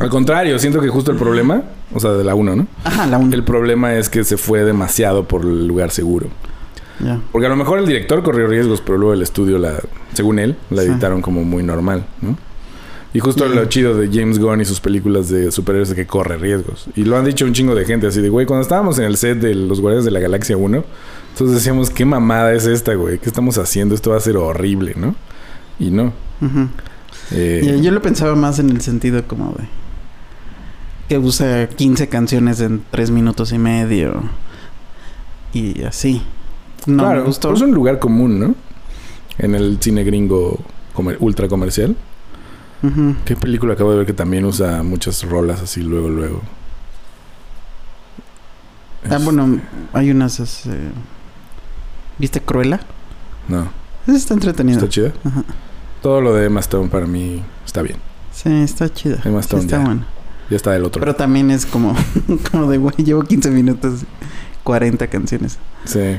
Al 0.00 0.08
contrario, 0.10 0.58
siento 0.58 0.80
que 0.80 0.88
justo 0.88 1.10
el 1.10 1.16
problema, 1.16 1.62
o 1.94 2.00
sea, 2.00 2.10
de 2.12 2.24
la 2.24 2.34
1, 2.34 2.56
¿no? 2.56 2.66
Ajá, 2.84 3.06
la 3.06 3.18
1. 3.18 3.34
El 3.34 3.42
problema 3.44 3.94
es 3.94 4.08
que 4.10 4.22
se 4.24 4.36
fue 4.36 4.64
demasiado 4.64 5.26
por 5.26 5.42
el 5.42 5.66
lugar 5.66 5.90
seguro. 5.90 6.28
Ya. 7.00 7.20
Porque 7.32 7.46
a 7.46 7.50
lo 7.50 7.56
mejor 7.56 7.78
el 7.78 7.86
director 7.86 8.22
corrió 8.22 8.46
riesgos, 8.46 8.80
pero 8.82 8.98
luego 8.98 9.14
el 9.14 9.22
estudio, 9.22 9.58
la, 9.58 9.78
según 10.14 10.38
él, 10.38 10.56
la 10.70 10.82
Sí. 10.82 10.88
editaron 10.88 11.20
como 11.22 11.44
muy 11.44 11.62
normal, 11.62 12.04
¿no? 12.22 12.36
Y 13.12 13.20
justo 13.20 13.46
lo 13.48 13.64
chido 13.66 13.96
de 13.96 14.08
James 14.12 14.40
Gunn 14.40 14.60
y 14.60 14.64
sus 14.64 14.80
películas 14.80 15.28
de 15.28 15.52
superhéroes 15.52 15.90
es 15.90 15.94
que 15.94 16.04
corre 16.04 16.36
riesgos. 16.36 16.86
Y 16.96 17.04
lo 17.04 17.16
han 17.16 17.24
dicho 17.24 17.44
un 17.44 17.52
chingo 17.52 17.74
de 17.76 17.84
gente 17.84 18.08
así 18.08 18.20
de, 18.20 18.28
güey, 18.28 18.44
cuando 18.44 18.62
estábamos 18.62 18.98
en 18.98 19.04
el 19.04 19.16
set 19.16 19.38
de 19.38 19.54
Los 19.54 19.80
Guardianes 19.80 20.04
de 20.04 20.10
la 20.10 20.18
Galaxia 20.18 20.56
1, 20.56 20.84
entonces 21.32 21.54
decíamos, 21.54 21.90
¿qué 21.90 22.04
mamada 22.04 22.52
es 22.54 22.66
esta, 22.66 22.94
güey? 22.94 23.18
¿Qué 23.20 23.28
estamos 23.28 23.56
haciendo? 23.58 23.94
Esto 23.94 24.10
va 24.10 24.16
a 24.16 24.20
ser 24.20 24.36
horrible, 24.36 24.94
¿no? 24.96 25.14
Y 25.78 25.92
no. 25.92 26.12
Eh, 27.30 27.78
yo 27.82 27.90
lo 27.92 28.02
pensaba 28.02 28.34
más 28.34 28.58
en 28.58 28.70
el 28.70 28.80
sentido 28.80 29.22
como 29.28 29.52
de... 29.58 29.64
Que 31.08 31.18
usa 31.18 31.68
15 31.68 32.08
canciones 32.08 32.60
en 32.60 32.82
3 32.90 33.10
minutos 33.12 33.52
y 33.52 33.58
medio. 33.58 34.22
Y 35.52 35.82
así. 35.84 36.22
No 36.86 37.04
claro, 37.04 37.20
me 37.20 37.26
gustó. 37.26 37.48
pero 37.48 37.56
es 37.58 37.62
un 37.62 37.72
lugar 37.74 37.98
común, 38.00 38.40
¿no? 38.40 38.54
En 39.38 39.54
el 39.54 39.78
cine 39.80 40.04
gringo 40.04 40.58
comer- 40.94 41.16
ultra 41.20 41.48
comercial. 41.48 41.96
¿Qué 43.24 43.34
película 43.34 43.72
acabo 43.72 43.92
de 43.92 43.96
ver 43.98 44.06
que 44.06 44.12
también 44.12 44.44
usa 44.44 44.82
muchas 44.82 45.22
rolas 45.22 45.62
así 45.62 45.82
luego, 45.82 46.10
luego? 46.10 46.42
Ah, 49.10 49.16
Es- 49.16 49.24
bueno, 49.24 49.60
hay 49.92 50.10
unas... 50.10 50.40
este, 50.40 50.70
¿Viste 52.18 52.40
Cruella? 52.40 52.80
No. 53.48 53.68
Está 54.06 54.34
entretenida. 54.34 54.76
¿Está 54.76 54.88
chida? 54.88 55.12
Ajá. 55.24 55.44
Todo 56.02 56.20
lo 56.20 56.34
de 56.34 56.46
Emma 56.46 56.60
Stone 56.60 56.88
para 56.90 57.06
mí 57.06 57.42
está 57.64 57.80
bien. 57.82 57.96
Sí, 58.32 58.50
está 58.50 58.92
chida. 58.92 59.18
Emma 59.24 59.40
Sí, 59.42 59.46
Stone 59.46 59.62
está 59.64 59.78
ya. 59.78 59.84
buena. 59.84 60.06
Ya 60.50 60.56
está 60.56 60.70
del 60.72 60.84
otro. 60.84 61.00
Pero 61.00 61.14
también 61.16 61.50
es 61.50 61.64
como... 61.66 61.94
como 62.50 62.70
de, 62.70 62.76
güey, 62.78 62.94
llevo 62.98 63.22
15 63.22 63.50
minutos, 63.50 64.00
40 64.62 65.06
canciones. 65.08 65.58
Sí. 65.86 66.16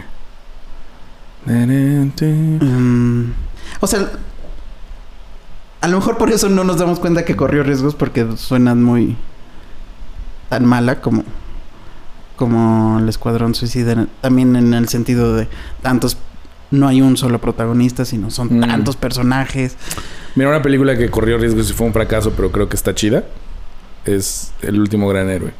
O 3.82 3.88
sea... 3.88 4.10
A 5.82 5.88
lo 5.88 5.98
mejor 5.98 6.18
por 6.18 6.32
eso 6.32 6.50
no 6.50 6.64
nos 6.64 6.78
damos 6.80 7.00
cuenta 7.00 7.26
que 7.26 7.36
corrió 7.36 7.62
riesgos 7.64 7.94
porque 7.96 8.26
suenan 8.38 8.84
muy... 8.84 9.16
Tan 10.50 10.66
mala 10.66 11.00
como... 11.02 11.24
Como 12.36 12.98
el 13.00 13.08
Escuadrón 13.08 13.54
Suicida. 13.56 14.08
También 14.22 14.56
en 14.56 14.74
el 14.74 14.88
sentido 14.90 15.36
de 15.36 15.48
tantos... 15.82 16.18
No 16.72 16.88
hay 16.88 17.02
un 17.02 17.16
solo 17.16 17.40
protagonista, 17.40 18.04
sino 18.06 18.32
son 18.32 18.58
Mm. 18.58 18.62
tantos 18.62 18.96
personajes. 18.96 19.78
Mira, 20.34 20.50
una 20.50 20.64
película 20.64 20.98
que 20.98 21.10
corrió 21.12 21.38
riesgos 21.38 21.70
y 21.70 21.74
fue 21.74 21.86
un 21.88 21.94
fracaso, 21.94 22.32
pero 22.36 22.52
creo 22.52 22.68
que 22.68 22.76
está 22.76 22.96
chida. 22.96 23.24
Es 24.06 24.52
El 24.62 24.80
último 24.80 25.08
gran 25.08 25.30
héroe. 25.30 25.54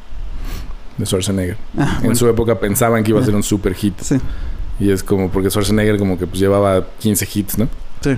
De 0.98 1.06
Schwarzenegger. 1.06 1.56
Ah, 1.78 1.92
En 1.98 2.00
bueno, 2.00 2.14
su 2.16 2.28
época 2.28 2.58
pensaban 2.58 3.04
que 3.04 3.10
iba 3.12 3.20
a 3.20 3.24
ser 3.24 3.34
un 3.36 3.42
super 3.44 3.72
hit. 3.74 3.94
Sí, 4.00 4.16
Y 4.78 4.90
es 4.90 5.02
como 5.02 5.30
porque 5.30 5.50
Schwarzenegger 5.50 5.98
como 5.98 6.18
que 6.18 6.26
pues 6.26 6.40
llevaba 6.40 6.86
15 6.98 7.28
hits, 7.34 7.58
¿no? 7.58 7.68
sí. 8.02 8.16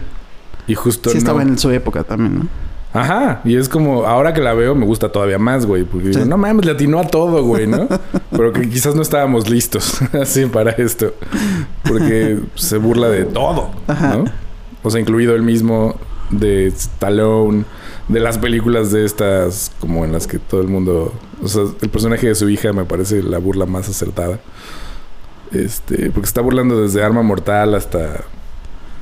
Y 0.66 0.74
justo 0.74 1.08
Sí 1.08 1.14
no. 1.14 1.18
estaba 1.20 1.42
en 1.42 1.56
su 1.58 1.70
época 1.70 2.04
también, 2.04 2.40
¿no? 2.40 2.48
Ajá. 2.92 3.40
Y 3.44 3.56
es 3.56 3.68
como, 3.70 4.04
ahora 4.04 4.34
que 4.34 4.40
la 4.42 4.52
veo, 4.52 4.74
me 4.74 4.84
gusta 4.84 5.10
todavía 5.10 5.38
más, 5.38 5.64
güey. 5.64 5.84
Porque 5.84 6.08
digo, 6.08 6.24
no 6.26 6.36
mames, 6.36 6.66
le 6.66 6.72
atinó 6.72 6.98
a 6.98 7.06
todo, 7.06 7.42
güey, 7.42 7.66
¿no? 7.66 7.88
Pero 8.30 8.52
que 8.52 8.68
quizás 8.68 8.94
no 8.94 9.00
estábamos 9.00 9.48
listos 9.48 10.00
así 10.12 10.44
para 10.46 10.72
esto. 10.72 11.14
Porque 11.84 12.38
se 12.54 12.76
burla 12.78 13.08
de 13.08 13.24
todo, 13.24 13.70
Ajá. 13.86 14.16
¿no? 14.16 14.24
O 14.82 14.90
sea, 14.90 15.00
incluido 15.00 15.34
el 15.34 15.42
mismo 15.42 15.96
de 16.30 16.66
Stallone, 16.66 17.64
de 18.08 18.20
las 18.20 18.38
películas 18.38 18.92
de 18.92 19.04
estas, 19.04 19.72
como 19.80 20.04
en 20.04 20.12
las 20.12 20.26
que 20.26 20.38
todo 20.38 20.60
el 20.60 20.68
mundo. 20.68 21.14
O 21.42 21.48
sea, 21.48 21.62
el 21.80 21.88
personaje 21.88 22.26
de 22.26 22.34
su 22.34 22.48
hija 22.48 22.72
me 22.72 22.84
parece 22.84 23.22
la 23.22 23.38
burla 23.38 23.66
más 23.66 23.88
acertada. 23.88 24.38
Este, 25.52 26.10
porque 26.10 26.26
está 26.26 26.40
burlando 26.40 26.80
desde 26.82 27.02
Arma 27.02 27.22
Mortal 27.22 27.74
hasta 27.74 28.20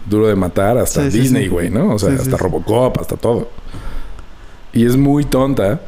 Duro 0.09 0.29
de 0.29 0.37
Matar, 0.37 0.79
hasta 0.79 1.11
Sí, 1.11 1.19
Disney, 1.21 1.45
sí. 1.45 1.49
güey, 1.49 1.71
¿no? 1.71 1.95
O 1.95 1.99
sea, 1.99 2.13
hasta. 2.15 2.37
Robocop, 2.37 2.99
hasta 3.01 3.17
todo. 3.17 3.49
Y 4.73 4.85
es 4.87 4.97
muy 4.97 5.25
tonta, 5.25 5.81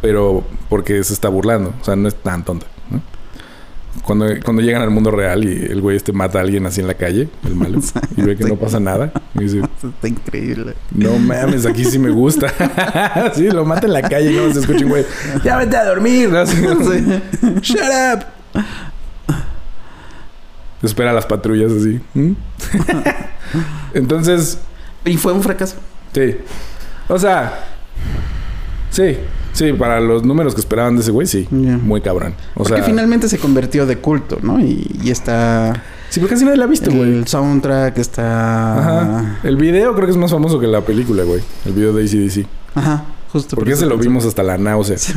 pero 0.00 0.44
porque 0.68 1.02
se 1.04 1.12
está 1.12 1.28
burlando. 1.28 1.74
O 1.80 1.84
sea, 1.84 1.96
no 1.96 2.08
es 2.08 2.14
tan 2.14 2.44
tonta, 2.44 2.66
¿no? 2.90 3.00
Cuando, 4.04 4.26
cuando 4.44 4.62
llegan 4.62 4.82
al 4.82 4.90
mundo 4.90 5.10
real 5.10 5.44
y 5.44 5.64
el 5.66 5.80
güey 5.80 5.96
este 5.96 6.12
mata 6.12 6.38
a 6.38 6.42
alguien 6.42 6.64
así 6.64 6.80
en 6.80 6.86
la 6.86 6.94
calle, 6.94 7.28
el 7.44 7.56
malo, 7.56 7.80
y 8.16 8.22
ve 8.22 8.36
que 8.36 8.44
no 8.44 8.54
pasa 8.56 8.78
nada, 8.80 9.12
y 9.34 9.40
dice, 9.40 9.62
Está 9.82 10.06
increíble. 10.08 10.74
no 10.92 11.18
mames, 11.18 11.66
aquí 11.66 11.84
sí 11.84 11.98
me 11.98 12.10
gusta. 12.10 12.52
sí, 13.34 13.50
lo 13.50 13.64
mata 13.64 13.86
en 13.88 13.92
la 13.94 14.02
calle 14.02 14.30
y 14.32 14.36
no 14.36 14.52
se 14.54 14.60
escucha 14.60 14.84
un 14.84 14.90
güey, 14.90 15.04
ya 15.44 15.56
vete 15.58 15.76
a 15.76 15.84
dormir. 15.84 16.30
Sí. 16.46 17.74
Shut 17.74 17.80
up. 18.14 18.60
Espera 20.82 21.10
a 21.10 21.14
las 21.14 21.26
patrullas 21.26 21.72
así. 21.72 22.00
¿Mm? 22.14 22.32
Entonces, 23.94 24.58
Y 25.04 25.16
fue 25.16 25.32
un 25.32 25.42
fracaso. 25.42 25.76
sí. 26.12 26.36
O 27.08 27.18
sea, 27.18 27.64
sí, 28.90 29.16
sí, 29.52 29.72
para 29.72 30.00
los 30.00 30.22
números 30.24 30.54
que 30.54 30.60
esperaban 30.60 30.94
de 30.94 31.02
ese 31.02 31.10
güey, 31.10 31.26
sí. 31.26 31.48
Muy 31.50 32.00
cabrón. 32.00 32.34
O 32.54 32.58
Porque 32.62 32.74
sea, 32.76 32.84
finalmente 32.84 33.28
se 33.28 33.38
convirtió 33.38 33.84
de 33.84 33.96
culto, 33.96 34.38
¿no? 34.42 34.60
Y, 34.60 34.88
y 35.02 35.10
está 35.10 35.82
sí, 36.08 36.20
porque 36.20 36.34
casi 36.34 36.44
nadie 36.44 36.58
la 36.58 36.66
ha 36.66 36.68
visto, 36.68 36.88
güey. 36.92 37.12
el 37.18 37.26
soundtrack, 37.26 37.98
está... 37.98 38.78
Ajá. 38.78 39.40
El 39.42 39.56
video 39.56 39.92
creo 39.94 40.06
que 40.06 40.12
es 40.12 40.16
más 40.16 40.30
famoso 40.30 40.60
que 40.60 40.68
la 40.68 40.82
película, 40.82 41.24
güey. 41.24 41.40
El 41.66 41.72
video 41.72 41.92
de 41.92 42.04
ACDC. 42.04 42.46
Ajá, 42.76 43.02
justo. 43.32 43.56
Porque 43.56 43.72
por 43.72 43.78
ese 43.78 43.86
lo 43.86 43.98
vimos 43.98 44.24
hasta 44.24 44.44
la 44.44 44.56
náusea. 44.56 44.98
Sí. 44.98 45.12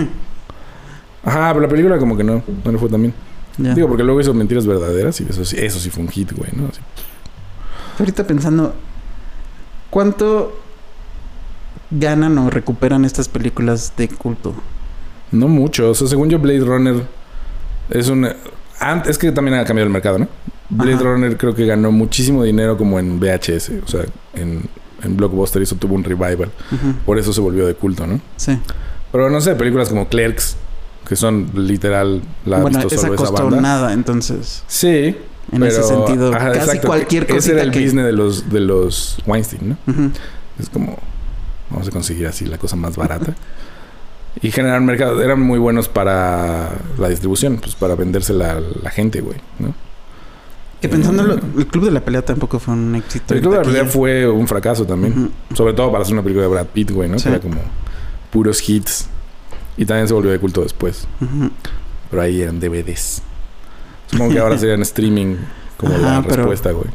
Ajá, 1.24 1.49
pero 1.53 1.61
la 1.61 1.68
película 1.70 1.99
como 1.99 2.18
que 2.18 2.24
no. 2.24 2.41
No 2.66 2.72
le 2.72 2.78
fue 2.80 2.89
tan 2.89 3.01
bien. 3.01 3.14
Ya. 3.58 3.74
Digo, 3.76 3.88
porque 3.88 4.04
luego 4.04 4.20
hizo 4.22 4.34
mentiras 4.34 4.66
verdaderas 4.66 5.20
y 5.22 5.26
eso 5.30 5.45
sí, 5.45 5.58
eso 5.60 5.80
sí 5.80 5.89
fue 5.89 6.04
un 6.04 6.10
hit, 6.10 6.32
güey, 6.34 6.49
¿no? 6.56 6.68
Así. 6.68 6.80
Ahorita 7.99 8.26
pensando... 8.26 8.74
¿Cuánto 9.89 10.58
ganan 11.91 12.38
o 12.39 12.49
recuperan 12.49 13.06
estas 13.06 13.30
películas 13.30 13.93
de 13.95 14.08
culto? 14.10 14.56
No 15.32 15.47
mucho. 15.47 15.91
O 15.91 15.95
sea, 15.95 16.08
según 16.08 16.30
yo, 16.30 16.39
Blade 16.39 16.62
Runner 16.62 17.04
es 17.91 18.10
una. 18.10 18.36
ant- 18.80 19.08
Es 19.08 19.18
que 19.18 19.32
también 19.32 19.58
ha 19.58 19.66
cambiado 19.66 19.86
el 19.88 19.93
mercado, 19.93 20.18
¿no? 20.20 20.28
Blade 20.70 20.95
Ajá. 20.95 21.04
Runner 21.04 21.38
creo 21.38 21.54
que 21.54 21.66
ganó 21.68 21.91
muchísimo 21.91 22.43
dinero 22.43 22.78
como 22.78 22.97
en 22.99 23.20
VHS. 23.20 23.72
O 23.86 23.88
sea, 23.88 24.06
en, 24.34 24.64
en 25.04 25.16
Blockbuster 25.18 25.62
eso 25.62 25.76
tuvo 25.76 25.93
un 25.93 26.04
revival. 26.04 26.49
Por 27.06 27.20
eso 27.20 27.32
se 27.34 27.41
volvió 27.41 27.68
de 27.68 27.76
culto, 27.76 28.08
¿no? 28.08 28.20
Sí. 28.38 28.58
Pero 29.12 29.30
no 29.30 29.41
sé, 29.41 29.54
películas 29.54 29.89
como 29.89 30.08
Clerks, 30.10 30.58
que 31.08 31.16
son 31.16 31.49
literal 31.56 32.22
la 32.45 32.60
bueno, 32.60 32.80
visto 32.80 32.95
esa 32.95 33.10
costó 33.10 33.43
banda. 33.45 33.62
nada, 33.62 33.93
entonces... 33.93 34.64
Sí. 34.68 35.16
En 35.51 35.60
pero- 35.60 35.66
ese 35.68 35.84
sentido, 35.84 36.34
ajá, 36.34 36.47
casi 36.54 36.60
exacto, 36.62 36.88
cualquier 36.88 37.28
cosa 37.28 37.38
Ese 37.39 37.51
era 37.54 37.62
el 37.64 37.72
que... 37.72 37.84
business 37.84 38.06
de 38.06 38.12
los, 38.14 38.49
de 38.49 38.60
los 38.62 39.18
Weinstein, 39.28 39.70
¿no? 39.70 39.78
Es 40.60 40.70
como, 40.70 40.97
vamos 41.70 41.88
a 41.88 41.91
conseguir 41.91 42.28
así 42.28 42.45
la 42.45 42.58
cosa 42.58 42.76
más 42.76 42.95
barata. 42.95 43.34
y 44.41 44.51
generar 44.51 44.82
mercado. 44.82 45.22
Eran 45.22 45.41
muy 45.41 45.60
buenos 45.60 45.89
para 45.89 46.72
la 46.97 47.10
distribución, 47.10 47.58
pues 47.58 47.76
para 47.76 47.95
vendérsela 47.95 48.54
a 48.54 48.60
la 48.82 48.89
gente, 48.89 49.22
güey, 49.22 49.38
¿no? 49.60 49.74
Que 50.82 50.89
pensando, 50.89 51.24
el 51.58 51.68
Club 51.68 51.86
de 51.86 51.91
la 51.91 52.01
Pelea 52.01 52.24
tampoco 52.26 52.60
fue 52.60 52.74
un 52.74 52.95
éxito. 52.95 53.34
El 53.34 53.41
Club 53.41 53.54
de 53.54 53.58
la. 53.60 53.64
Pelea 53.64 53.86
fue 53.86 54.28
un 54.28 54.47
fracaso 54.47 54.86
también. 54.86 55.32
Sobre 55.54 55.74
todo 55.74 55.91
para 55.91 56.01
hacer 56.04 56.14
una 56.14 56.24
película 56.24 56.45
de 56.45 56.51
Brad 56.51 56.68
Pitt, 56.68 56.91
güey, 56.91 57.08
¿no? 57.10 57.18
Sí. 57.20 57.24
Que 57.26 57.30
era 57.30 57.39
como 57.39 57.62
puros 58.32 58.68
hits. 58.68 59.08
Y 59.78 59.86
también 59.86 60.07
se 60.07 60.13
volvió 60.13 60.32
de 60.32 60.39
culto 60.39 60.61
después. 60.61 61.07
Pero 62.09 62.21
ahí 62.21 62.41
eran 62.41 62.59
DVDs. 62.59 63.21
Supongo 64.07 64.34
que 64.34 64.39
ahora 64.39 64.57
serían 64.57 64.82
streaming 64.84 65.38
como 65.78 65.97
la 65.97 66.17
Ajá, 66.19 66.28
respuesta, 66.28 66.71
güey. 66.71 66.88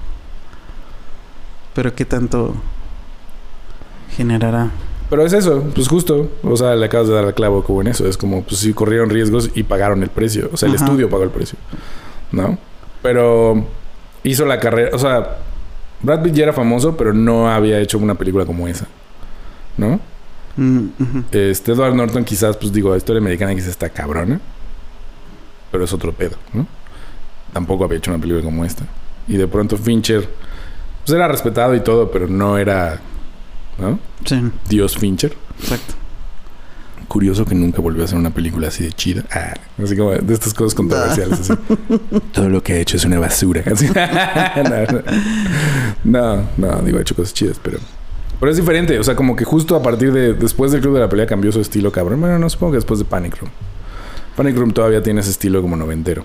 Pero 1.75 1.95
qué 1.95 2.05
tanto 2.05 2.55
generará. 4.17 4.71
Pero 5.11 5.25
es 5.25 5.33
eso, 5.33 5.65
pues 5.75 5.89
justo. 5.89 6.31
O 6.43 6.57
sea, 6.57 6.75
le 6.77 6.87
acabas 6.87 7.09
de 7.09 7.15
dar 7.15 7.25
el 7.25 7.35
clavo 7.35 7.65
como 7.65 7.81
en 7.81 7.89
eso. 7.89 8.07
Es 8.07 8.17
como, 8.17 8.43
pues 8.43 8.61
sí, 8.61 8.73
corrieron 8.75 9.11
riesgos 9.11 9.51
y 9.55 9.63
pagaron 9.63 10.03
el 10.03 10.11
precio. 10.11 10.51
O 10.53 10.57
sea, 10.57 10.69
el 10.69 10.77
Ajá. 10.77 10.85
estudio 10.85 11.09
pagó 11.09 11.25
el 11.25 11.31
precio. 11.31 11.59
¿No? 12.31 12.59
Pero 13.03 13.65
hizo 14.23 14.45
la 14.45 14.61
carrera. 14.61 14.91
O 14.95 14.99
sea, 14.99 15.39
Brad 16.03 16.23
Pitt 16.23 16.35
ya 16.35 16.43
era 16.45 16.53
famoso, 16.53 16.97
pero 16.97 17.13
no 17.15 17.49
había 17.51 17.81
hecho 17.81 17.99
una 17.99 18.15
película 18.15 18.45
como 18.45 18.69
esa. 18.69 18.87
¿No? 19.77 19.99
Mm. 20.59 20.89
Este 21.31 21.73
Edward 21.73 21.95
Norton, 21.95 22.25
quizás, 22.25 22.57
pues 22.57 22.73
digo, 22.73 22.91
la 22.91 22.97
historia 22.97 23.21
americana 23.21 23.55
quizás 23.55 23.71
está 23.71 23.89
cabrona. 23.89 24.41
Pero 25.71 25.85
es 25.85 25.93
otro 25.93 26.13
pedo, 26.13 26.37
¿no? 26.53 26.67
Tampoco 27.53 27.85
había 27.85 27.99
hecho 27.99 28.11
una 28.11 28.21
película 28.21 28.45
como 28.45 28.65
esta. 28.65 28.85
Y 29.29 29.37
de 29.37 29.47
pronto 29.47 29.77
Fincher, 29.77 30.29
pues 31.05 31.15
era 31.15 31.29
respetado 31.29 31.75
y 31.75 31.81
todo, 31.81 32.11
pero 32.11 32.27
no 32.27 32.59
era, 32.59 33.01
¿no? 33.79 33.99
Sí, 34.25 34.43
Dios 34.69 34.97
Fincher. 34.99 35.35
exacto. 35.61 35.95
Curioso 37.07 37.47
que 37.47 37.55
nunca 37.55 37.81
volvió 37.81 38.03
a 38.03 38.05
hacer 38.05 38.19
una 38.19 38.31
película 38.31 38.69
así 38.69 38.85
de 38.85 38.93
chida. 38.93 39.25
Ah, 39.31 39.55
así 39.83 39.97
como 39.97 40.11
de 40.11 40.35
estas 40.35 40.53
cosas 40.53 40.75
controversiales. 40.75 41.41
Así. 41.41 41.55
Todo 42.33 42.51
lo 42.51 42.63
que 42.63 42.75
ha 42.75 42.77
hecho 42.77 42.99
es 42.99 43.05
una 43.05 43.19
basura. 43.19 43.63
Así. 43.73 43.89
no, 46.05 46.37
no, 46.37 46.49
no, 46.59 46.83
digo, 46.83 46.99
ha 46.99 47.01
hecho 47.01 47.15
cosas 47.15 47.33
chidas, 47.33 47.59
pero... 47.63 47.79
Pero 48.41 48.51
es 48.53 48.57
diferente. 48.57 48.99
O 48.99 49.05
sea, 49.05 49.17
como 49.17 49.35
que 49.37 49.45
justo 49.45 49.75
a 49.77 49.83
partir 49.83 50.13
de... 50.13 50.35
Después 50.35 50.71
del 50.73 50.81
Club 50.81 50.95
de 50.95 51.01
la 51.01 51.09
Pelea 51.09 51.27
cambió 51.27 51.51
su 51.53 51.61
estilo, 51.61 51.91
cabrón. 51.93 52.21
Bueno, 52.21 52.39
no 52.39 52.49
supongo 52.49 52.73
que 52.73 52.77
después 52.79 52.99
de 53.01 53.05
Panic 53.05 53.39
Room. 53.41 53.51
Panic 54.37 54.57
Room 54.57 54.73
todavía 54.73 55.03
tiene 55.03 55.21
ese 55.21 55.31
estilo 55.31 55.61
como 55.63 55.77
noventero. 55.77 56.25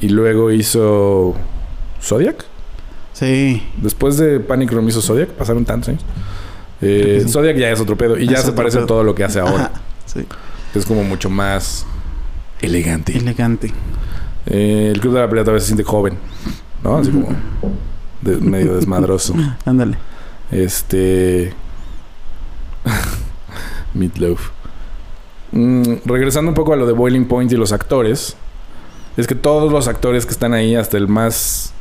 Y 0.00 0.08
luego 0.10 0.50
hizo... 0.50 1.34
¿Zodiac? 2.02 2.44
Sí, 3.12 3.62
Después 3.76 4.16
de 4.16 4.40
Panic 4.40 4.70
Room 4.72 4.88
hizo 4.88 5.00
Zodiac. 5.02 5.28
Pasaron 5.30 5.64
tantos 5.64 5.90
años. 5.90 6.02
Eh, 6.82 7.20
sí. 7.24 7.28
Zodiac 7.30 7.56
ya 7.56 7.70
es 7.70 7.80
otro 7.80 7.96
pedo. 7.96 8.18
Y 8.18 8.26
ya 8.26 8.38
se 8.38 8.52
parece 8.52 8.78
a 8.78 8.86
todo 8.86 9.02
lo 9.04 9.14
que 9.14 9.24
hace 9.24 9.40
ahora. 9.40 9.64
Ajá, 9.66 9.70
sí. 10.06 10.24
Es 10.74 10.86
como 10.86 11.02
mucho 11.04 11.28
más 11.28 11.84
elegante. 12.62 13.16
elegante. 13.16 13.72
Eh, 14.46 14.90
el 14.94 15.00
Club 15.00 15.14
de 15.14 15.20
la 15.20 15.28
Pelea 15.28 15.44
todavía 15.44 15.60
se 15.60 15.66
siente 15.66 15.84
joven, 15.84 16.14
¿no? 16.82 16.96
Así 16.96 17.10
como 17.10 17.28
de- 18.22 18.36
medio 18.36 18.74
desmadroso. 18.76 19.34
Ándale. 19.66 19.96
Este. 20.50 21.52
Meatloaf. 23.94 24.50
Mm, 25.52 25.82
regresando 26.04 26.50
un 26.50 26.54
poco 26.54 26.72
a 26.72 26.76
lo 26.76 26.86
de 26.86 26.92
Boiling 26.92 27.26
Point 27.26 27.52
y 27.52 27.56
los 27.56 27.72
actores. 27.72 28.36
Es 29.16 29.26
que 29.26 29.34
todos 29.34 29.72
los 29.72 29.88
actores 29.88 30.24
que 30.26 30.32
están 30.32 30.54
ahí, 30.54 30.74
hasta 30.74 30.96
el 30.96 31.08
más. 31.08 31.72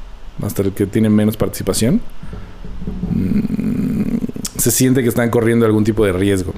Hasta 0.41 0.61
el 0.61 0.72
que 0.72 0.86
tiene 0.86 1.09
menos 1.09 1.38
participación. 1.38 2.01
mm, 3.11 4.17
se 4.57 4.72
siente 4.72 5.03
que 5.03 5.09
están 5.09 5.30
corriendo 5.30 5.65
algún 5.65 5.84
tipo 5.84 6.05
de 6.05 6.13
riesgo. 6.13 6.53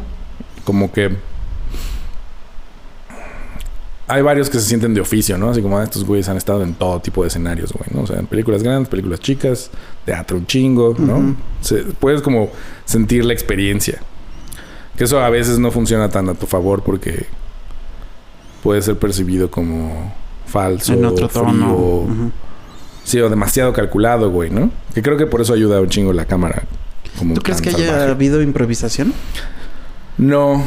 Como 0.63 0.91
que. 0.91 1.15
Hay 4.11 4.21
varios 4.21 4.49
que 4.49 4.59
se 4.59 4.65
sienten 4.65 4.93
de 4.93 4.99
oficio, 4.99 5.37
¿no? 5.37 5.49
Así 5.51 5.61
como 5.61 5.77
ah, 5.77 5.83
estos 5.85 6.03
güeyes 6.03 6.27
han 6.27 6.35
estado 6.35 6.63
en 6.63 6.73
todo 6.73 6.99
tipo 6.99 7.21
de 7.21 7.29
escenarios, 7.29 7.71
güey, 7.71 7.89
¿no? 7.93 8.01
O 8.01 8.07
sea, 8.07 8.19
en 8.19 8.27
películas 8.27 8.61
grandes, 8.61 8.89
películas 8.89 9.21
chicas, 9.21 9.69
teatro 10.05 10.37
un 10.37 10.45
chingo, 10.45 10.93
¿no? 10.97 11.35
Se- 11.61 11.83
puedes 11.99 12.21
como 12.21 12.49
sentir 12.83 13.23
la 13.23 13.31
experiencia. 13.31 13.99
Que 14.97 15.05
eso 15.05 15.21
a 15.21 15.29
veces 15.29 15.59
no 15.59 15.71
funciona 15.71 16.09
tan 16.09 16.27
a 16.27 16.33
tu 16.33 16.45
favor 16.45 16.83
porque 16.83 17.25
puede 18.63 18.81
ser 18.81 18.97
percibido 18.99 19.49
como 19.49 20.13
falso, 20.45 20.91
en 20.93 21.05
otro 21.05 21.29
tono. 21.29 21.51
frío, 21.53 21.75
Ujú. 21.77 22.31
sí, 23.05 23.19
o 23.21 23.29
demasiado 23.29 23.71
calculado, 23.71 24.29
güey, 24.29 24.49
¿no? 24.49 24.71
Que 24.93 25.01
creo 25.01 25.15
que 25.15 25.25
por 25.25 25.39
eso 25.39 25.53
ayuda 25.53 25.79
un 25.79 25.87
chingo 25.89 26.11
la 26.11 26.25
cámara. 26.25 26.63
Como 27.17 27.33
¿Tú 27.33 27.41
crees 27.41 27.61
que 27.61 27.69
haya 27.69 28.09
habido 28.11 28.41
improvisación? 28.41 29.13
No, 30.17 30.61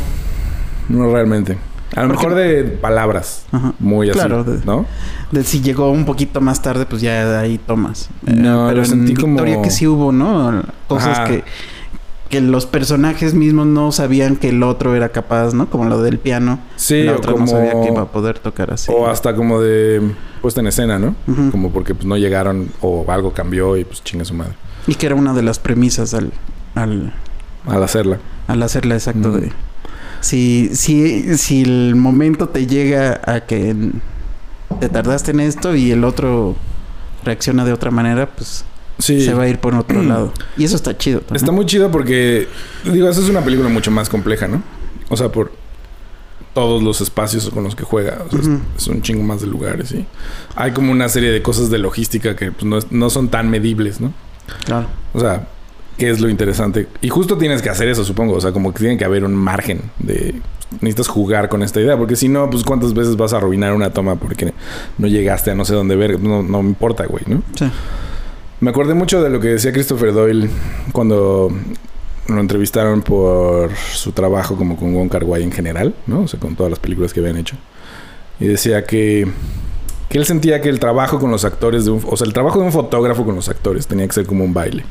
no 0.88 1.12
realmente. 1.12 1.58
A 1.96 2.02
lo 2.02 2.08
Porque- 2.08 2.26
mejor 2.26 2.34
de 2.34 2.64
palabras, 2.64 3.44
Ajá. 3.52 3.72
muy 3.78 4.10
así, 4.10 4.18
Claro, 4.18 4.42
de- 4.44 4.64
¿no? 4.64 4.84
De 5.30 5.44
si 5.44 5.60
llegó 5.60 5.90
un 5.90 6.04
poquito 6.04 6.40
más 6.40 6.60
tarde, 6.62 6.86
pues 6.86 7.02
ya 7.02 7.24
de 7.28 7.36
ahí 7.38 7.58
tomas. 7.58 8.08
Eh, 8.26 8.32
No, 8.34 8.64
pero 8.66 8.76
lo 8.78 8.82
en 8.82 8.86
sentí 8.86 9.14
como- 9.14 9.34
Victoria 9.34 9.62
que 9.62 9.70
sí 9.70 9.86
hubo, 9.86 10.10
¿no? 10.12 10.62
Cosas 10.88 11.18
Ajá. 11.20 11.24
que, 11.28 11.44
que 12.30 12.40
los 12.40 12.66
personajes 12.66 13.34
mismos 13.34 13.66
no 13.66 13.92
sabían 13.92 14.34
que 14.36 14.48
el 14.48 14.62
otro 14.64 14.96
era 14.96 15.10
capaz, 15.10 15.54
¿no? 15.54 15.70
Como 15.70 15.84
lo 15.84 16.02
del 16.02 16.18
piano. 16.18 16.58
Sí, 16.74 17.04
la 17.04 17.12
o 17.12 17.16
otra 17.18 17.32
como... 17.32 17.44
no 17.44 17.50
sabía 17.52 17.72
que 17.80 17.88
iba 17.92 18.02
a 18.02 18.06
poder 18.06 18.40
tocar 18.40 18.72
así. 18.72 18.90
O 18.92 19.06
hasta 19.06 19.36
como 19.36 19.60
de 19.60 20.02
puesta 20.42 20.60
en 20.60 20.66
escena, 20.66 20.98
¿no? 20.98 21.14
Como 21.52 21.70
porque 21.70 21.94
pues, 21.94 22.06
no 22.06 22.16
llegaron 22.16 22.70
o 22.80 23.04
algo 23.08 23.32
cambió 23.32 23.76
y 23.76 23.84
pues 23.84 24.02
chinga 24.02 24.24
su 24.24 24.34
madre. 24.34 24.54
Y 24.88 24.96
que 24.96 25.06
era 25.06 25.14
una 25.14 25.32
de 25.32 25.42
las 25.42 25.60
premisas 25.60 26.12
al, 26.12 26.32
al, 26.74 27.12
Al 27.68 27.82
hacerla. 27.84 28.18
al 28.48 28.62
hacerla 28.64 28.94
exacto 28.96 29.28
Mm. 29.28 29.40
de... 29.40 29.52
Si, 30.24 30.70
si, 30.74 31.36
si 31.36 31.62
el 31.62 31.94
momento 31.96 32.48
te 32.48 32.66
llega 32.66 33.20
a 33.26 33.40
que 33.40 33.74
te 34.80 34.88
tardaste 34.88 35.32
en 35.32 35.40
esto 35.40 35.74
y 35.74 35.90
el 35.90 36.02
otro 36.04 36.56
reacciona 37.24 37.64
de 37.64 37.72
otra 37.72 37.90
manera, 37.90 38.26
pues 38.34 38.64
Sí. 38.98 39.22
se 39.24 39.34
va 39.34 39.42
a 39.42 39.48
ir 39.48 39.58
por 39.58 39.74
otro 39.74 40.02
lado. 40.02 40.32
Y 40.56 40.64
eso 40.64 40.76
está 40.76 40.96
chido. 40.96 41.20
también. 41.20 41.36
Está 41.36 41.52
muy 41.52 41.66
chido 41.66 41.90
porque, 41.90 42.48
digo, 42.90 43.08
esa 43.08 43.20
es 43.20 43.28
una 43.28 43.42
película 43.42 43.68
mucho 43.68 43.90
más 43.90 44.08
compleja, 44.08 44.48
¿no? 44.48 44.62
O 45.10 45.16
sea, 45.16 45.30
por 45.30 45.52
todos 46.54 46.82
los 46.82 47.00
espacios 47.02 47.50
con 47.50 47.64
los 47.64 47.74
que 47.76 47.84
juega. 47.84 48.22
O 48.26 48.30
sea, 48.30 48.40
es- 48.78 48.86
un 48.88 49.02
chingo 49.02 49.22
más 49.24 49.40
de 49.42 49.46
lugares, 49.48 49.92
y 49.92 50.06
Hay 50.56 50.70
como 50.70 50.90
una 50.92 51.08
serie 51.10 51.30
de 51.32 51.42
cosas 51.42 51.68
de 51.68 51.78
logística 51.78 52.34
que 52.36 52.50
pues, 52.52 52.64
no, 52.64 52.78
es- 52.78 52.90
no 52.92 53.10
son 53.10 53.28
tan 53.28 53.50
medibles, 53.50 54.00
¿no? 54.00 54.12
Claro. 54.64 54.86
O 55.12 55.20
sea, 55.20 55.48
¿qué 55.96 56.10
es 56.10 56.20
lo 56.20 56.28
interesante? 56.28 56.88
Y 57.00 57.08
justo 57.08 57.38
tienes 57.38 57.62
que 57.62 57.70
hacer 57.70 57.88
eso, 57.88 58.04
supongo. 58.04 58.34
O 58.34 58.40
sea, 58.40 58.52
como 58.52 58.72
que 58.72 58.80
tiene 58.80 58.98
que 58.98 59.04
haber 59.04 59.24
un 59.24 59.34
margen 59.34 59.80
de... 59.98 60.34
Necesitas 60.80 61.08
jugar 61.08 61.48
con 61.48 61.62
esta 61.62 61.80
idea. 61.80 61.96
Porque 61.96 62.16
si 62.16 62.28
no, 62.28 62.50
pues 62.50 62.64
cuántas 62.64 62.94
veces 62.94 63.16
vas 63.16 63.32
a 63.32 63.36
arruinar 63.36 63.74
una 63.74 63.90
toma 63.90 64.16
porque 64.16 64.52
no 64.98 65.06
llegaste 65.06 65.50
a 65.52 65.54
no 65.54 65.64
sé 65.64 65.74
dónde 65.74 65.94
ver. 65.94 66.18
No, 66.20 66.42
no 66.42 66.62
me 66.62 66.68
importa, 66.68 67.06
güey, 67.06 67.24
¿no? 67.26 67.42
Sí. 67.54 67.70
Me 68.60 68.70
acordé 68.70 68.94
mucho 68.94 69.22
de 69.22 69.30
lo 69.30 69.40
que 69.40 69.48
decía 69.48 69.72
Christopher 69.72 70.12
Doyle 70.12 70.48
cuando 70.92 71.50
lo 72.28 72.40
entrevistaron 72.40 73.02
por 73.02 73.70
su 73.92 74.12
trabajo 74.12 74.56
como 74.56 74.76
con 74.76 74.94
Wong 74.94 75.10
Kar 75.10 75.24
Wai 75.24 75.42
en 75.42 75.52
general, 75.52 75.94
¿no? 76.06 76.22
O 76.22 76.28
sea, 76.28 76.40
con 76.40 76.56
todas 76.56 76.70
las 76.70 76.78
películas 76.78 77.12
que 77.12 77.20
habían 77.20 77.36
hecho. 77.36 77.56
Y 78.40 78.46
decía 78.46 78.84
que, 78.84 79.28
que 80.08 80.18
él 80.18 80.24
sentía 80.24 80.60
que 80.60 80.68
el 80.68 80.80
trabajo 80.80 81.18
con 81.18 81.30
los 81.30 81.44
actores, 81.44 81.84
de 81.84 81.90
un, 81.90 82.02
o 82.08 82.16
sea, 82.16 82.26
el 82.26 82.32
trabajo 82.32 82.58
de 82.58 82.64
un 82.64 82.72
fotógrafo 82.72 83.24
con 83.24 83.34
los 83.34 83.48
actores 83.48 83.86
tenía 83.86 84.06
que 84.06 84.12
ser 84.12 84.26
como 84.26 84.44
un 84.44 84.54
baile, 84.54 84.84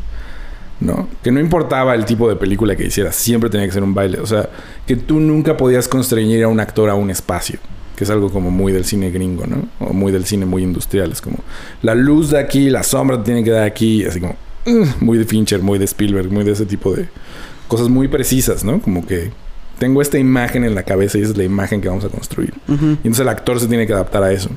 ¿no? 0.79 1.07
Que 1.21 1.31
no 1.31 1.39
importaba 1.39 1.95
el 1.95 2.05
tipo 2.05 2.27
de 2.29 2.35
película 2.35 2.75
que 2.75 2.85
hicieras, 2.85 3.15
siempre 3.15 3.49
tenía 3.49 3.67
que 3.67 3.73
ser 3.73 3.83
un 3.83 3.93
baile. 3.93 4.19
O 4.19 4.25
sea, 4.25 4.49
que 4.85 4.95
tú 4.95 5.19
nunca 5.19 5.57
podías 5.57 5.87
constreñir 5.87 6.43
a 6.43 6.47
un 6.47 6.59
actor 6.59 6.89
a 6.89 6.95
un 6.95 7.09
espacio. 7.09 7.59
Que 7.95 8.05
es 8.05 8.09
algo 8.09 8.31
como 8.31 8.49
muy 8.49 8.71
del 8.71 8.85
cine 8.85 9.11
gringo, 9.11 9.45
¿no? 9.45 9.67
O 9.79 9.93
muy 9.93 10.11
del 10.11 10.25
cine 10.25 10.45
muy 10.45 10.63
industrial. 10.63 11.11
Es 11.11 11.21
como 11.21 11.37
la 11.83 11.93
luz 11.93 12.31
de 12.31 12.39
aquí, 12.39 12.69
la 12.71 12.81
sombra 12.81 13.17
te 13.17 13.23
tiene 13.23 13.43
que 13.43 13.51
dar 13.51 13.63
aquí. 13.63 14.03
Así 14.03 14.19
como 14.19 14.35
uh, 14.65 14.85
muy 14.99 15.19
de 15.19 15.25
Fincher, 15.25 15.61
muy 15.61 15.77
de 15.77 15.85
Spielberg, 15.85 16.31
muy 16.31 16.43
de 16.43 16.53
ese 16.53 16.65
tipo 16.65 16.93
de 16.95 17.07
cosas 17.67 17.89
muy 17.89 18.07
precisas, 18.07 18.63
¿no? 18.63 18.81
Como 18.81 19.05
que 19.05 19.31
tengo 19.77 20.01
esta 20.01 20.17
imagen 20.17 20.63
en 20.63 20.75
la 20.75 20.83
cabeza 20.83 21.17
y 21.17 21.21
esa 21.21 21.31
es 21.31 21.37
la 21.37 21.43
imagen 21.43 21.81
que 21.81 21.87
vamos 21.87 22.05
a 22.05 22.09
construir. 22.09 22.53
Y 22.67 22.73
entonces 22.73 23.19
el 23.19 23.29
actor 23.29 23.59
se 23.59 23.67
tiene 23.67 23.85
que 23.85 23.93
adaptar 23.93 24.23
a 24.23 24.31
eso. 24.31 24.49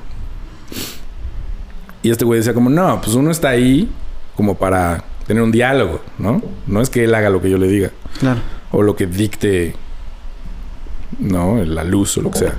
Y 2.03 2.11
este 2.11 2.25
güey 2.25 2.39
decía 2.39 2.55
como, 2.55 2.71
no, 2.71 3.01
pues 3.01 3.17
uno 3.17 3.31
está 3.31 3.49
ahí 3.49 3.91
como 4.37 4.55
para 4.55 5.03
tener 5.27 5.43
un 5.43 5.53
diálogo, 5.53 6.01
¿no? 6.19 6.43
No 6.67 6.81
es 6.81 6.91
que 6.91 7.05
él 7.05 7.15
haga 7.15 7.31
lo 7.31 7.41
que 7.41 7.51
yo 7.51 7.59
le 7.59 7.69
diga 7.69 7.91
Claro. 8.21 8.41
o 8.73 8.83
lo 8.83 8.95
que 8.97 9.07
dicte, 9.07 9.75
¿no? 11.19 11.63
La 11.65 11.85
luz 11.85 12.17
o 12.19 12.23
lo 12.23 12.31
que 12.31 12.39
sea. 12.41 12.55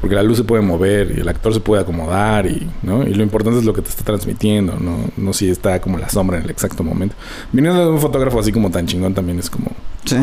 Porque 0.00 0.14
la 0.16 0.22
luz 0.22 0.38
se 0.38 0.44
puede 0.44 0.62
mover 0.62 1.12
y 1.16 1.20
el 1.20 1.28
actor 1.28 1.52
se 1.54 1.60
puede 1.60 1.82
acomodar 1.82 2.46
y, 2.46 2.68
¿no? 2.82 3.02
Y 3.06 3.14
lo 3.14 3.22
importante 3.22 3.58
es 3.58 3.64
lo 3.64 3.72
que 3.72 3.82
te 3.82 3.88
está 3.90 4.04
transmitiendo, 4.04 4.76
no, 4.80 4.96
no 5.16 5.32
si 5.32 5.48
está 5.50 5.80
como 5.80 5.98
la 5.98 6.08
sombra 6.08 6.38
en 6.38 6.44
el 6.44 6.50
exacto 6.50 6.82
momento. 6.82 7.14
Viniendo 7.52 7.80
de 7.84 7.90
un 7.90 8.00
fotógrafo 8.00 8.40
así 8.40 8.52
como 8.52 8.70
tan 8.70 8.86
chingón 8.86 9.14
también 9.14 9.38
es 9.38 9.48
como, 9.50 9.70
Sí. 10.04 10.16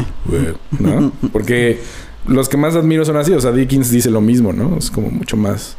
¿no? 0.79 1.11
Porque 1.31 1.79
los 2.25 2.49
que 2.49 2.57
más 2.57 2.75
admiro 2.75 3.05
son 3.05 3.15
así, 3.17 3.31
o 3.31 3.39
sea, 3.39 3.51
Dickens 3.51 3.89
dice 3.89 4.09
lo 4.11 4.21
mismo, 4.21 4.51
¿no? 4.53 4.77
Es 4.77 4.91
como 4.91 5.09
mucho 5.09 5.37
más 5.37 5.77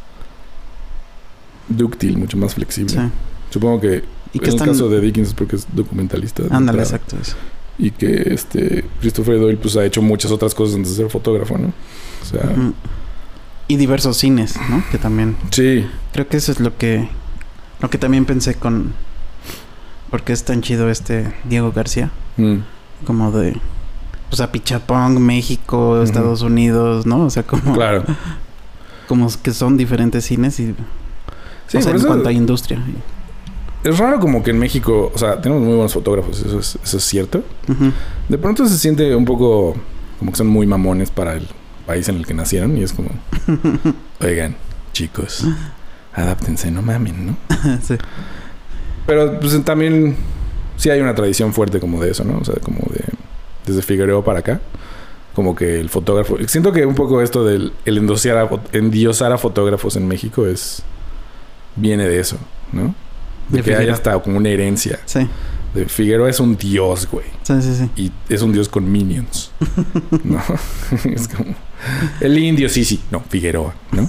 dúctil, 1.67 2.17
mucho 2.17 2.37
más 2.37 2.55
flexible. 2.55 2.91
Sí. 2.93 2.99
Supongo 3.51 3.81
que 3.81 4.03
Y 4.33 4.37
en 4.43 4.53
el 4.53 4.59
caso 4.59 4.89
de 4.89 5.01
Dickens 5.01 5.33
porque 5.33 5.55
es 5.55 5.67
documentalista. 5.73 6.43
Ándale, 6.51 6.83
exacto. 6.83 7.15
Eso. 7.21 7.35
Y 7.77 7.91
que 7.91 8.33
este 8.33 8.85
Christopher 8.99 9.39
Doyle 9.39 9.57
pues 9.57 9.75
ha 9.77 9.85
hecho 9.85 10.01
muchas 10.01 10.31
otras 10.31 10.53
cosas 10.53 10.75
antes 10.75 10.91
de 10.91 11.03
ser 11.03 11.09
fotógrafo, 11.11 11.57
¿no? 11.57 11.67
O 12.21 12.25
sea. 12.25 12.53
Y 13.67 13.77
diversos 13.77 14.17
cines, 14.17 14.55
¿no? 14.69 14.83
Que 14.91 14.97
también... 14.97 15.37
sí, 15.51 15.85
Creo 16.11 16.27
que 16.27 16.37
eso 16.37 16.51
es 16.51 16.59
lo 16.59 16.75
que... 16.77 17.07
Lo 17.81 17.89
que 17.89 17.99
también 17.99 18.25
pensé 18.25 18.55
con... 18.55 18.93
Porque 20.09 20.33
es 20.33 20.43
tan 20.43 20.61
chido 20.61 20.89
este 20.89 21.31
Diego 21.45 21.71
García. 21.71 22.09
mm, 22.37 22.55
Como 23.05 23.31
de... 23.31 23.55
Pues 24.29 24.41
a 24.41 24.51
Pichapong, 24.51 25.19
México. 25.19 26.01
Estados 26.01 26.41
Unidos, 26.41 27.05
¿no? 27.05 27.25
O 27.25 27.29
sea, 27.29 27.43
como... 27.43 27.73
claro. 27.73 28.03
Como 29.07 29.27
que 29.41 29.53
son 29.53 29.75
diferentes 29.77 30.25
cines 30.25 30.59
y... 30.59 30.75
Sí, 31.67 31.77
o 31.77 31.81
sea, 31.81 31.93
en 31.93 32.01
cuanto 32.01 32.29
a 32.29 32.31
industria. 32.31 32.79
Es 33.83 33.97
raro 33.97 34.19
como 34.19 34.43
que 34.43 34.51
en 34.51 34.59
México, 34.59 35.11
o 35.13 35.17
sea, 35.17 35.41
tenemos 35.41 35.63
muy 35.63 35.73
buenos 35.73 35.93
fotógrafos, 35.93 36.39
eso 36.41 36.59
es, 36.59 36.77
eso 36.83 36.97
es 36.97 37.03
cierto. 37.03 37.43
De 38.27 38.37
pronto 38.37 38.67
se 38.67 38.77
siente 38.77 39.15
un 39.15 39.25
poco 39.25 39.75
como 40.19 40.31
que 40.31 40.37
son 40.37 40.47
muy 40.47 40.67
mamones 40.67 41.09
para 41.11 41.33
el 41.33 41.47
país 41.85 42.09
en 42.09 42.17
el 42.17 42.25
que 42.25 42.33
nacieron 42.33 42.77
y 42.77 42.83
es 42.83 42.93
como, 42.93 43.09
oigan, 44.21 44.55
chicos, 44.91 45.45
adáptense, 46.13 46.69
no 46.71 46.81
mamen, 46.81 47.27
¿no? 47.27 47.37
sí. 47.81 47.95
Pero 49.05 49.39
pues 49.39 49.63
también 49.63 50.15
sí 50.75 50.89
hay 50.89 50.99
una 50.99 51.15
tradición 51.15 51.53
fuerte 51.53 51.79
como 51.79 52.01
de 52.01 52.11
eso, 52.11 52.23
¿no? 52.23 52.39
O 52.39 52.45
sea, 52.45 52.55
como 52.55 52.79
de 52.91 53.05
desde 53.65 53.81
Figueroa 53.81 54.23
para 54.23 54.39
acá, 54.39 54.61
como 55.33 55.55
que 55.55 55.79
el 55.79 55.89
fotógrafo, 55.89 56.37
siento 56.47 56.73
que 56.73 56.85
un 56.85 56.95
poco 56.95 57.21
esto 57.21 57.45
del 57.45 57.71
el 57.85 57.97
endosear 57.97 58.37
a 58.37 58.49
endiosar 58.73 59.31
a 59.31 59.37
fotógrafos 59.37 59.95
en 59.95 60.07
México 60.07 60.45
es 60.45 60.83
viene 61.75 62.07
de 62.07 62.19
eso, 62.19 62.37
¿no? 62.73 62.93
De, 63.49 63.57
De 63.57 63.63
que 63.63 63.71
haya 63.71 63.79
Figueroa. 63.79 63.95
hasta 63.95 64.19
como 64.21 64.37
una 64.37 64.49
herencia. 64.49 64.99
Sí. 65.05 65.27
De 65.73 65.85
Figueroa 65.85 66.29
es 66.29 66.39
un 66.39 66.57
dios, 66.57 67.07
güey. 67.11 67.25
Sí, 67.43 67.53
sí, 67.61 67.75
sí. 67.75 67.89
Y 68.01 68.11
es 68.33 68.41
un 68.41 68.51
dios 68.51 68.69
con 68.69 68.91
minions. 68.91 69.51
¿No? 70.23 70.41
es 71.05 71.27
como. 71.27 71.55
El 72.19 72.37
indio, 72.37 72.69
sí, 72.69 72.83
sí. 72.83 73.01
No, 73.11 73.21
Figueroa, 73.21 73.73
¿no? 73.91 74.07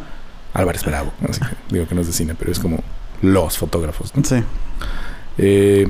Álvarez 0.54 0.84
Bravo. 0.84 1.12
Así 1.28 1.40
que 1.40 1.56
digo 1.70 1.86
que 1.86 1.94
no 1.94 2.00
es 2.00 2.06
de 2.06 2.12
cine, 2.12 2.34
pero 2.38 2.50
es 2.52 2.58
como 2.58 2.82
los 3.22 3.56
fotógrafos, 3.58 4.14
¿no? 4.16 4.24
Sí. 4.24 4.36
Eh, 5.38 5.88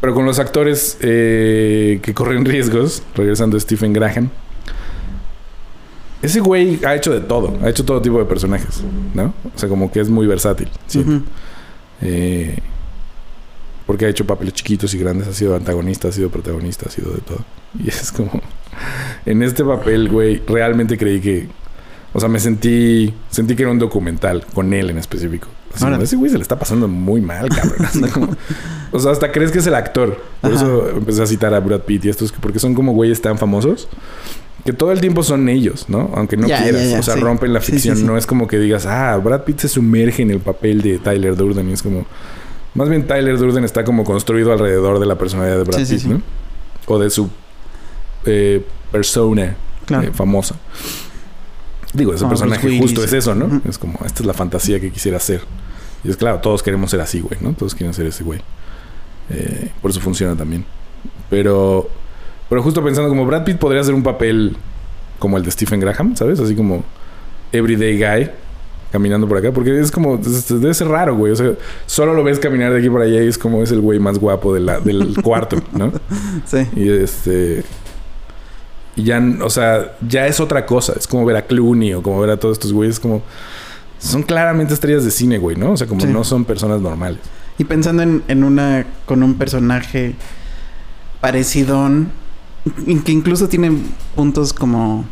pero 0.00 0.14
con 0.14 0.26
los 0.26 0.38
actores 0.38 0.98
eh, 1.00 1.98
que 2.02 2.12
corren 2.12 2.44
riesgos, 2.44 3.02
regresando 3.14 3.56
a 3.56 3.60
Stephen 3.60 3.92
Graham. 3.92 4.30
Ese 6.24 6.40
güey 6.40 6.80
ha 6.84 6.94
hecho 6.94 7.12
de 7.12 7.20
todo, 7.20 7.56
ha 7.62 7.68
hecho 7.68 7.84
todo 7.84 8.00
tipo 8.00 8.18
de 8.18 8.24
personajes, 8.24 8.82
¿no? 9.14 9.34
O 9.54 9.58
sea, 9.58 9.68
como 9.68 9.90
que 9.92 10.00
es 10.00 10.08
muy 10.08 10.26
versátil. 10.26 10.68
Ujú. 10.94 11.22
Eh, 12.00 12.58
porque 13.86 14.06
ha 14.06 14.08
hecho 14.08 14.26
papeles 14.26 14.54
chiquitos 14.54 14.94
y 14.94 14.98
grandes, 14.98 15.28
ha 15.28 15.32
sido 15.34 15.54
antagonista, 15.54 16.08
ha 16.08 16.12
sido 16.12 16.30
protagonista, 16.30 16.86
ha 16.88 16.90
sido 16.90 17.12
de 17.12 17.20
todo. 17.20 17.44
Y 17.78 17.88
es 17.88 18.12
como, 18.12 18.40
en 19.26 19.42
este 19.42 19.64
papel, 19.64 20.08
güey, 20.08 20.40
realmente 20.46 20.96
creí 20.96 21.20
que, 21.20 21.48
o 22.12 22.20
sea, 22.20 22.28
me 22.28 22.38
sentí, 22.38 23.12
sentí 23.30 23.56
que 23.56 23.62
era 23.64 23.72
un 23.72 23.78
documental 23.80 24.46
con 24.54 24.72
él 24.72 24.90
en 24.90 24.98
específico. 24.98 25.48
Así 25.74 25.84
Órale. 25.84 26.04
ese 26.04 26.14
güey 26.14 26.30
se 26.30 26.36
le 26.38 26.42
está 26.42 26.56
pasando 26.56 26.86
muy 26.86 27.20
mal, 27.20 27.48
cabrón. 27.48 28.10
Como- 28.12 28.36
o 28.92 28.98
sea, 29.00 29.10
hasta 29.10 29.32
crees 29.32 29.50
que 29.50 29.58
es 29.58 29.66
el 29.66 29.74
actor. 29.74 30.16
Por 30.40 30.52
Ajá. 30.54 30.64
eso 30.64 30.88
empecé 30.90 31.20
a 31.22 31.26
citar 31.26 31.52
a 31.52 31.58
Brad 31.58 31.80
Pitt 31.80 32.04
y 32.04 32.08
estos, 32.10 32.30
que- 32.30 32.38
porque 32.38 32.60
son 32.60 32.74
como 32.74 32.92
güeyes 32.92 33.20
tan 33.20 33.36
famosos 33.38 33.88
que 34.64 34.72
todo 34.72 34.92
el 34.92 35.00
tiempo 35.00 35.22
son 35.22 35.48
ellos, 35.48 35.86
¿no? 35.88 36.10
Aunque 36.14 36.36
no 36.36 36.46
quieras. 36.46 36.94
o 36.98 37.02
sea, 37.02 37.14
sí. 37.14 37.20
rompen 37.20 37.52
la 37.52 37.60
sí, 37.60 37.72
ficción. 37.72 37.96
sí. 37.96 38.02
No 38.04 38.16
es 38.16 38.26
como 38.26 38.46
que 38.46 38.58
digas, 38.58 38.86
ah, 38.86 39.16
Brad 39.22 39.42
Pitt 39.44 39.60
se 39.60 39.68
sumerge 39.68 40.22
en 40.22 40.30
el 40.30 40.40
papel 40.40 40.80
de 40.82 40.98
Tyler 40.98 41.36
Durden. 41.36 41.68
Y 41.68 41.72
es 41.74 41.82
como, 41.82 42.06
más 42.74 42.88
bien 42.88 43.06
Tyler 43.06 43.36
Durden 43.38 43.64
está 43.64 43.84
como 43.84 44.04
construido 44.04 44.52
alrededor 44.52 44.98
de 45.00 45.06
la 45.06 45.16
personalidad 45.18 45.58
de 45.58 45.64
Brad 45.64 45.86
Pitt. 45.86 46.22
O 46.86 46.98
de 46.98 47.10
su 47.10 47.30
eh, 48.26 48.64
persona 48.90 49.56
Claro. 49.86 50.08
eh, 50.08 50.10
famosa. 50.12 50.54
Digo, 51.92 52.12
ese 52.14 52.26
personaje 52.26 52.78
justo 52.78 53.00
Willis. 53.00 53.12
es 53.12 53.18
eso, 53.20 53.34
¿no? 53.34 53.60
Es 53.68 53.78
como, 53.78 53.98
esta 54.04 54.22
es 54.22 54.26
la 54.26 54.34
fantasía 54.34 54.80
que 54.80 54.90
quisiera 54.90 55.18
hacer. 55.18 55.42
Y 56.02 56.10
es 56.10 56.16
claro, 56.16 56.40
todos 56.40 56.62
queremos 56.62 56.90
ser 56.90 57.00
así, 57.00 57.20
güey, 57.20 57.38
¿no? 57.40 57.52
Todos 57.52 57.74
quieren 57.74 57.94
ser 57.94 58.06
ese 58.06 58.24
güey. 58.24 58.40
Eh, 59.30 59.70
por 59.80 59.90
eso 59.90 60.00
funciona 60.00 60.34
también. 60.36 60.64
Pero, 61.30 61.88
pero 62.54 62.62
justo 62.62 62.84
pensando 62.84 63.08
como 63.08 63.26
Brad 63.26 63.42
Pitt 63.42 63.58
podría 63.58 63.80
hacer 63.80 63.94
un 63.94 64.04
papel 64.04 64.56
como 65.18 65.36
el 65.38 65.42
de 65.42 65.50
Stephen 65.50 65.80
Graham, 65.80 66.14
¿sabes? 66.14 66.38
Así 66.38 66.54
como 66.54 66.84
everyday 67.50 67.98
guy 67.98 68.30
caminando 68.92 69.26
por 69.26 69.38
acá, 69.38 69.50
porque 69.50 69.76
es 69.80 69.90
como 69.90 70.18
debe 70.18 70.72
ser 70.72 70.86
raro, 70.86 71.16
güey. 71.16 71.32
O 71.32 71.34
sea, 71.34 71.50
solo 71.86 72.14
lo 72.14 72.22
ves 72.22 72.38
caminar 72.38 72.72
de 72.72 72.78
aquí 72.78 72.88
para 72.88 73.06
allá 73.06 73.24
y 73.24 73.26
es 73.26 73.36
como 73.36 73.60
es 73.60 73.72
el 73.72 73.80
güey 73.80 73.98
más 73.98 74.20
guapo 74.20 74.54
de 74.54 74.60
la- 74.60 74.78
del 74.78 75.16
cuarto, 75.24 75.60
¿no? 75.72 75.90
Sí. 76.46 76.58
Y 76.76 76.88
este. 76.90 77.64
Y 78.94 79.02
ya, 79.02 79.20
o 79.42 79.50
sea, 79.50 79.96
ya 80.08 80.28
es 80.28 80.38
otra 80.38 80.64
cosa. 80.64 80.92
Es 80.96 81.08
como 81.08 81.24
ver 81.24 81.34
a 81.34 81.42
Clooney 81.42 81.94
o 81.94 82.02
como 82.04 82.20
ver 82.20 82.30
a 82.30 82.36
todos 82.36 82.52
estos 82.56 82.72
güeyes. 82.72 83.00
Como. 83.00 83.20
Son 83.98 84.22
claramente 84.22 84.74
estrellas 84.74 85.04
de 85.04 85.10
cine, 85.10 85.38
güey, 85.38 85.56
¿no? 85.56 85.72
O 85.72 85.76
sea, 85.76 85.88
como 85.88 86.00
Sí. 86.02 86.06
no 86.06 86.22
son 86.22 86.44
personas 86.44 86.80
normales. 86.80 87.18
Y 87.58 87.64
pensando 87.64 88.04
en, 88.04 88.22
en 88.28 88.44
una 88.44 88.86
con 89.06 89.24
un 89.24 89.34
personaje 89.34 90.14
parecido, 91.20 91.88
que 93.04 93.12
incluso 93.12 93.48
tiene 93.48 93.72
puntos 94.14 94.52
como 94.52 95.04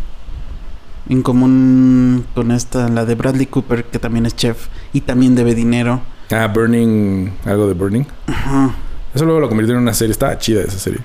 en 1.09 1.23
común 1.23 2.25
con 2.35 2.51
esta, 2.51 2.89
la 2.89 3.05
de 3.05 3.15
Bradley 3.15 3.47
Cooper, 3.47 3.85
que 3.85 3.99
también 3.99 4.27
es 4.27 4.37
chef 4.37 4.69
y 4.93 5.03
también 5.03 5.35
debe 5.35 5.55
dinero. 5.55 6.01
Ah, 6.31 6.47
Burning. 6.47 7.31
Algo 7.45 7.69
de 7.69 7.75
Burning. 7.75 8.05
Ajá. 8.27 8.75
Eso 9.15 9.25
luego 9.25 9.41
lo 9.41 9.49
convirtieron 9.49 9.83
en 9.83 9.85
una 9.85 9.95
serie. 9.95 10.13
Estaba 10.13 10.39
chida 10.39 10.63
esa 10.63 10.79
serie. 10.79 11.01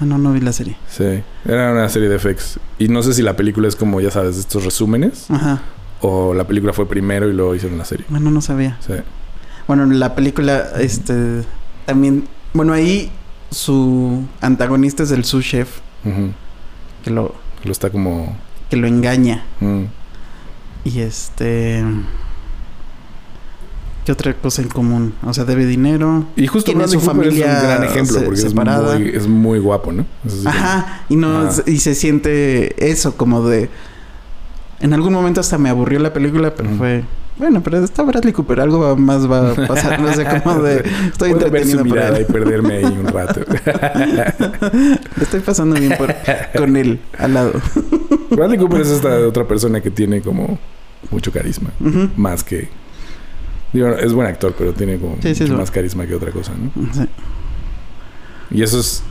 Ah, 0.00 0.04
no, 0.04 0.18
no 0.18 0.32
vi 0.32 0.40
la 0.40 0.52
serie. 0.52 0.76
Sí. 0.88 1.22
Era 1.44 1.72
una 1.72 1.88
serie 1.88 2.08
de 2.08 2.18
FX. 2.18 2.58
Y 2.78 2.88
no 2.88 3.02
sé 3.02 3.14
si 3.14 3.22
la 3.22 3.36
película 3.36 3.68
es 3.68 3.76
como, 3.76 4.00
ya 4.00 4.10
sabes, 4.10 4.36
estos 4.36 4.64
resúmenes. 4.64 5.30
Ajá. 5.30 5.60
O 6.00 6.34
la 6.34 6.46
película 6.46 6.72
fue 6.72 6.88
primero 6.88 7.28
y 7.28 7.32
luego 7.32 7.54
hicieron 7.54 7.78
la 7.78 7.84
serie. 7.84 8.06
Bueno, 8.08 8.30
no 8.30 8.40
sabía. 8.40 8.78
Sí. 8.80 8.94
Bueno, 9.66 9.86
la 9.86 10.14
película, 10.14 10.68
este, 10.78 11.42
también, 11.84 12.24
bueno, 12.54 12.72
ahí 12.72 13.10
su 13.50 14.24
antagonista 14.40 15.02
es 15.02 15.10
el 15.10 15.24
sous 15.24 15.44
chef, 15.44 15.78
que 17.04 17.10
lo, 17.10 17.34
Lo 17.64 17.72
está 17.72 17.90
como. 17.90 18.36
que 18.70 18.76
lo 18.76 18.86
engaña. 18.86 19.44
mm. 19.60 19.82
Y 20.84 21.00
este... 21.00 21.84
¿Qué 24.04 24.12
otra 24.12 24.32
cosa 24.32 24.62
en 24.62 24.68
común? 24.68 25.12
O 25.22 25.34
sea, 25.34 25.44
debe 25.44 25.66
dinero. 25.66 26.24
Y 26.34 26.46
justo 26.46 26.72
Bradley 26.72 26.98
su 26.98 27.04
Cooper 27.06 27.24
familia 27.26 27.46
es 27.52 27.62
un 27.62 27.68
gran 27.68 27.84
ejemplo 27.84 28.18
se- 28.20 28.24
porque 28.24 28.40
separada. 28.40 28.94
Es, 28.94 29.00
muy, 29.00 29.08
es 29.10 29.26
muy 29.28 29.58
guapo, 29.58 29.92
¿no? 29.92 30.06
Ajá. 30.46 31.02
Y 31.10 31.16
no 31.16 31.46
y 31.66 31.78
se 31.78 31.94
siente 31.94 32.90
eso 32.90 33.16
como 33.18 33.46
de... 33.46 33.68
En 34.80 34.94
algún 34.94 35.12
momento 35.12 35.40
hasta 35.40 35.58
me 35.58 35.68
aburrió 35.68 35.98
la 35.98 36.12
película, 36.14 36.54
pero 36.54 36.70
fue... 36.70 37.04
Bueno, 37.38 37.62
pero 37.62 37.78
está 37.84 38.02
Bradley 38.02 38.32
Cooper, 38.32 38.60
algo 38.60 38.96
más 38.96 39.30
va 39.30 39.52
a 39.52 39.54
pasar, 39.54 40.00
no 40.00 40.12
sé, 40.12 40.24
como 40.42 40.60
de... 40.62 40.78
Estoy 41.12 41.32
Puedo 41.34 41.50
ver 41.50 41.66
su 41.66 41.84
mirada 41.84 42.20
y 42.20 42.24
perderme 42.24 42.78
ahí 42.78 42.84
un 42.84 43.06
rato. 43.06 43.40
Estoy 45.20 45.40
pasando 45.40 45.76
bien 45.78 45.94
por- 45.96 46.14
con 46.56 46.76
él 46.76 46.98
al 47.18 47.34
lado. 47.34 47.52
Bradley 48.30 48.58
Cooper 48.58 48.80
es 48.80 48.88
esta 48.88 49.18
otra 49.20 49.46
persona 49.46 49.80
que 49.80 49.90
tiene 49.90 50.20
como 50.20 50.58
mucho 51.10 51.30
carisma. 51.32 51.70
Más 52.16 52.42
que... 52.42 52.68
Digo, 53.72 53.88
es 53.90 54.12
buen 54.12 54.26
actor, 54.26 54.54
pero 54.56 54.72
tiene 54.72 54.98
como 54.98 55.16
Sí, 55.22 55.34
sí, 55.34 55.42
mucho 55.44 55.56
más 55.58 55.70
carisma 55.70 56.06
que 56.06 56.14
otra 56.14 56.30
cosa, 56.32 56.52
¿no? 56.56 56.92
Sí. 56.92 57.06
Y 58.50 58.62
eso 58.62 58.80
es... 58.80 59.02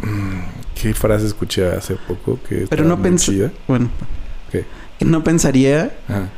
mm, 0.00 0.80
¿Qué 0.80 0.94
frase 0.94 1.26
escuché 1.26 1.66
hace 1.70 1.96
poco 1.96 2.38
que 2.48 2.66
Pero 2.68 2.84
no 2.84 3.00
pensé-? 3.02 3.50
Bueno. 3.68 3.90
¿Qué? 4.50 4.64
Que 4.98 5.04
No 5.04 5.22
pensaría 5.22 5.92
Ajá. 6.08 6.28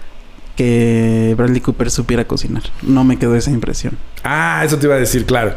Que 0.57 1.35
Bradley 1.37 1.61
Cooper 1.61 1.91
supiera 1.91 2.25
cocinar. 2.27 2.63
No 2.83 3.05
me 3.05 3.19
quedó 3.19 3.35
esa 3.37 3.51
impresión. 3.51 3.97
Ah, 4.25 4.63
eso 4.65 4.79
te 4.79 4.87
iba 4.87 4.95
a 4.97 4.99
decir, 4.99 5.25
claro. 5.27 5.55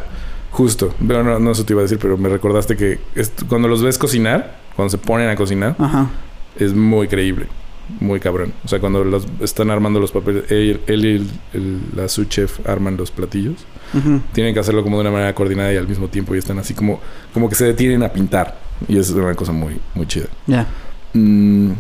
Justo. 0.52 0.94
Pero 1.08 1.24
no, 1.24 1.40
no 1.40 1.52
eso 1.52 1.66
te 1.66 1.74
iba 1.74 1.82
a 1.82 1.84
decir, 1.84 1.98
pero 2.00 2.18
me 2.18 2.30
recordaste 2.30 2.76
que 2.78 3.00
es- 3.16 3.32
cuando 3.50 3.68
los 3.68 3.82
ves 3.84 3.98
cocinar, 3.98 4.58
cuando 4.76 4.90
se 4.92 4.98
ponen 4.98 5.30
a 5.30 5.36
cocinar, 5.36 5.76
Ajá. 5.80 6.10
es 6.58 6.74
muy 6.74 7.08
creíble. 7.08 7.48
Muy 8.00 8.20
cabrón. 8.22 8.54
O 8.64 8.68
sea, 8.70 8.80
cuando 8.80 9.04
los 9.04 9.26
están 9.42 9.70
armando 9.70 10.00
los 10.00 10.12
papeles, 10.12 10.50
él, 10.50 10.80
él 10.88 11.06
y 11.06 11.16
el, 11.16 11.30
el- 11.54 11.82
la 11.96 12.08
su 12.08 12.24
chef 12.26 12.66
arman 12.68 12.96
los 12.96 13.12
platillos, 13.12 13.66
tienen 14.32 14.54
que 14.54 14.60
hacerlo 14.60 14.84
como 14.84 14.96
de 14.98 15.02
una 15.02 15.12
manera 15.12 15.36
coordinada 15.36 15.72
y 15.74 15.78
al 15.78 15.88
mismo 15.88 16.08
tiempo 16.08 16.34
y 16.34 16.38
están 16.40 16.58
así 16.60 16.74
como, 16.74 17.00
como 17.34 17.50
que 17.50 17.56
se 17.56 17.66
detienen 17.66 18.02
a 18.04 18.10
pintar. 18.10 18.58
Y 18.88 18.98
es 18.98 19.10
una 19.12 19.36
cosa 19.36 19.52
muy, 19.52 19.80
muy 19.96 20.08
chida. 20.08 20.26
Ya. 20.48 20.66
Mm, 21.14 21.72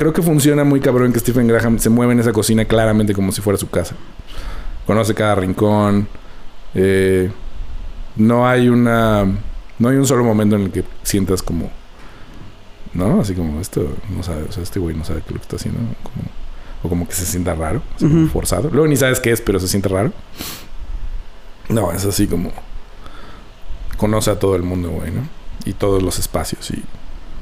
creo 0.00 0.14
que 0.14 0.22
funciona 0.22 0.64
muy 0.64 0.80
cabrón 0.80 1.12
que 1.12 1.20
Stephen 1.20 1.46
Graham 1.46 1.78
se 1.78 1.90
mueve 1.90 2.14
en 2.14 2.20
esa 2.20 2.32
cocina 2.32 2.64
claramente 2.64 3.12
como 3.14 3.32
si 3.32 3.42
fuera 3.42 3.58
su 3.58 3.68
casa. 3.68 3.94
Conoce 4.86 5.14
cada 5.14 5.34
rincón. 5.34 6.08
eh, 6.74 7.30
no 8.16 8.48
hay 8.48 8.68
una. 8.70 9.24
No 9.78 9.88
hay 9.90 9.96
un 9.96 10.06
solo 10.06 10.24
momento 10.24 10.56
en 10.56 10.62
el 10.62 10.70
que 10.72 10.84
sientas 11.02 11.42
como. 11.42 11.70
¿No? 12.94 13.20
Así 13.20 13.34
como 13.34 13.60
esto 13.60 13.94
no 14.16 14.22
sabe. 14.22 14.44
O 14.48 14.52
sea, 14.52 14.62
este 14.62 14.80
güey 14.80 14.96
no 14.96 15.04
sabe 15.04 15.20
qué 15.20 15.26
es 15.28 15.32
lo 15.34 15.36
que 15.36 15.42
está 15.42 15.56
haciendo. 15.56 15.80
Como, 16.02 16.22
o 16.82 16.88
como 16.88 17.06
que 17.06 17.14
se 17.14 17.26
sienta 17.26 17.54
raro. 17.54 17.82
así 17.94 18.06
como 18.08 18.22
Ujú. 18.22 18.32
forzado. 18.32 18.70
Luego 18.72 18.88
ni 18.88 18.96
sabes 18.96 19.20
qué 19.20 19.30
es, 19.32 19.40
pero 19.42 19.60
se 19.60 19.68
siente 19.68 19.88
raro. 19.90 20.12
No, 21.68 21.92
es 21.92 22.04
así 22.06 22.26
como. 22.26 22.52
Conoce 23.98 24.30
a 24.30 24.38
todo 24.38 24.56
el 24.56 24.62
mundo, 24.62 24.88
güey, 24.90 25.10
¿no? 25.12 25.22
Y 25.66 25.74
todos 25.74 26.02
los 26.02 26.18
espacios. 26.18 26.70
Y 26.70 26.82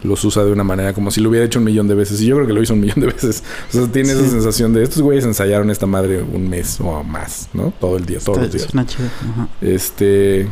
los 0.03 0.24
usa 0.24 0.44
de 0.44 0.53
una 0.53 0.64
manera 0.64 0.92
como 0.92 1.11
si 1.11 1.20
lo 1.20 1.28
hubiera 1.30 1.44
hecho 1.46 1.59
un 1.59 1.64
millón 1.64 1.88
de 1.88 1.94
veces. 1.94 2.20
Y 2.20 2.26
yo 2.26 2.36
creo 2.36 2.46
que 2.46 2.53
lo 2.53 2.62
hizo 2.62 2.74
un 2.74 2.80
millón 2.80 3.01
de 3.01 3.07
veces. 3.09 3.42
O 3.70 3.72
sea, 3.72 3.86
tiene 3.88 4.12
esa 4.12 4.28
sensación 4.28 4.72
de 4.72 4.82
estos 4.82 5.03
güeyes 5.03 5.24
ensayaron 5.24 5.70
esta 5.70 5.86
madre 5.86 6.22
un 6.22 6.49
mes 6.49 6.78
o 6.80 7.03
más, 7.03 7.49
¿no? 7.53 7.72
Todo 7.80 7.96
el 7.96 8.07
día, 8.07 8.18
todos 8.24 8.38
los 8.38 8.53
días. 8.53 8.64
suena 8.70 8.86
chido. 8.86 9.09
Ajá. 9.32 9.49
Este. 9.61 10.49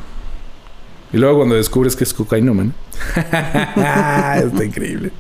Y 1.12 1.18
luego 1.18 1.36
cuando 1.36 1.54
descubres 1.54 1.94
que 1.94 2.04
es 2.04 2.12
cocainómano. 2.12 2.72
Está 3.16 4.64
increíble. 4.64 5.12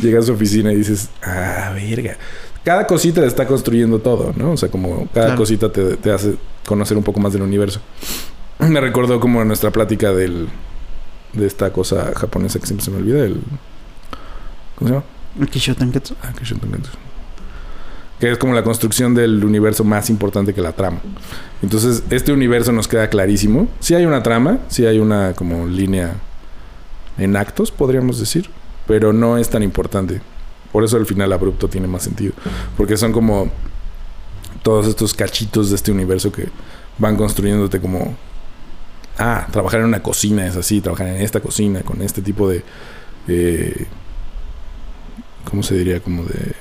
Llegas 0.00 0.24
a 0.24 0.26
su 0.28 0.32
oficina 0.32 0.72
y 0.72 0.76
dices, 0.76 1.08
ah, 1.22 1.72
verga. 1.74 2.16
cada 2.64 2.86
cosita 2.86 3.24
está 3.24 3.46
construyendo 3.46 4.00
todo, 4.00 4.32
¿no? 4.36 4.52
O 4.52 4.56
sea, 4.56 4.68
como 4.70 5.06
cada 5.14 5.26
Claro. 5.28 5.36
cosita 5.36 5.70
te, 5.72 5.96
te 5.96 6.10
hace 6.10 6.34
conocer 6.66 6.96
un 6.96 7.02
poco 7.04 7.20
más 7.20 7.32
del 7.32 7.42
universo. 7.42 7.80
Me 8.58 8.80
recordó 8.80 9.20
como 9.20 9.42
nuestra 9.44 9.70
plática 9.70 10.12
del 10.12 10.48
de 11.32 11.46
esta 11.46 11.72
cosa 11.72 12.12
japonesa 12.16 12.58
que 12.58 12.66
siempre 12.66 12.84
se 12.84 12.90
me 12.90 12.98
olvida, 12.98 13.24
el 13.24 13.40
¿cómo 14.76 14.88
se 14.88 14.94
llama? 14.94 15.04
El 15.38 15.48
Kishotenketsu. 15.48 16.14
Ah, 16.22 16.32
que 16.36 16.44
Shotonketsu. 16.44 16.90
Que 18.18 18.32
es 18.32 18.38
como 18.38 18.52
la 18.52 18.62
construcción 18.62 19.14
del 19.14 19.44
universo 19.44 19.84
más 19.84 20.10
importante 20.10 20.52
que 20.52 20.60
la 20.60 20.72
trama. 20.72 21.00
Entonces, 21.62 22.02
este 22.10 22.32
universo 22.32 22.72
nos 22.72 22.88
queda 22.88 23.08
clarísimo. 23.08 23.68
Sí 23.80 23.94
hay 23.94 24.04
una 24.04 24.22
trama, 24.22 24.58
sí 24.68 24.84
hay 24.84 24.98
una 24.98 25.32
como 25.34 25.66
línea 25.66 26.14
en 27.16 27.36
actos, 27.36 27.70
podríamos 27.70 28.18
decir, 28.18 28.50
pero 28.86 29.12
no 29.12 29.38
es 29.38 29.48
tan 29.48 29.62
importante. 29.62 30.20
Por 30.72 30.84
eso 30.84 30.96
el 30.96 31.06
final 31.06 31.32
abrupto 31.32 31.68
tiene 31.68 31.86
más 31.86 32.02
sentido. 32.02 32.32
Porque 32.76 32.96
son 32.96 33.12
como 33.12 33.50
todos 34.62 34.86
estos 34.86 35.14
cachitos 35.14 35.70
de 35.70 35.76
este 35.76 35.92
universo 35.92 36.30
que 36.30 36.48
van 36.98 37.16
construyéndote 37.16 37.80
como... 37.80 38.16
Ah, 39.22 39.46
trabajar 39.52 39.80
en 39.80 39.86
una 39.86 40.02
cocina 40.02 40.46
es 40.46 40.56
así, 40.56 40.80
trabajar 40.80 41.08
en 41.08 41.16
esta 41.20 41.40
cocina 41.40 41.82
con 41.82 42.00
este 42.00 42.22
tipo 42.22 42.48
de... 42.48 42.64
eh, 43.28 43.86
¿Cómo 45.44 45.62
se 45.62 45.74
diría? 45.76 46.00
Como 46.00 46.24
de... 46.24 46.52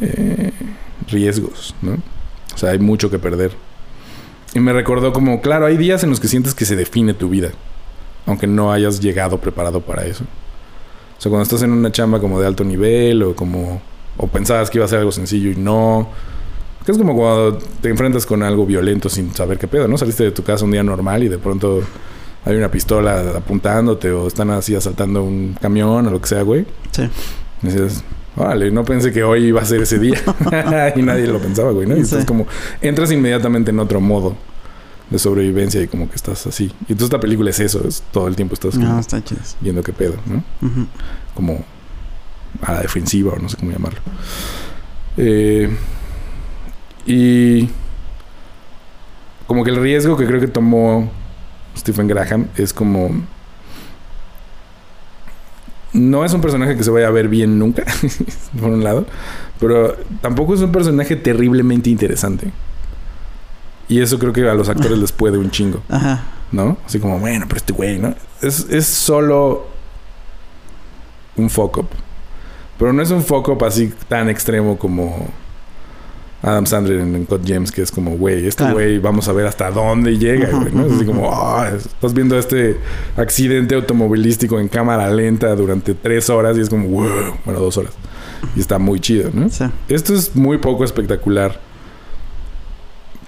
eh, 0.00 0.52
riesgos, 1.08 1.74
¿no? 1.82 1.94
O 2.54 2.58
sea, 2.58 2.70
hay 2.70 2.78
mucho 2.78 3.10
que 3.10 3.18
perder. 3.18 3.52
Y 4.54 4.60
me 4.60 4.72
recordó 4.72 5.12
como, 5.12 5.40
claro, 5.40 5.66
hay 5.66 5.76
días 5.76 6.04
en 6.04 6.10
los 6.10 6.20
que 6.20 6.28
sientes 6.28 6.54
que 6.54 6.64
se 6.66 6.76
define 6.76 7.14
tu 7.14 7.28
vida, 7.28 7.50
aunque 8.26 8.46
no 8.46 8.72
hayas 8.72 9.00
llegado 9.00 9.38
preparado 9.38 9.80
para 9.80 10.04
eso. 10.04 10.24
O 11.18 11.20
sea, 11.20 11.30
cuando 11.30 11.42
estás 11.44 11.62
en 11.62 11.72
una 11.72 11.90
chamba 11.90 12.20
como 12.20 12.40
de 12.40 12.46
alto 12.46 12.62
nivel 12.62 13.22
o 13.22 13.34
como 13.34 13.80
o 14.18 14.26
pensabas 14.28 14.70
que 14.70 14.78
iba 14.78 14.84
a 14.84 14.88
ser 14.88 14.98
algo 14.98 15.10
sencillo 15.12 15.50
y 15.50 15.56
no. 15.56 16.08
Que 16.84 16.92
es 16.92 16.98
como 16.98 17.14
cuando 17.14 17.58
te 17.80 17.88
enfrentas 17.88 18.26
con 18.26 18.42
algo 18.42 18.66
violento 18.66 19.08
sin 19.08 19.34
saber 19.34 19.58
qué 19.58 19.68
pedo, 19.68 19.86
¿no? 19.88 19.96
Saliste 19.98 20.24
de 20.24 20.30
tu 20.32 20.42
casa 20.42 20.64
un 20.64 20.72
día 20.72 20.82
normal 20.82 21.22
y 21.22 21.28
de 21.28 21.38
pronto 21.38 21.80
hay 22.44 22.56
una 22.56 22.70
pistola 22.70 23.34
apuntándote 23.36 24.10
o 24.10 24.26
están 24.26 24.50
así 24.50 24.74
asaltando 24.74 25.22
un 25.22 25.56
camión 25.60 26.06
o 26.06 26.10
lo 26.10 26.20
que 26.20 26.26
sea, 26.28 26.42
güey. 26.42 26.66
Sí. 26.90 27.08
Y 27.62 27.66
dices, 27.66 28.02
vale, 28.34 28.70
no 28.72 28.84
pensé 28.84 29.12
que 29.12 29.22
hoy 29.22 29.44
iba 29.46 29.60
a 29.62 29.64
ser 29.64 29.82
ese 29.82 29.98
día. 30.00 30.20
y 30.96 31.02
nadie 31.02 31.26
lo 31.28 31.38
pensaba, 31.38 31.70
güey, 31.70 31.86
¿no? 31.86 31.94
Y 31.94 31.98
Sí. 31.98 32.04
entonces 32.04 32.26
como 32.26 32.46
entras 32.80 33.12
inmediatamente 33.12 33.70
en 33.70 33.78
otro 33.78 34.00
modo 34.00 34.34
de 35.08 35.18
sobrevivencia 35.20 35.80
y 35.82 35.86
como 35.86 36.08
que 36.08 36.16
estás 36.16 36.46
así. 36.48 36.64
Y 36.64 36.92
entonces 36.92 37.04
esta 37.04 37.20
película 37.20 37.50
es 37.50 37.60
eso, 37.60 37.86
es 37.86 38.02
todo 38.10 38.26
el 38.26 38.34
tiempo 38.34 38.54
estás 38.54 38.74
como 38.74 38.88
No, 38.88 38.98
está 38.98 39.22
chido. 39.22 39.40
viendo 39.60 39.82
qué 39.82 39.92
pedo, 39.92 40.14
¿no? 40.26 40.42
Como 41.34 41.64
a 42.62 42.72
la 42.72 42.80
defensiva 42.80 43.34
o 43.34 43.38
no 43.38 43.48
sé 43.48 43.56
cómo 43.58 43.70
llamarlo. 43.70 44.00
Eh, 45.16 45.68
y 47.06 47.68
como 49.46 49.64
que 49.64 49.70
el 49.70 49.76
riesgo 49.76 50.16
que 50.16 50.26
creo 50.26 50.40
que 50.40 50.48
tomó 50.48 51.10
Stephen 51.76 52.08
Graham 52.08 52.48
es 52.56 52.72
como... 52.72 53.10
No 55.92 56.24
es 56.24 56.32
un 56.32 56.40
personaje 56.40 56.74
que 56.74 56.84
se 56.84 56.90
vaya 56.90 57.08
a 57.08 57.10
ver 57.10 57.28
bien 57.28 57.58
nunca, 57.58 57.84
por 58.60 58.70
un 58.70 58.82
lado, 58.82 59.06
pero 59.60 59.94
tampoco 60.22 60.54
es 60.54 60.60
un 60.60 60.72
personaje 60.72 61.16
terriblemente 61.16 61.90
interesante. 61.90 62.50
Y 63.88 64.00
eso 64.00 64.18
creo 64.18 64.32
que 64.32 64.48
a 64.48 64.54
los 64.54 64.70
actores 64.70 64.96
les 64.96 65.12
puede 65.12 65.36
un 65.36 65.50
chingo. 65.50 65.82
Ajá. 65.90 66.22
¿no? 66.52 66.76
Así 66.86 67.00
como, 67.00 67.18
bueno, 67.18 67.46
pero 67.48 67.56
este 67.58 67.72
güey, 67.72 67.98
¿no? 67.98 68.14
Es, 68.40 68.66
es 68.70 68.86
solo 68.86 69.66
un 71.36 71.50
fuck 71.50 71.78
up. 71.78 71.88
Pero 72.78 72.92
no 72.92 73.02
es 73.02 73.10
un 73.10 73.24
up 73.28 73.64
así 73.64 73.92
tan 74.08 74.28
extremo 74.28 74.78
como 74.78 75.28
Adam 76.42 76.66
Sandler 76.66 76.98
en 77.00 77.14
Uncut 77.14 77.46
Gems, 77.46 77.70
que 77.70 77.82
es 77.82 77.90
como, 77.92 78.16
güey, 78.16 78.46
este 78.46 78.64
Claro. 78.64 78.74
güey, 78.74 78.98
vamos 78.98 79.28
a 79.28 79.32
ver 79.32 79.46
hasta 79.46 79.70
dónde 79.70 80.18
llega, 80.18 80.48
Ujú, 80.48 80.60
güey, 80.62 80.72
¿no? 80.74 80.80
Es 80.82 80.86
ujú, 80.88 80.96
así 80.96 81.04
como, 81.06 81.30
ah, 81.32 81.70
estás 81.76 82.12
viendo 82.12 82.36
este 82.38 82.78
accidente 83.16 83.74
automovilístico 83.76 84.58
en 84.58 84.66
cámara 84.68 85.08
lenta 85.10 85.54
durante 85.54 85.94
tres 85.94 86.28
horas 86.30 86.56
y 86.58 86.60
es 86.60 86.68
como, 86.68 86.88
wow, 86.88 87.06
bueno, 87.44 87.60
dos 87.60 87.76
horas. 87.76 87.92
Y 88.56 88.60
está 88.60 88.78
muy 88.80 88.98
chido, 88.98 89.30
¿no? 89.32 89.48
Sí. 89.50 89.64
Esto 89.88 90.14
es 90.14 90.34
muy 90.34 90.58
poco 90.58 90.84
espectacular. 90.84 91.60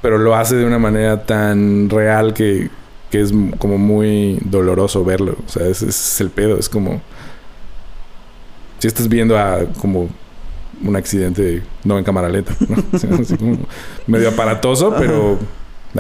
Pero 0.03 0.19
lo 0.19 0.35
hace 0.35 0.57
de 0.57 0.67
una 0.67 0.79
manera 0.79 1.25
tan 1.25 1.89
real 1.89 2.35
que, 2.35 2.69
que 3.11 3.21
es 3.21 3.33
como 3.59 3.79
muy 3.79 4.39
doloroso 4.45 5.05
verlo. 5.05 5.37
O 5.47 5.49
sea, 5.49 5.67
ese 5.69 5.89
es 5.89 6.21
el 6.21 6.31
pedo. 6.31 6.59
Es 6.59 6.69
como. 6.69 7.01
Si 8.81 8.89
estás 8.89 9.09
viendo 9.09 9.39
a 9.39 9.61
como 9.81 10.09
un 10.85 10.97
accidente 10.97 11.63
no 11.85 11.99
en 11.99 12.05
cámara 12.05 12.29
lenta, 12.29 12.53
¿no? 12.69 12.77
O 12.93 12.99
sea, 12.99 13.11
así 13.15 13.37
como 13.37 13.59
medio 14.07 14.29
aparatoso, 14.29 14.95
pero 14.99 15.39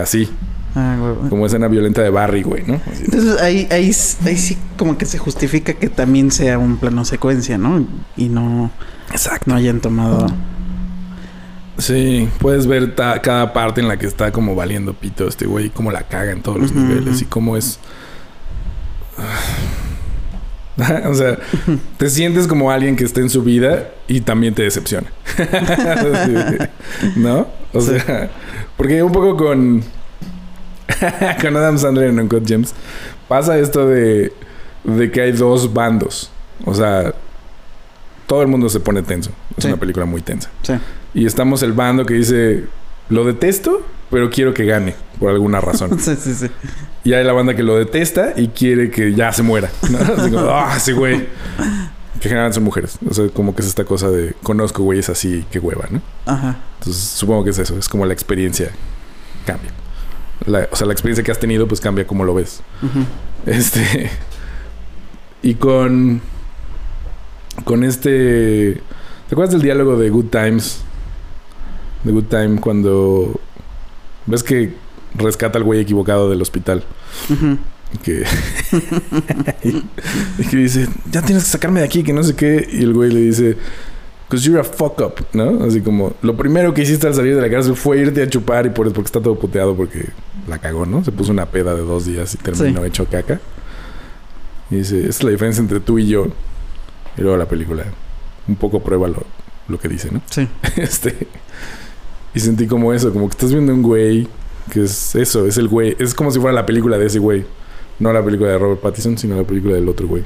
así. 0.00 0.28
Ah, 0.76 0.96
güey. 0.98 1.30
Como 1.30 1.46
escena 1.46 1.68
violenta 1.68 2.02
de 2.02 2.10
Barry, 2.10 2.42
güey, 2.42 2.64
¿no? 2.66 2.80
Así. 2.90 3.04
Entonces 3.04 3.40
ahí, 3.40 3.68
ahí, 3.70 3.92
ahí 4.26 4.36
sí 4.36 4.58
como 4.76 4.98
que 4.98 5.06
se 5.06 5.18
justifica 5.18 5.72
que 5.74 5.88
también 5.88 6.30
sea 6.32 6.58
un 6.58 6.76
plano 6.78 7.04
secuencia, 7.04 7.58
¿no? 7.58 7.86
Y 8.16 8.28
no, 8.28 8.70
Exacto. 9.10 9.50
no 9.50 9.56
hayan 9.56 9.80
tomado... 9.80 10.26
Sí, 11.78 12.28
puedes 12.38 12.68
ver 12.68 12.94
ta- 12.94 13.20
cada 13.20 13.52
parte 13.52 13.80
en 13.80 13.88
la 13.88 13.96
que 13.96 14.06
está 14.06 14.30
como 14.30 14.54
valiendo 14.54 14.94
pito 14.94 15.26
este 15.26 15.44
güey, 15.46 15.70
cómo 15.70 15.90
la 15.90 16.02
caga 16.04 16.30
en 16.30 16.40
todos 16.40 16.58
los 16.60 16.72
niveles 16.72 17.20
y 17.22 17.24
cómo 17.24 17.56
es. 17.56 17.80
o 21.06 21.14
sea, 21.14 21.38
te 21.98 22.10
sientes 22.10 22.46
como 22.46 22.70
alguien 22.70 22.96
que 22.96 23.04
está 23.04 23.20
en 23.20 23.30
su 23.30 23.42
vida 23.42 23.90
y 24.08 24.20
también 24.22 24.54
te 24.54 24.62
decepciona. 24.62 25.06
Sí. 25.36 27.12
¿No? 27.16 27.46
O 27.72 27.80
Sí. 27.80 27.98
sea, 28.00 28.30
porque 28.76 29.02
un 29.02 29.12
poco 29.12 29.36
con. 29.36 29.82
con 31.40 31.56
Adam 31.56 31.78
Sandler 31.78 32.10
en 32.10 32.20
Uncut 32.20 32.46
Gems 32.46 32.74
pasa 33.28 33.56
esto 33.58 33.88
de, 33.88 34.32
de 34.84 35.10
que 35.10 35.22
hay 35.22 35.32
dos 35.32 35.72
bandos. 35.72 36.30
O 36.64 36.74
sea, 36.74 37.14
todo 38.26 38.42
el 38.42 38.48
mundo 38.48 38.68
se 38.68 38.80
pone 38.80 39.02
tenso. 39.02 39.30
Es 39.56 39.64
Sí. 39.64 39.68
una 39.68 39.76
película 39.78 40.06
muy 40.06 40.20
tensa. 40.22 40.50
Sí. 40.62 40.74
Y 41.14 41.26
estamos 41.26 41.62
el 41.62 41.72
bando 41.72 42.04
que 42.04 42.14
dice, 42.14 42.64
lo 43.08 43.24
detesto, 43.24 43.82
pero 44.14 44.30
quiero 44.30 44.54
que 44.54 44.64
gane, 44.64 44.94
por 45.18 45.30
alguna 45.32 45.60
razón. 45.60 45.98
Sí, 45.98 46.14
sí, 46.16 46.34
sí. 46.34 46.46
y 47.02 47.12
hay 47.14 47.24
la 47.24 47.32
banda 47.32 47.56
que 47.56 47.64
lo 47.64 47.76
detesta 47.76 48.32
y 48.36 48.48
quiere 48.48 48.88
que 48.90 49.12
ya 49.12 49.32
se 49.32 49.42
muera. 49.42 49.68
¿no? 49.90 49.98
Así 50.16 50.30
como, 50.30 50.46
ah, 50.48 50.78
sí, 50.78 50.92
güey. 50.92 51.26
Que 52.20 52.28
generalmente 52.28 52.54
son 52.54 52.62
mujeres. 52.62 52.96
O 53.10 53.12
sea, 53.12 53.28
como 53.30 53.56
que 53.56 53.62
es 53.62 53.68
esta 53.68 53.84
cosa 53.84 54.08
de, 54.10 54.34
conozco 54.44 54.84
güeyes 54.84 55.08
así, 55.10 55.44
qué 55.50 55.58
hueva, 55.58 55.86
¿no? 55.90 56.00
Ajá. 56.26 56.56
Entonces, 56.78 57.02
supongo 57.02 57.42
que 57.44 57.50
es 57.50 57.58
eso. 57.58 57.76
Es 57.76 57.88
como 57.88 58.06
la 58.06 58.12
experiencia 58.14 58.70
cambia. 59.44 59.70
La- 60.46 60.68
o 60.70 60.76
sea, 60.76 60.86
la 60.86 60.92
experiencia 60.92 61.24
que 61.24 61.32
has 61.32 61.40
tenido, 61.40 61.66
pues 61.66 61.80
cambia 61.80 62.06
como 62.06 62.24
lo 62.24 62.32
ves. 62.34 62.62
Ujú. 62.82 63.04
Este. 63.46 64.10
Y 65.42 65.54
con. 65.56 66.20
Con 67.64 67.82
este. 67.84 68.80
¿Te 69.28 69.34
acuerdas 69.34 69.52
del 69.52 69.62
diálogo 69.62 69.96
de 69.96 70.08
Good 70.08 70.26
Times? 70.30 70.82
De 72.04 72.12
Good 72.12 72.24
Time 72.24 72.60
cuando. 72.60 73.40
Ves 74.26 74.42
que 74.42 74.74
rescata 75.14 75.58
al 75.58 75.64
güey 75.64 75.80
equivocado 75.80 76.30
del 76.30 76.42
hospital. 76.42 76.84
Que. 78.02 78.24
y 80.38 80.46
que 80.46 80.56
dice: 80.56 80.88
Ya 81.10 81.22
tienes 81.22 81.44
que 81.44 81.50
sacarme 81.50 81.80
de 81.80 81.86
aquí, 81.86 82.02
que 82.02 82.12
no 82.12 82.22
sé 82.22 82.34
qué. 82.34 82.66
Y 82.72 82.82
el 82.82 82.92
güey 82.94 83.10
le 83.10 83.20
dice: 83.20 83.56
Because 84.28 84.46
you're 84.48 84.60
a 84.60 84.64
fuck 84.64 85.00
up, 85.00 85.26
¿no? 85.32 85.64
Así 85.64 85.80
como, 85.80 86.14
lo 86.22 86.36
primero 86.36 86.72
que 86.74 86.82
hiciste 86.82 87.06
al 87.06 87.14
salir 87.14 87.36
de 87.36 87.42
la 87.42 87.50
cárcel 87.50 87.76
fue 87.76 87.98
irte 87.98 88.22
a 88.22 88.28
chupar 88.28 88.66
y 88.66 88.70
por 88.70 88.90
porque 88.92 89.06
está 89.06 89.20
todo 89.20 89.38
puteado 89.38 89.76
porque 89.76 90.06
la 90.48 90.58
cagó, 90.58 90.86
¿no? 90.86 91.04
Se 91.04 91.12
puso 91.12 91.30
una 91.30 91.46
peda 91.46 91.74
de 91.74 91.82
dos 91.82 92.06
días 92.06 92.34
y 92.34 92.38
terminó 92.38 92.80
Sí. 92.80 92.86
hecho 92.86 93.06
caca. 93.06 93.40
Y 94.70 94.76
dice, 94.76 95.00
esa 95.00 95.08
es 95.10 95.22
la 95.22 95.30
diferencia 95.30 95.60
entre 95.60 95.78
tú 95.80 95.98
y 95.98 96.06
yo. 96.06 96.26
Y 97.16 97.20
luego 97.20 97.36
la 97.36 97.46
película 97.46 97.84
un 98.48 98.56
poco 98.56 98.80
prueba 98.82 99.06
lo, 99.08 99.22
lo 99.68 99.78
que 99.78 99.88
dice, 99.88 100.10
¿no? 100.10 100.20
Sí. 100.30 100.48
Este. 100.76 101.28
Y 102.34 102.40
sentí 102.40 102.66
como 102.66 102.92
eso, 102.92 103.12
como 103.12 103.26
que 103.28 103.32
estás 103.32 103.52
viendo 103.52 103.72
un 103.72 103.82
güey 103.82 104.28
que 104.72 104.82
es 104.84 105.14
eso, 105.14 105.46
es 105.46 105.56
el 105.58 105.68
güey. 105.68 105.94
Es 105.98 106.14
como 106.14 106.30
si 106.30 106.40
fuera 106.40 106.54
la 106.54 106.66
película 106.66 106.98
de 106.98 107.06
ese 107.06 107.18
güey. 107.18 107.44
No 107.98 108.12
la 108.12 108.24
película 108.24 108.50
de 108.50 108.58
Robert 108.58 108.80
Pattinson, 108.80 109.16
sino 109.18 109.36
la 109.36 109.44
película 109.44 109.74
del 109.74 109.88
otro 109.88 110.08
güey. 110.08 110.24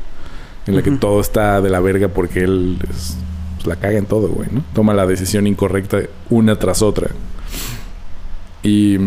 En 0.66 0.76
la 0.76 0.82
que 0.82 0.90
todo 0.92 1.20
está 1.20 1.60
de 1.60 1.70
la 1.70 1.80
verga 1.80 2.08
porque 2.08 2.40
él 2.44 2.78
es- 2.90 3.16
pues, 3.56 3.66
la 3.66 3.76
caga 3.76 3.98
en 3.98 4.06
todo, 4.06 4.28
güey, 4.28 4.48
¿no? 4.52 4.62
Toma 4.74 4.94
la 4.94 5.06
decisión 5.06 5.46
incorrecta 5.46 5.98
una 6.30 6.58
tras 6.58 6.80
otra. 6.82 7.08
Y 8.62 8.98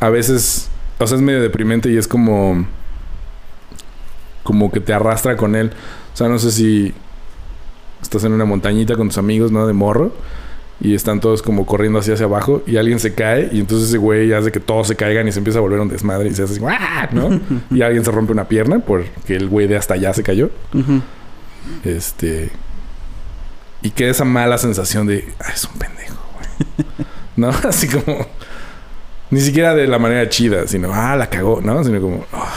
a 0.00 0.08
veces, 0.10 0.68
o 0.98 1.06
sea, 1.06 1.16
es 1.16 1.22
medio 1.22 1.40
deprimente 1.40 1.90
y 1.90 1.96
es 1.96 2.06
como 2.08 2.66
como 4.42 4.72
que 4.72 4.80
te 4.80 4.92
arrastra 4.92 5.36
con 5.36 5.54
él. 5.54 5.70
O 6.12 6.16
sea, 6.16 6.28
no 6.28 6.38
sé 6.38 6.50
si 6.50 6.92
estás 8.02 8.24
en 8.24 8.32
una 8.32 8.44
montañita 8.44 8.96
con 8.96 9.08
tus 9.08 9.18
amigos, 9.18 9.52
¿no? 9.52 9.66
De 9.66 9.72
morro. 9.72 10.12
Y 10.84 10.94
están 10.96 11.20
todos 11.20 11.42
como 11.42 11.64
corriendo 11.64 12.00
hacia 12.00 12.14
hacia 12.14 12.26
abajo 12.26 12.62
y 12.66 12.76
alguien 12.76 12.98
se 12.98 13.14
cae 13.14 13.48
y 13.52 13.60
entonces 13.60 13.88
ese 13.90 13.98
güey 13.98 14.32
hace 14.32 14.50
que 14.50 14.58
todos 14.58 14.88
se 14.88 14.96
caigan 14.96 15.28
y 15.28 15.32
se 15.32 15.38
empieza 15.38 15.60
a 15.60 15.62
volver 15.62 15.78
un 15.78 15.88
desmadre 15.88 16.28
y 16.28 16.34
se 16.34 16.42
hace 16.42 16.54
así, 16.54 16.62
¡ah! 16.68 17.08
¿no? 17.12 17.40
y 17.70 17.82
alguien 17.82 18.04
se 18.04 18.10
rompe 18.10 18.32
una 18.32 18.48
pierna 18.48 18.80
porque 18.80 19.36
el 19.36 19.48
güey 19.48 19.68
de 19.68 19.76
hasta 19.76 19.94
allá 19.94 20.12
se 20.12 20.24
cayó. 20.24 20.50
Este. 21.84 22.50
Y 23.82 23.90
queda 23.90 24.10
esa 24.10 24.24
mala 24.24 24.58
sensación 24.58 25.06
de, 25.06 25.32
ah, 25.40 25.50
es 25.54 25.64
un 25.64 25.72
pendejo, 25.78 26.16
güey. 26.34 26.86
¿No? 27.36 27.48
Así 27.68 27.88
como, 27.88 28.26
ni 29.30 29.40
siquiera 29.40 29.74
de 29.74 29.86
la 29.86 29.98
manera 29.98 30.28
chida, 30.28 30.66
sino, 30.68 30.92
ah, 30.92 31.16
la 31.16 31.28
cagó, 31.30 31.60
¿no? 31.62 31.82
Sino 31.84 32.00
como, 32.00 32.24
"Ah, 32.32 32.52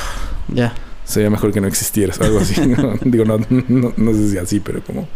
Ya. 0.49 0.73
sería 1.03 1.29
mejor 1.29 1.51
que 1.51 1.61
no 1.61 1.67
existieras, 1.67 2.19
algo 2.21 2.39
así. 2.39 2.59
¿no? 2.67 2.93
Digo, 3.03 3.25
no, 3.25 3.37
no, 3.49 3.93
no 3.95 4.13
sé 4.13 4.29
si 4.31 4.37
así, 4.37 4.59
pero 4.59 4.81
como, 4.83 5.07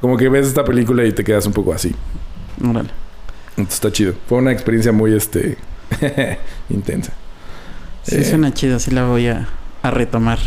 como 0.00 0.16
que 0.16 0.28
ves 0.28 0.46
esta 0.46 0.64
película 0.64 1.04
y 1.04 1.12
te 1.12 1.24
quedas 1.24 1.46
un 1.46 1.52
poco 1.52 1.72
así. 1.72 1.94
Órale. 2.62 2.90
Entonces 3.50 3.74
está 3.74 3.90
chido. 3.92 4.14
Fue 4.28 4.38
una 4.38 4.52
experiencia 4.52 4.92
muy, 4.92 5.14
este, 5.14 5.56
intensa. 6.70 7.12
Sí, 8.02 8.16
Eh. 8.16 8.24
suena 8.24 8.52
chido. 8.54 8.78
Sí 8.78 8.90
la 8.90 9.04
voy 9.06 9.28
a, 9.28 9.48
a 9.82 9.90
retomar. 9.90 10.38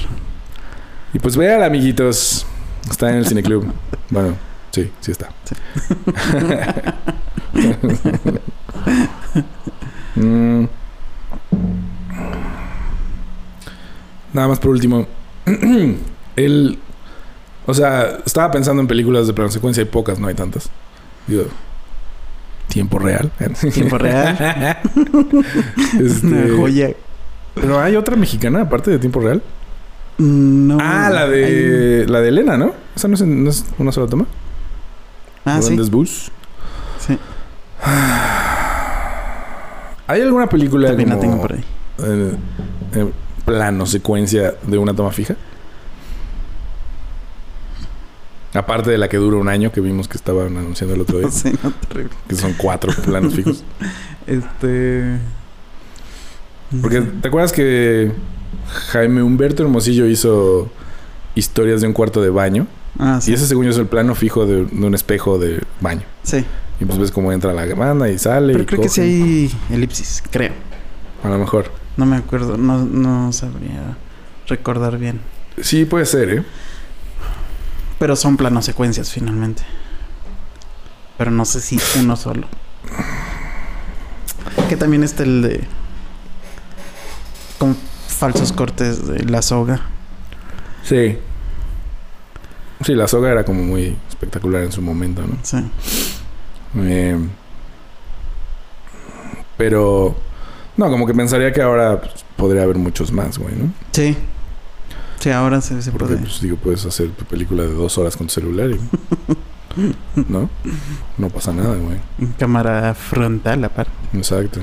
Y 1.13 1.19
pues 1.19 1.35
vean, 1.35 1.61
amiguitos. 1.63 2.45
Está 2.89 3.09
en 3.11 3.17
el 3.17 3.27
cineclub. 3.27 3.65
bueno, 4.09 4.35
sí, 4.71 4.91
sí 5.01 5.11
está. 5.11 5.29
Mm. 10.15 10.65
Nada 14.33 14.47
más 14.47 14.59
por 14.59 14.71
último. 14.71 15.07
El. 16.35 16.79
O 17.65 17.73
sea, 17.73 18.17
estaba 18.25 18.51
pensando 18.51 18.81
en 18.81 18.87
películas 18.87 19.27
de 19.27 19.33
plano 19.33 19.51
secuencia. 19.51 19.81
Hay 19.83 19.89
pocas, 19.89 20.19
no 20.19 20.27
hay 20.27 20.33
tantas. 20.35 20.69
Digo. 21.27 21.43
Tiempo 22.67 22.99
real. 22.99 23.31
Tiempo 23.73 23.97
real. 23.97 24.37
Este, 25.99 26.25
Una 26.27 26.57
joya. 26.57 26.89
Pero 27.53 27.79
hay 27.79 27.95
otra 27.97 28.15
mexicana 28.15 28.61
aparte 28.61 28.91
de 28.91 28.99
tiempo 28.99 29.19
real. 29.19 29.41
No. 30.17 30.77
Ah, 30.81 31.09
la 31.13 31.23
hay- 31.23 31.29
de. 31.31 32.05
La 32.07 32.21
de 32.21 32.29
Elena, 32.29 32.57
¿no? 32.57 32.73
¿Esa 32.95 33.07
no 33.07 33.15
es, 33.15 33.21
no 33.21 33.49
es 33.49 33.65
una 33.77 33.91
sola 33.91 34.07
toma? 34.07 34.25
Ah, 35.45 35.59
sí. 35.61 35.67
Grandes 35.69 35.89
Bus. 35.89 36.31
Sí. 37.05 37.17
¿Hay 40.07 40.21
alguna 40.21 40.47
película 40.47 40.89
También 40.89 41.09
la 41.09 41.15
como, 41.15 41.29
tengo 41.31 41.41
por 41.41 41.53
ahí. 41.53 41.63
eh, 42.03 42.33
eh, 42.95 43.11
plano, 43.45 43.85
secuencia 43.85 44.55
de 44.63 44.77
una 44.77 44.93
toma 44.93 45.11
fija? 45.11 45.35
Aparte 48.53 48.91
de 48.91 48.97
la 48.97 49.07
que 49.07 49.17
dura 49.17 49.37
un 49.37 49.47
año 49.47 49.71
que 49.71 49.79
vimos 49.81 50.07
que 50.07 50.17
estaban 50.17 50.57
anunciando 50.57 50.95
el 50.95 51.01
otro 51.01 51.19
día. 51.19 51.29
Sí, 51.31 51.51
no, 51.63 51.71
terrible. 51.87 52.13
que 52.27 52.35
son 52.35 52.53
cuatro 52.53 52.91
planos 53.03 53.33
fijos. 53.33 53.63
Este. 54.27 55.17
Porque 56.81 57.01
¿te 57.01 57.27
acuerdas 57.27 57.51
que 57.51 58.11
Jaime 58.91 59.23
Humberto 59.23 59.63
Hermosillo 59.63 60.05
hizo 60.07 60.69
historias 61.35 61.81
de 61.81 61.87
un 61.87 61.93
cuarto 61.93 62.21
de 62.21 62.29
baño? 62.29 62.67
Ah, 62.99 63.19
sí. 63.19 63.31
Y 63.31 63.33
ese 63.33 63.47
según 63.47 63.65
yo 63.65 63.71
es 63.71 63.77
el 63.77 63.87
plano 63.87 64.13
fijo 64.15 64.45
de, 64.45 64.65
de 64.65 64.85
un 64.85 64.93
espejo 64.93 65.39
de 65.39 65.63
baño. 65.81 66.03
Sí. 66.23 66.45
Y 66.79 66.85
pues 66.85 66.97
ves 66.99 67.11
cómo 67.11 67.31
entra 67.31 67.53
la 67.53 67.65
banda 67.75 68.09
y 68.09 68.17
sale. 68.17 68.53
Pero 68.53 68.63
y 68.63 68.65
creo 68.67 68.81
que 68.81 68.89
sí 68.89 69.01
hay 69.01 69.51
elipsis, 69.69 70.23
creo. 70.29 70.51
A 71.23 71.29
lo 71.29 71.37
mejor. 71.37 71.71
No 71.97 72.05
me 72.05 72.15
acuerdo, 72.15 72.57
no, 72.57 72.83
no 72.85 73.31
sabría 73.33 73.97
recordar 74.47 74.97
bien. 74.97 75.19
Sí, 75.61 75.85
puede 75.85 76.05
ser, 76.05 76.29
¿eh? 76.29 76.43
Pero 78.01 78.15
son 78.15 78.35
planos 78.35 78.65
secuencias 78.65 79.11
finalmente. 79.11 79.61
Pero 81.19 81.29
no 81.29 81.45
sé 81.45 81.61
si 81.61 81.77
uno 81.99 82.15
solo. 82.15 82.47
Que 84.69 84.75
también 84.75 85.03
está 85.03 85.21
el 85.21 85.43
de. 85.43 85.63
Con 87.59 87.77
falsos 88.07 88.53
cortes 88.53 89.05
de 89.05 89.23
la 89.25 89.43
soga. 89.43 89.81
Sí. 90.81 91.19
Sí, 92.83 92.95
la 92.95 93.07
soga 93.07 93.31
era 93.33 93.45
como 93.45 93.61
muy 93.61 93.95
espectacular 94.09 94.63
en 94.63 94.71
su 94.71 94.81
momento, 94.81 95.21
¿no? 95.21 95.37
Sí. 95.43 95.57
Eh, 96.77 97.19
pero... 99.57 100.15
No, 100.75 100.89
como 100.89 101.05
que 101.05 101.13
pensaría 101.13 101.53
que 101.53 101.61
ahora 101.61 102.01
pues, 102.01 102.25
podría 102.35 102.63
haber 102.63 102.79
muchos 102.79 103.11
más, 103.11 103.37
güey, 103.37 103.53
¿no? 103.53 103.71
Sí. 103.91 104.17
Sí, 105.21 105.29
ahora 105.29 105.61
se, 105.61 105.81
se 105.81 105.91
Porque, 105.91 106.07
puede. 106.07 106.19
pues, 106.21 106.41
digo, 106.41 106.57
puedes 106.57 106.85
hacer 106.85 107.09
tu 107.11 107.25
película 107.25 107.63
de 107.63 107.73
dos 107.73 107.97
horas 107.97 108.17
con 108.17 108.27
tu 108.27 108.33
celular 108.33 108.69
y... 108.71 108.79
¿No? 110.27 110.49
No 111.17 111.29
pasa 111.29 111.53
nada, 111.53 111.75
güey. 111.77 111.97
Cámara 112.37 112.93
frontal, 112.93 113.63
aparte. 113.63 113.91
Exacto. 114.13 114.59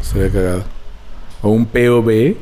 Estaría 0.00 0.30
cagado. 0.30 0.64
O 1.42 1.50
un 1.50 1.66
POV, 1.66 2.36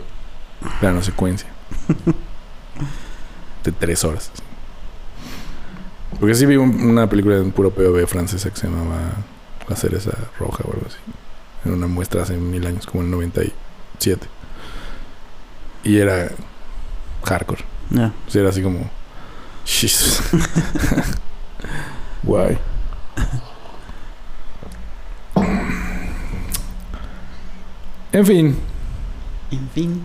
plano 0.81 1.03
secuencia. 1.03 1.49
De 3.65 3.73
tres 3.73 4.05
horas. 4.05 4.31
Porque 6.19 6.35
sí 6.35 6.47
vi 6.47 6.57
un- 6.57 6.81
una 6.91 7.09
película 7.09 7.37
de 7.37 7.43
un 7.43 7.53
puro 7.53 7.71
POV 7.71 8.07
francesa 8.07 8.51
que 8.51 8.57
se 8.57 8.67
llamaba 8.69 8.99
La 9.69 9.77
cereza 9.77 10.11
roja 10.39 10.65
o 10.65 10.73
algo 10.73 10.87
así. 10.87 10.97
En 11.65 11.73
una 11.75 11.87
muestra 11.87 12.23
hace 12.23 12.37
mil 12.37 12.67
años, 12.67 12.87
como 12.87 13.01
en 13.03 13.07
el 13.07 13.13
97. 13.13 14.27
Y 15.85 15.99
era 15.99 16.31
hardcore. 17.25 17.65
Ya. 17.91 18.13
O 18.27 18.31
sea, 18.31 18.41
era 18.41 18.51
así 18.51 18.63
como... 18.63 18.91
Jesus. 19.65 20.23
Guay. 22.23 22.59
En 28.13 28.27
fin. 28.27 28.57
En 29.51 29.71
fin. 29.75 30.03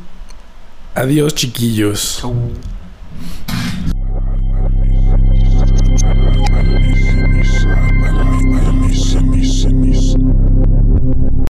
Adiós, 0.94 1.34
chiquillos. 1.34 2.20
Chau. 2.22 2.36